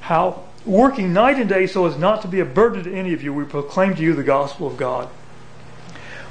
how 0.00 0.44
working 0.64 1.12
night 1.12 1.38
and 1.38 1.48
day 1.48 1.66
so 1.66 1.86
as 1.86 1.98
not 1.98 2.22
to 2.22 2.28
be 2.28 2.40
a 2.40 2.44
burden 2.44 2.84
to 2.84 2.94
any 2.94 3.12
of 3.12 3.22
you, 3.22 3.34
we 3.34 3.44
proclaim 3.44 3.94
to 3.96 4.02
you 4.02 4.14
the 4.14 4.22
gospel 4.22 4.66
of 4.66 4.76
God. 4.76 5.08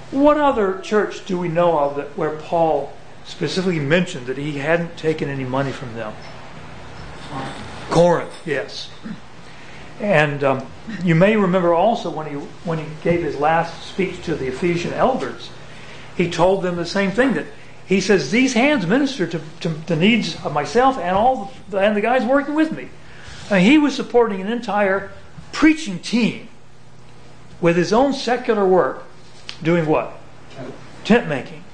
What 0.10 0.38
other 0.38 0.80
church 0.80 1.26
do 1.26 1.38
we 1.38 1.47
know 1.47 1.78
of 1.80 1.95
that 1.95 2.18
where 2.18 2.36
Paul 2.38 2.91
specifically 3.24 3.80
mentioned 3.80 4.26
that 4.28 4.38
he 4.38 4.58
hadn't 4.58 4.97
taken 4.97 5.30
any 5.30 5.45
money 5.45 5.72
from 5.72 5.93
them? 5.93 6.14
Corinth, 7.89 8.34
yes. 8.45 8.89
And 9.99 10.43
um, 10.43 10.68
you 11.04 11.16
may 11.16 11.38
remember 11.38 11.74
also 11.74 12.10
when 12.10 12.28
he 12.28 12.34
when 12.34 12.80
he 12.80 12.86
gave 13.04 13.22
his 13.24 13.38
last 13.38 13.84
speech 13.84 14.24
to 14.26 14.36
the 14.36 14.47
Ephesian 14.47 14.93
elders, 14.93 15.52
he 16.18 16.30
told 16.30 16.64
them 16.64 16.76
the 16.76 16.86
same 16.86 17.12
thing 17.12 17.34
that 17.34 17.45
he 17.92 18.00
says 18.00 18.32
these 18.32 18.54
hands 18.54 18.88
minister 18.88 19.28
to, 19.28 19.42
to 19.60 19.68
the 19.68 19.98
needs 19.98 20.38
of 20.46 20.54
myself 20.54 20.98
and 20.98 21.14
all 21.14 21.52
the, 21.70 21.78
and 21.78 21.94
the 21.94 22.00
guys 22.00 22.24
working 22.24 22.56
with 22.56 22.72
me. 22.72 22.88
And 23.50 23.62
he 23.66 23.78
was 23.78 23.94
supporting 23.94 24.39
an 24.39 24.48
entire 24.48 25.12
preaching 25.52 26.00
team 26.00 26.48
with 27.60 27.76
his 27.76 27.92
own 27.92 28.14
secular 28.14 28.66
work, 28.66 29.04
doing 29.62 29.88
what? 29.88 30.14
Tent 31.04 31.28
making. 31.28 31.66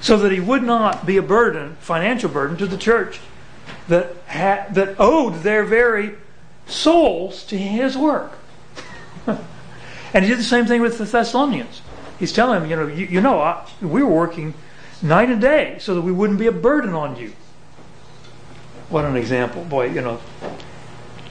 so 0.00 0.18
that 0.18 0.30
he 0.30 0.38
would 0.38 0.62
not 0.62 1.04
be 1.04 1.16
a 1.16 1.22
burden, 1.22 1.76
financial 1.80 2.30
burden, 2.30 2.56
to 2.56 2.66
the 2.66 2.78
church 2.78 3.18
that 3.88 4.14
ha- 4.28 4.66
that 4.70 4.94
owed 5.00 5.42
their 5.42 5.64
very 5.64 6.14
souls 6.68 7.42
to 7.46 7.58
his 7.58 7.98
work. 7.98 8.34
and 9.26 10.24
he 10.24 10.30
did 10.30 10.38
the 10.38 10.44
same 10.44 10.64
thing 10.64 10.80
with 10.80 10.96
the 10.96 11.04
Thessalonians. 11.06 11.82
He's 12.20 12.32
telling 12.32 12.60
them, 12.60 12.70
you 12.70 12.76
know, 12.76 12.86
you, 12.86 13.06
you 13.06 13.20
know, 13.20 13.40
I, 13.40 13.68
we 13.82 14.04
were 14.04 14.14
working 14.14 14.54
night 15.02 15.30
and 15.30 15.40
day 15.40 15.76
so 15.78 15.94
that 15.94 16.02
we 16.02 16.12
wouldn't 16.12 16.38
be 16.38 16.46
a 16.46 16.52
burden 16.52 16.94
on 16.94 17.16
you. 17.16 17.32
What 18.88 19.04
an 19.04 19.16
example, 19.16 19.64
boy! 19.64 19.90
You 19.90 20.00
know, 20.00 20.20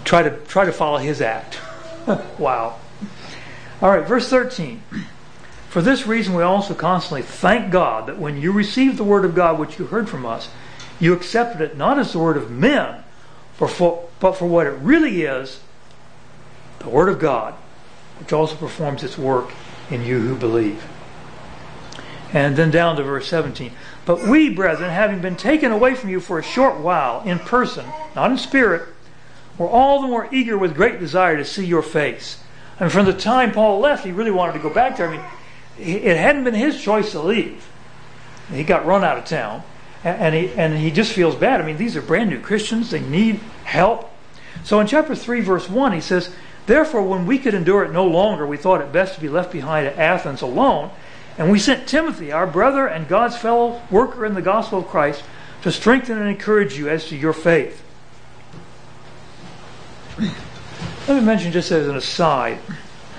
try 0.04 0.24
to 0.24 0.38
try 0.46 0.66
to 0.66 0.74
follow 0.74 0.98
his 0.98 1.22
act. 1.22 1.60
wow. 2.38 2.80
All 3.82 3.90
right, 3.90 4.06
verse 4.06 4.30
thirteen. 4.30 4.84
For 5.76 5.82
this 5.82 6.08
reason, 6.08 6.36
we 6.36 6.44
also 6.44 6.74
constantly 6.74 7.22
thank 7.22 7.70
God 7.70 8.08
that 8.08 8.18
when 8.18 8.40
you 8.40 8.54
received 8.54 8.96
the 8.96 9.04
word 9.04 9.26
of 9.26 9.36
God 9.36 9.60
which 9.60 9.78
you 9.78 9.88
heard 9.88 10.08
from 10.08 10.26
us, 10.26 10.48
you 11.02 11.12
accepted 11.12 11.60
it 11.60 11.76
not 11.76 12.00
as 12.00 12.14
the 12.14 12.20
word 12.20 12.38
of 12.38 12.50
men, 12.50 13.04
but 13.60 13.70
for, 13.70 14.08
but 14.22 14.38
for 14.38 14.46
what 14.46 14.68
it 14.68 14.78
really 14.80 15.24
is 15.24 15.60
the 16.80 16.88
word 16.88 17.10
of 17.10 17.20
God, 17.20 17.56
which 18.20 18.32
also 18.32 18.56
performs 18.56 19.04
its 19.04 19.18
work 19.18 19.52
in 19.90 20.04
you 20.06 20.20
who 20.22 20.36
believe. 20.36 20.82
And 22.34 22.56
then 22.56 22.72
down 22.72 22.96
to 22.98 23.04
verse 23.04 23.28
17. 23.28 23.72
But 24.06 24.28
we, 24.28 24.50
brethren, 24.50 24.90
having 24.90 25.22
been 25.22 25.36
taken 25.36 25.72
away 25.72 25.96
from 25.96 26.10
you 26.10 26.20
for 26.20 26.40
a 26.40 26.44
short 26.44 26.80
while 26.80 27.22
in 27.22 27.40
person, 27.40 27.86
not 28.16 28.32
in 28.32 28.38
spirit, 28.38 28.88
were 29.58 29.70
all 29.70 30.02
the 30.02 30.08
more 30.08 30.28
eager 30.32 30.58
with 30.58 30.76
great 30.76 31.00
desire 31.00 31.38
to 31.38 31.46
see 31.46 31.66
your 31.66 31.82
face. 31.82 32.40
And 32.80 32.92
from 32.92 33.06
the 33.06 33.14
time 33.14 33.52
Paul 33.52 33.80
left, 33.80 34.06
he 34.06 34.12
really 34.12 34.32
wanted 34.32 34.54
to 34.54 34.60
go 34.60 34.70
back 34.70 34.98
there. 34.98 35.10
I 35.10 35.18
mean, 35.18 35.26
it 35.78 36.18
hadn't 36.18 36.44
been 36.44 36.54
his 36.54 36.82
choice 36.82 37.12
to 37.12 37.22
leave. 37.22 37.68
He 38.52 38.64
got 38.64 38.86
run 38.86 39.04
out 39.04 39.18
of 39.18 39.26
town, 39.26 39.64
and 40.04 40.36
he 40.36 40.52
and 40.52 40.78
he 40.78 40.92
just 40.92 41.14
feels 41.14 41.36
bad. 41.36 41.62
I 41.62 41.66
mean, 41.66 41.78
these 41.78 41.96
are 41.96 42.02
brand 42.02 42.30
new 42.30 42.40
Christians; 42.40 42.92
they 42.92 43.02
need 43.02 43.40
help. 43.64 44.12
So 44.64 44.80
in 44.80 44.88
chapter 44.88 45.16
three, 45.16 45.42
verse 45.42 45.70
one, 45.70 45.94
he 45.94 46.02
says, 46.02 46.30
"Therefore, 46.66 47.02
when 47.02 47.26
we 47.26 47.40
could 47.40 47.54
endure 47.54 47.84
it 47.84 47.92
no 47.92 48.06
longer, 48.06 48.46
we 48.46 48.58
thought 48.58 48.82
it 48.82 48.92
best 48.92 49.16
to 49.16 49.22
be 49.22 49.30
left 49.30 49.52
behind 49.52 49.88
at 49.88 49.98
Athens 49.98 50.42
alone." 50.42 50.92
And 51.38 51.52
we 51.52 51.60
sent 51.60 51.88
Timothy, 51.88 52.32
our 52.32 52.48
brother 52.48 52.88
and 52.88 53.08
God's 53.08 53.36
fellow 53.36 53.82
worker 53.92 54.26
in 54.26 54.34
the 54.34 54.42
gospel 54.42 54.80
of 54.80 54.88
Christ, 54.88 55.24
to 55.64 55.72
strengthen 55.72 56.18
and 56.18 56.30
encourage 56.30 56.78
you 56.78 56.90
as 56.90 57.08
to 57.08 57.16
your 57.16 57.34
faith. 57.34 57.84
Let 60.18 61.20
me 61.20 61.22
mention 61.22 61.52
just 61.52 61.72
as 61.72 61.88
an 61.88 61.96
aside, 61.96 62.60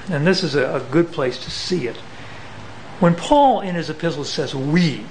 and 0.08 0.26
this 0.26 0.42
is 0.42 0.54
a, 0.54 0.76
a 0.76 0.80
good 0.80 1.12
place 1.12 1.42
to 1.44 1.50
see 1.50 1.86
it. 1.86 1.96
When 3.00 3.14
Paul 3.14 3.60
in 3.60 3.74
his 3.74 3.90
epistle 3.90 4.24
says 4.24 4.54
we, 4.54 5.04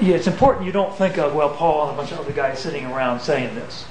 yeah, 0.00 0.16
it's 0.16 0.26
important 0.26 0.66
you 0.66 0.72
don't 0.72 0.94
think 0.96 1.16
of, 1.16 1.34
well, 1.34 1.50
Paul 1.50 1.88
and 1.88 1.94
a 1.94 1.96
bunch 1.96 2.10
of 2.10 2.18
other 2.18 2.32
guys 2.32 2.58
sitting 2.58 2.86
around 2.86 3.20
saying 3.20 3.54
this. 3.54 3.84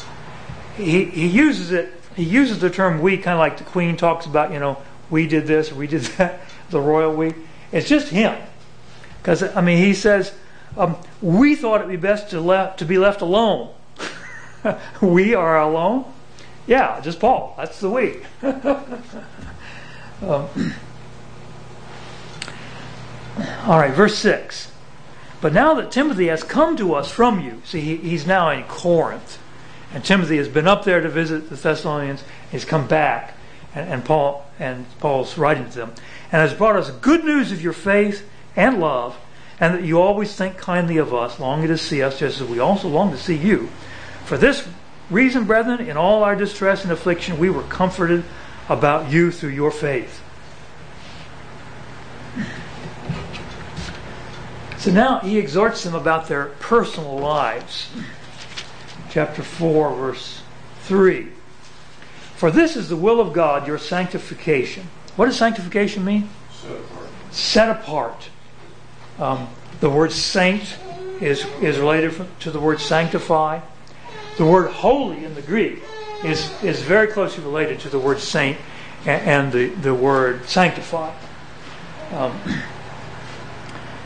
He, 0.75 1.05
he 1.05 1.27
uses 1.27 1.71
it, 1.71 1.93
he 2.15 2.23
uses 2.23 2.59
the 2.59 2.69
term 2.69 2.99
we 2.99 3.17
kind 3.17 3.35
of 3.35 3.39
like 3.39 3.57
the 3.57 3.63
Queen 3.63 3.95
talks 3.95 4.25
about, 4.25 4.51
you 4.51 4.59
know, 4.59 4.77
we 5.09 5.27
did 5.27 5.45
this 5.45 5.71
we 5.71 5.87
did 5.87 6.01
that 6.17 6.39
the 6.71 6.81
royal 6.81 7.13
we. 7.13 7.33
It's 7.71 7.87
just 7.87 8.09
him. 8.09 8.35
Because, 9.21 9.43
I 9.55 9.61
mean, 9.61 9.77
he 9.77 9.93
says, 9.93 10.33
um, 10.75 10.97
we 11.21 11.55
thought 11.55 11.81
it'd 11.81 11.89
be 11.89 11.95
best 11.95 12.31
to, 12.31 12.41
left, 12.41 12.79
to 12.79 12.85
be 12.85 12.97
left 12.97 13.21
alone. 13.21 13.73
we 15.01 15.35
are 15.35 15.59
alone? 15.59 16.05
Yeah, 16.65 16.99
just 17.01 17.19
Paul. 17.19 17.53
That's 17.57 17.79
the 17.79 17.89
we. 17.89 18.21
um, 18.41 18.53
all 23.65 23.79
right, 23.79 23.93
verse 23.93 24.17
6. 24.17 24.71
But 25.39 25.53
now 25.53 25.73
that 25.75 25.91
Timothy 25.91 26.27
has 26.27 26.43
come 26.43 26.77
to 26.77 26.93
us 26.93 27.11
from 27.11 27.41
you, 27.41 27.61
see, 27.65 27.81
he, 27.81 27.97
he's 27.97 28.25
now 28.25 28.49
in 28.49 28.63
Corinth. 28.63 29.39
And 29.93 30.05
Timothy 30.05 30.37
has 30.37 30.47
been 30.47 30.67
up 30.67 30.85
there 30.85 31.01
to 31.01 31.09
visit 31.09 31.49
the 31.49 31.55
Thessalonians. 31.55 32.23
He's 32.51 32.63
come 32.63 32.87
back. 32.87 33.35
And, 33.75 33.89
and 33.89 34.05
Paul 34.05 34.45
and 34.59 34.85
Paul's 34.99 35.37
writing 35.37 35.69
to 35.69 35.75
them 35.75 35.93
and 36.31 36.41
has 36.41 36.53
brought 36.53 36.77
us 36.77 36.89
good 36.89 37.25
news 37.25 37.51
of 37.51 37.61
your 37.61 37.73
faith 37.73 38.27
and 38.55 38.79
love, 38.79 39.17
and 39.59 39.73
that 39.73 39.83
you 39.83 39.99
always 39.99 40.33
think 40.33 40.57
kindly 40.57 40.97
of 40.97 41.13
us, 41.13 41.39
longing 41.39 41.67
to 41.67 41.77
see 41.77 42.01
us 42.01 42.19
just 42.19 42.41
as 42.41 42.47
we 42.47 42.59
also 42.59 42.87
long 42.87 43.11
to 43.11 43.17
see 43.17 43.35
you. 43.35 43.69
For 44.25 44.37
this 44.37 44.67
reason, 45.09 45.43
brethren, 45.43 45.87
in 45.87 45.97
all 45.97 46.23
our 46.23 46.35
distress 46.35 46.83
and 46.83 46.91
affliction, 46.91 47.37
we 47.37 47.49
were 47.49 47.63
comforted 47.63 48.23
about 48.69 49.11
you 49.11 49.31
through 49.31 49.49
your 49.49 49.71
faith. 49.71 50.21
So 54.77 54.89
now 54.91 55.19
he 55.19 55.37
exhorts 55.37 55.83
them 55.83 55.93
about 55.93 56.27
their 56.27 56.45
personal 56.45 57.19
lives. 57.19 57.89
Chapter 59.11 59.43
4, 59.43 59.93
verse 59.95 60.41
3. 60.83 61.27
For 62.35 62.49
this 62.49 62.75
is 62.75 62.89
the 62.89 62.95
will 62.95 63.19
of 63.19 63.33
God, 63.33 63.67
your 63.67 63.77
sanctification 63.77 64.87
what 65.21 65.27
does 65.27 65.37
sanctification 65.37 66.03
mean? 66.03 66.27
Set 66.51 66.71
apart. 66.71 67.09
Set 67.29 67.69
apart. 67.69 68.29
Um, 69.19 69.49
the 69.79 69.87
word 69.87 70.11
saint 70.11 70.79
is, 71.21 71.45
is 71.61 71.77
related 71.77 72.25
to 72.39 72.49
the 72.49 72.59
word 72.59 72.79
sanctify. 72.79 73.59
The 74.39 74.45
word 74.47 74.71
holy 74.71 75.23
in 75.23 75.35
the 75.35 75.43
Greek 75.43 75.83
is, 76.23 76.51
is 76.63 76.81
very 76.81 77.05
closely 77.05 77.43
related 77.43 77.81
to 77.81 77.89
the 77.89 77.99
word 77.99 78.17
saint 78.17 78.57
and, 79.05 79.21
and 79.21 79.51
the, 79.51 79.67
the 79.67 79.93
word 79.93 80.49
sanctify. 80.49 81.13
Um, 82.13 82.41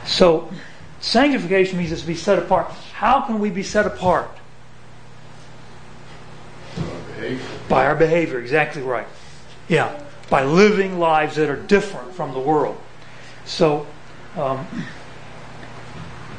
so, 0.06 0.52
sanctification 1.00 1.78
means 1.78 1.98
to 1.98 2.06
be 2.06 2.16
set 2.16 2.40
apart. 2.40 2.72
How 2.92 3.22
can 3.22 3.40
we 3.40 3.52
be 3.52 3.64
set 3.64 3.88
apart? 3.88 4.38
By 7.70 7.86
our 7.86 7.96
behavior, 7.96 8.38
exactly 8.38 8.82
right. 8.82 9.08
Yeah 9.70 9.98
by 10.30 10.44
living 10.44 11.00
lives 11.00 11.36
that 11.36 11.50
are 11.50 11.56
different 11.56 12.14
from 12.14 12.34
the 12.34 12.40
world. 12.40 12.80
So, 13.46 13.86
um, 14.36 14.68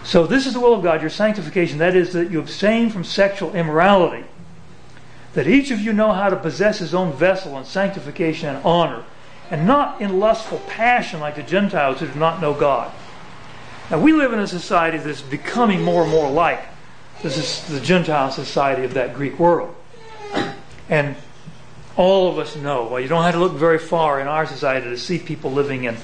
so 0.03 0.26
this 0.26 0.47
is 0.47 0.55
the 0.55 0.61
will 0.61 0.74
of 0.74 0.82
God, 0.82 1.01
your 1.01 1.11
sanctification. 1.11 1.78
That 1.78 1.97
is 1.97 2.12
that 2.12 2.30
you 2.30 2.39
abstain 2.39 2.91
from 2.91 3.05
sexual 3.05 3.55
immorality. 3.55 4.24
That 5.34 5.47
each 5.47 5.70
of 5.70 5.80
you 5.80 5.93
know 5.93 6.12
how 6.12 6.30
to 6.30 6.37
possess 6.37 6.78
his 6.78 6.95
own 6.95 7.12
vessel 7.12 7.59
in 7.59 7.64
sanctification 7.64 8.49
and 8.49 8.64
honor, 8.64 9.05
and 9.51 9.66
not 9.66 10.01
in 10.01 10.18
lustful 10.18 10.59
passion 10.66 11.20
like 11.20 11.37
the 11.37 11.43
Gentiles 11.43 12.01
who 12.01 12.07
do 12.07 12.18
not 12.18 12.41
know 12.41 12.55
God. 12.55 12.93
Now 13.91 14.01
we 14.01 14.12
live 14.12 14.32
in 14.32 14.41
a 14.41 14.47
society 14.47 14.99
that's 14.99 15.22
becoming 15.22 15.82
more 15.82 16.03
and 16.03 16.11
more 16.11 16.30
like 16.30 16.64
this 17.22 17.37
is 17.39 17.66
the 17.68 17.80
Gentile 17.80 18.30
society 18.30 18.84
of 18.84 18.95
that 18.95 19.14
Greek 19.14 19.39
world. 19.39 19.74
And 20.89 21.16
all 21.97 22.31
of 22.31 22.39
us 22.39 22.57
know. 22.57 22.87
Well, 22.87 23.01
you 23.01 23.09
don't 23.09 23.23
have 23.23 23.35
to 23.35 23.41
look 23.41 23.55
very 23.55 23.79
far 23.79 24.21
in 24.21 24.29
our 24.29 24.47
society 24.47 24.91
to 24.91 24.99
see 24.99 25.19
people 25.19 25.51
living 25.51 25.85
in 25.85 25.97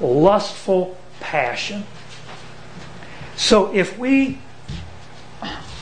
lustful 0.00 0.96
passion. 1.20 1.84
So 3.36 3.74
if 3.74 3.98
we 3.98 4.38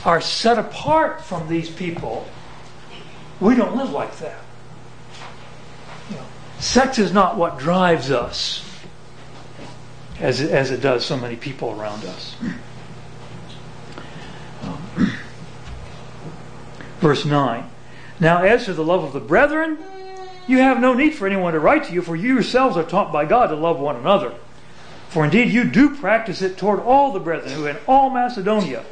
are 0.03 0.21
set 0.21 0.57
apart 0.57 1.23
from 1.23 1.47
these 1.47 1.69
people, 1.69 2.27
we 3.39 3.55
don't 3.55 3.75
live 3.75 3.91
like 3.91 4.17
that. 4.17 4.39
You 6.09 6.15
know, 6.17 6.25
sex 6.59 6.97
is 6.97 7.13
not 7.13 7.37
what 7.37 7.59
drives 7.59 8.09
us 8.09 8.67
as 10.19 10.39
as 10.39 10.71
it 10.71 10.81
does 10.81 11.05
so 11.05 11.17
many 11.17 11.35
people 11.35 11.71
around 11.71 12.05
us. 12.05 12.35
Um, 14.61 14.81
verse 16.99 17.25
9. 17.25 17.70
Now, 18.21 18.43
as 18.43 18.65
to 18.65 18.73
the 18.73 18.83
love 18.85 19.03
of 19.03 19.13
the 19.13 19.19
brethren, 19.19 19.79
you 20.47 20.59
have 20.59 20.79
no 20.79 20.93
need 20.93 21.15
for 21.15 21.25
anyone 21.25 21.53
to 21.53 21.59
write 21.59 21.85
to 21.85 21.93
you, 21.93 22.03
for 22.03 22.15
you 22.15 22.35
yourselves 22.35 22.77
are 22.77 22.83
taught 22.83 23.11
by 23.11 23.25
God 23.25 23.47
to 23.47 23.55
love 23.55 23.79
one 23.79 23.95
another. 23.95 24.35
For 25.09 25.25
indeed 25.25 25.51
you 25.51 25.63
do 25.63 25.95
practice 25.95 26.43
it 26.43 26.55
toward 26.55 26.79
all 26.79 27.11
the 27.11 27.19
brethren 27.19 27.51
who 27.51 27.65
are 27.65 27.71
in 27.71 27.77
all 27.87 28.11
Macedonia. 28.11 28.85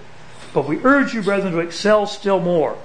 But 0.51 0.67
we 0.67 0.83
urge 0.83 1.13
you, 1.13 1.21
brethren, 1.21 1.53
to 1.53 1.59
excel 1.59 2.07
still 2.07 2.39
more. 2.39 2.75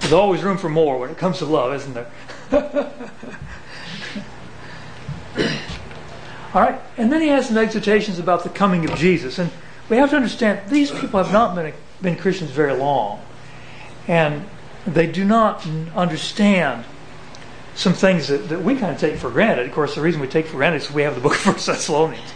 There's 0.00 0.14
always 0.14 0.42
room 0.42 0.56
for 0.56 0.70
more 0.70 0.98
when 0.98 1.10
it 1.10 1.18
comes 1.18 1.38
to 1.38 1.44
love, 1.44 1.74
isn't 1.74 1.94
there? 1.94 2.10
All 6.54 6.60
right, 6.60 6.80
and 6.98 7.10
then 7.10 7.22
he 7.22 7.28
has 7.28 7.46
some 7.46 7.56
exhortations 7.56 8.18
about 8.18 8.42
the 8.42 8.50
coming 8.50 8.90
of 8.90 8.98
Jesus. 8.98 9.38
And 9.38 9.50
we 9.88 9.96
have 9.98 10.10
to 10.10 10.16
understand 10.16 10.68
these 10.68 10.90
people 10.90 11.22
have 11.22 11.32
not 11.32 11.54
been, 11.54 11.72
been 12.02 12.16
Christians 12.16 12.50
very 12.50 12.74
long. 12.74 13.22
And 14.08 14.44
they 14.86 15.06
do 15.06 15.24
not 15.24 15.66
understand 15.94 16.84
some 17.74 17.92
things 17.94 18.28
that, 18.28 18.48
that 18.48 18.62
we 18.62 18.76
kind 18.76 18.92
of 18.92 19.00
take 19.00 19.16
for 19.16 19.30
granted. 19.30 19.66
Of 19.66 19.72
course, 19.72 19.94
the 19.94 20.00
reason 20.00 20.20
we 20.20 20.28
take 20.28 20.46
for 20.46 20.56
granted 20.56 20.82
is 20.82 20.90
we 20.90 21.02
have 21.02 21.14
the 21.14 21.20
book 21.20 21.32
of 21.32 21.38
First 21.40 21.66
Thessalonians. 21.66 22.32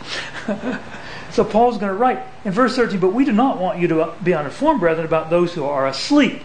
so 1.31 1.45
Paul's 1.45 1.79
going 1.79 1.93
to 1.93 1.99
write 1.99 2.23
in 2.45 2.53
verse 2.53 2.77
13, 2.77 2.99
but 3.01 3.13
we 3.13 3.25
do 3.25 3.33
not 3.33 3.61
want 3.61 3.79
you 3.79 3.89
to 3.89 4.15
be 4.23 4.35
uninformed, 4.35 4.81
brethren, 4.81 5.07
about 5.07 5.31
those 5.31 5.53
who 5.55 5.65
are 5.65 5.87
asleep. 5.87 6.43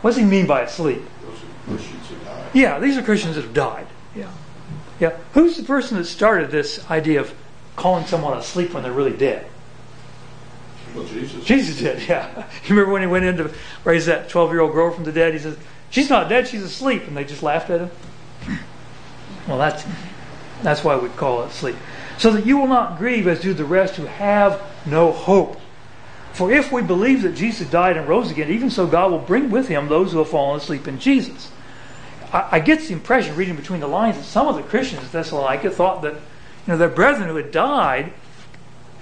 What 0.00 0.10
does 0.10 0.18
he 0.18 0.24
mean 0.24 0.46
by 0.46 0.62
asleep? 0.62 1.02
Those 1.22 1.38
are 1.42 1.76
Christians 1.76 2.08
who 2.08 2.16
died. 2.24 2.50
Yeah, 2.52 2.78
these 2.78 2.96
are 2.96 3.02
Christians 3.02 3.36
that 3.36 3.44
have 3.44 3.54
died. 3.54 3.86
Yeah. 4.14 4.30
Yeah. 5.00 5.16
Who's 5.32 5.56
the 5.56 5.62
person 5.62 5.96
that 5.98 6.04
started 6.04 6.50
this 6.50 6.88
idea 6.90 7.20
of 7.20 7.32
calling 7.76 8.06
someone 8.06 8.36
asleep 8.36 8.74
when 8.74 8.82
they're 8.82 8.92
really 8.92 9.16
dead? 9.16 9.46
Well, 10.94 11.04
Jesus. 11.04 11.44
Jesus 11.44 11.78
did, 11.78 12.08
yeah. 12.08 12.46
You 12.64 12.70
remember 12.70 12.92
when 12.92 13.02
he 13.02 13.08
went 13.08 13.24
in 13.24 13.36
to 13.38 13.50
raise 13.84 14.06
that 14.06 14.28
12 14.28 14.50
year 14.52 14.60
old 14.60 14.72
girl 14.72 14.92
from 14.92 15.04
the 15.04 15.12
dead? 15.12 15.32
He 15.32 15.40
says, 15.40 15.56
She's 15.90 16.10
not 16.10 16.28
dead, 16.28 16.48
she's 16.48 16.62
asleep. 16.62 17.06
And 17.06 17.16
they 17.16 17.24
just 17.24 17.42
laughed 17.42 17.70
at 17.70 17.80
him. 17.80 17.90
Well, 19.46 19.58
that's, 19.58 19.84
that's 20.62 20.82
why 20.82 20.96
we 20.96 21.10
call 21.10 21.44
it 21.44 21.52
sleep. 21.52 21.76
So 22.16 22.30
that 22.30 22.46
you 22.46 22.56
will 22.56 22.66
not 22.66 22.96
grieve 22.96 23.28
as 23.28 23.42
do 23.42 23.52
the 23.52 23.66
rest 23.66 23.96
who 23.96 24.06
have 24.06 24.62
no 24.86 25.12
hope. 25.12 25.60
For 26.32 26.50
if 26.50 26.72
we 26.72 26.80
believe 26.80 27.20
that 27.22 27.36
Jesus 27.36 27.68
died 27.68 27.98
and 27.98 28.08
rose 28.08 28.30
again, 28.30 28.50
even 28.50 28.70
so 28.70 28.86
God 28.86 29.10
will 29.10 29.18
bring 29.18 29.50
with 29.50 29.68
him 29.68 29.88
those 29.88 30.12
who 30.12 30.18
have 30.18 30.30
fallen 30.30 30.60
asleep 30.60 30.88
in 30.88 30.98
Jesus. 30.98 31.50
I, 32.32 32.48
I 32.52 32.60
get 32.60 32.80
the 32.80 32.94
impression, 32.94 33.36
reading 33.36 33.54
between 33.54 33.80
the 33.80 33.86
lines, 33.86 34.16
that 34.16 34.24
some 34.24 34.48
of 34.48 34.56
the 34.56 34.62
Christians 34.62 35.02
in 35.02 35.10
Thessalonica 35.10 35.70
thought 35.70 36.00
that 36.00 36.14
you 36.14 36.20
know, 36.68 36.76
their 36.78 36.88
brethren 36.88 37.28
who 37.28 37.36
had 37.36 37.50
died 37.50 38.12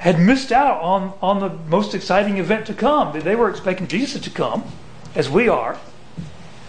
had 0.02 0.18
missed 0.18 0.50
out 0.50 0.82
on, 0.82 1.12
on 1.22 1.38
the 1.38 1.48
most 1.68 1.94
exciting 1.94 2.38
event 2.38 2.66
to 2.66 2.74
come. 2.74 3.16
They 3.20 3.36
were 3.36 3.48
expecting 3.48 3.86
Jesus 3.86 4.20
to 4.22 4.30
come, 4.30 4.64
as 5.14 5.30
we 5.30 5.48
are. 5.48 5.78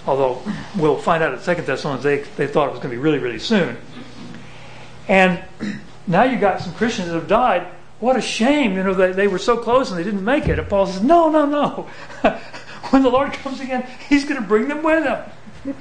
Although 0.05 0.43
we'll 0.77 0.99
find 0.99 1.23
out 1.23 1.33
at 1.33 1.41
Second 1.41 1.65
Thessalonians 1.65 2.03
they, 2.03 2.19
they 2.37 2.45
thought 2.45 2.67
it 2.67 2.73
was 2.73 2.79
going 2.79 2.91
to 2.91 2.95
be 2.95 3.01
really, 3.01 3.17
really 3.17 3.39
soon. 3.39 3.77
And 5.07 5.43
now 6.05 6.25
you've 6.25 6.41
got 6.41 6.61
some 6.61 6.75
Christians 6.75 7.07
that 7.07 7.15
have 7.15 7.27
died. 7.27 7.65
What 7.99 8.15
a 8.15 8.21
shame, 8.21 8.75
you 8.75 8.83
know, 8.83 8.93
they, 8.93 9.13
they 9.13 9.27
were 9.27 9.39
so 9.39 9.57
close 9.57 9.89
and 9.89 9.99
they 9.99 10.03
didn't 10.03 10.23
make 10.23 10.47
it. 10.47 10.59
And 10.59 10.69
Paul 10.69 10.85
says, 10.85 11.01
No, 11.01 11.31
no, 11.31 11.47
no. 11.47 11.89
when 12.91 13.01
the 13.01 13.09
Lord 13.09 13.33
comes 13.33 13.59
again, 13.59 13.87
He's 14.09 14.25
going 14.25 14.39
to 14.39 14.47
bring 14.47 14.67
them 14.67 14.83
with 14.83 15.05
Him. 15.05 15.75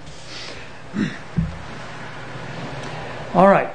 All 3.34 3.48
right. 3.48 3.68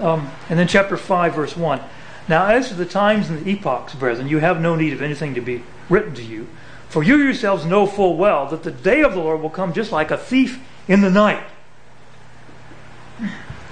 Um, 0.00 0.30
and 0.50 0.58
then 0.58 0.68
chapter 0.68 0.98
5, 0.98 1.34
verse 1.34 1.56
1. 1.56 1.80
Now, 2.28 2.46
as 2.46 2.68
to 2.68 2.74
the 2.74 2.86
times 2.86 3.28
and 3.28 3.44
the 3.44 3.50
epochs, 3.50 3.94
brethren, 3.94 4.28
you 4.28 4.38
have 4.38 4.60
no 4.60 4.74
need 4.74 4.92
of 4.92 5.02
anything 5.02 5.34
to 5.34 5.40
be 5.40 5.62
written 5.88 6.14
to 6.14 6.22
you. 6.22 6.48
For 6.88 7.02
you 7.02 7.16
yourselves 7.16 7.64
know 7.64 7.86
full 7.86 8.16
well 8.16 8.46
that 8.48 8.62
the 8.62 8.70
day 8.70 9.02
of 9.02 9.14
the 9.14 9.20
Lord 9.20 9.40
will 9.40 9.50
come 9.50 9.72
just 9.72 9.92
like 9.92 10.10
a 10.10 10.16
thief 10.16 10.60
in 10.88 11.00
the 11.00 11.10
night. 11.10 11.42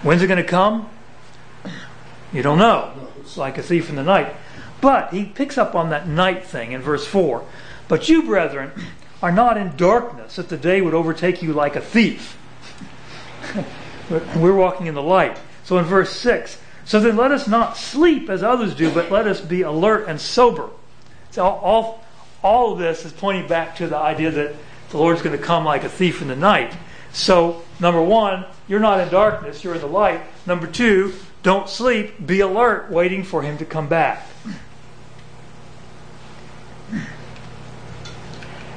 When's 0.03 0.23
it 0.23 0.27
going 0.27 0.43
to 0.43 0.49
come? 0.49 0.89
You 2.33 2.43
don't 2.43 2.59
know. 2.59 2.93
It's 3.21 3.37
like 3.37 3.59
a 3.59 3.63
thief 3.63 3.89
in 3.89 3.97
the 3.97 4.03
night. 4.03 4.35
But 4.81 5.13
he 5.13 5.25
picks 5.25 5.57
up 5.57 5.75
on 5.75 5.91
that 5.91 6.07
night 6.07 6.45
thing 6.45 6.73
in 6.73 6.83
verse 6.83 7.07
4. 7.07 7.45
But 7.89 8.09
you, 8.09 8.23
brethren, 8.23 8.73
are 9.23 9.33
not 9.33 9.57
in 9.57 9.77
darkness 9.77 10.37
that 10.37 10.49
the 10.49 10.57
day 10.57 10.81
would 10.83 10.95
overtake 10.95 11.43
you 11.43 11.53
like 11.53 11.77
a 11.77 11.81
thief. 11.81 12.37
We're 14.37 14.55
walking 14.55 14.87
in 14.87 14.95
the 14.95 15.03
light. 15.03 15.39
So 15.65 15.79
in 15.79 15.85
verse 15.85 16.11
6, 16.11 16.59
so 16.85 17.01
then 17.01 17.17
let 17.17 17.33
us 17.33 17.49
not 17.49 17.77
sleep 17.77 18.29
as 18.29 18.43
others 18.43 18.75
do, 18.75 18.93
but 18.93 19.11
let 19.11 19.27
us 19.27 19.41
be 19.41 19.63
alert 19.63 20.09
and 20.09 20.21
sober. 20.21 20.71
So 21.31 21.45
all, 21.45 22.05
all, 22.43 22.73
of 22.73 22.79
this 22.79 23.05
is 23.05 23.13
pointing 23.13 23.49
back 23.49 23.77
to 23.77 23.87
the 23.87 23.97
idea 23.97 24.31
that 24.31 24.55
the 24.91 24.99
Lord's 24.99 25.23
going 25.23 25.37
to 25.37 25.43
come 25.43 25.65
like 25.65 25.85
a 25.85 25.89
thief 25.89 26.23
in 26.23 26.29
the 26.29 26.37
night. 26.37 26.75
So, 27.13 27.63
number 27.81 28.03
one, 28.03 28.45
you're 28.69 28.81
not 28.81 29.01
in 29.01 29.09
darkness, 29.09 29.65
you're 29.65 29.75
in 29.75 29.81
the 29.81 29.87
light. 29.87 30.21
Number 30.47 30.67
two, 30.67 31.15
don't 31.43 31.69
sleep, 31.69 32.27
be 32.27 32.41
alert, 32.41 32.91
waiting 32.91 33.23
for 33.23 33.43
Him 33.43 33.59
to 33.59 33.65
come 33.65 33.89
back. 33.89 34.27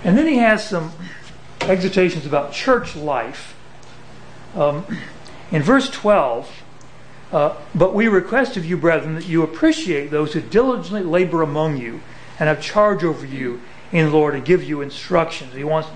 And 0.03 0.17
then 0.17 0.27
he 0.27 0.37
has 0.37 0.67
some 0.67 0.93
exhortations 1.61 2.25
about 2.25 2.53
church 2.53 2.95
life. 2.95 3.55
Um, 4.55 4.85
in 5.51 5.61
verse 5.61 5.89
12, 5.89 6.49
uh, 6.49 6.66
but 7.31 7.93
we 7.93 8.07
request 8.07 8.57
of 8.57 8.65
you, 8.65 8.77
brethren, 8.77 9.15
that 9.15 9.27
you 9.27 9.43
appreciate 9.43 10.11
those 10.11 10.33
who 10.33 10.41
diligently 10.41 11.03
labor 11.03 11.41
among 11.41 11.77
you 11.77 12.01
and 12.39 12.47
have 12.47 12.61
charge 12.61 13.03
over 13.03 13.25
you 13.25 13.61
in 13.91 14.05
the 14.05 14.11
Lord 14.11 14.35
and 14.35 14.45
give 14.45 14.63
you 14.63 14.81
instructions. 14.81 15.53
He 15.53 15.63
wants 15.63 15.89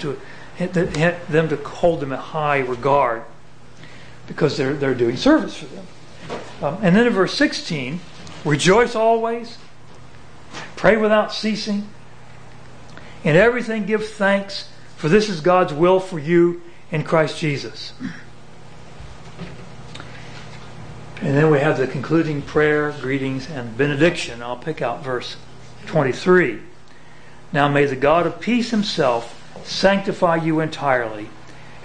them 0.57 1.49
to 1.49 1.55
hold 1.57 1.99
them 1.99 2.11
in 2.11 2.19
high 2.19 2.59
regard 2.59 3.23
because 4.27 4.57
they're, 4.57 4.93
doing 4.95 5.17
service 5.17 5.57
for 5.57 5.65
them. 5.65 5.87
Um, 6.61 6.77
and 6.81 6.95
then 6.95 7.07
in 7.07 7.13
verse 7.13 7.33
16, 7.33 7.99
rejoice 8.45 8.95
always, 8.95 9.57
pray 10.75 10.95
without 10.97 11.33
ceasing, 11.33 11.87
in 13.23 13.35
everything 13.35 13.85
give 13.85 14.07
thanks, 14.07 14.69
for 14.95 15.09
this 15.09 15.29
is 15.29 15.41
God's 15.41 15.73
will 15.73 15.99
for 15.99 16.19
you 16.19 16.61
in 16.91 17.03
Christ 17.03 17.39
Jesus. 17.39 17.93
And 21.21 21.37
then 21.37 21.51
we 21.51 21.59
have 21.59 21.77
the 21.77 21.85
concluding 21.85 22.41
prayer, 22.41 22.91
greetings, 22.99 23.47
and 23.47 23.77
benediction. 23.77 24.41
I'll 24.41 24.57
pick 24.57 24.81
out 24.81 25.03
verse 25.03 25.37
23. 25.85 26.59
Now 27.53 27.67
may 27.67 27.85
the 27.85 27.95
God 27.95 28.25
of 28.25 28.39
peace 28.39 28.71
himself 28.71 29.37
sanctify 29.63 30.37
you 30.37 30.59
entirely, 30.59 31.29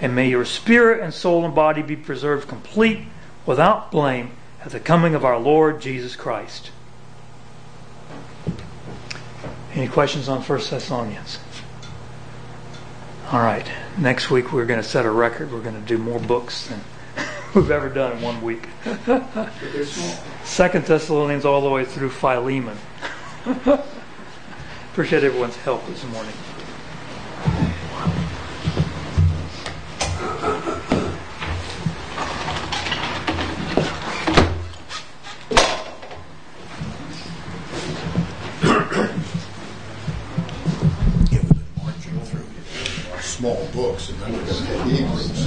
and 0.01 0.15
may 0.15 0.31
your 0.31 0.47
spirit 0.47 1.03
and 1.03 1.13
soul 1.13 1.45
and 1.45 1.55
body 1.55 1.83
be 1.83 1.97
preserved 1.97 2.49
complete, 2.49 3.01
without 3.45 3.91
blame, 3.91 4.31
at 4.65 4.73
the 4.73 4.81
coming 4.81 5.15
of 5.15 5.25
our 5.25 5.39
Lord 5.39 5.83
Jesus 5.83 6.17
Christ. 6.17 6.71
Any 9.75 9.89
questions 9.89 10.29
on 10.29 10.41
1 10.41 10.59
Thessalonians? 10.71 11.39
All 13.31 13.41
right. 13.41 13.67
Next 13.99 14.31
week 14.31 14.53
we're 14.53 14.65
going 14.65 14.81
to 14.81 14.89
set 14.89 15.05
a 15.05 15.11
record. 15.11 15.53
We're 15.53 15.61
going 15.61 15.81
to 15.81 15.87
do 15.87 15.99
more 15.99 16.19
books 16.19 16.67
than 16.67 16.81
we've 17.57 17.71
ever 17.71 17.89
done 17.89 18.13
in 18.13 18.23
one 18.23 18.41
week. 18.43 18.69
Second 20.45 20.85
Thessalonians 20.85 21.47
all 21.47 21.63
the 21.63 21.71
way 21.71 21.87
through 21.87 22.11
Philemon. 22.11 22.77
Appreciate 24.93 25.25
everyone's 25.25 25.57
help 25.57 25.87
this 25.87 26.05
morning. 26.05 26.35
Small 43.21 43.67
books 43.75 44.11
and 44.11 44.19
then 44.21 44.33
we're 44.33 44.45
going 44.45 44.65
to 44.65 44.83
Hebrews. 44.85 45.37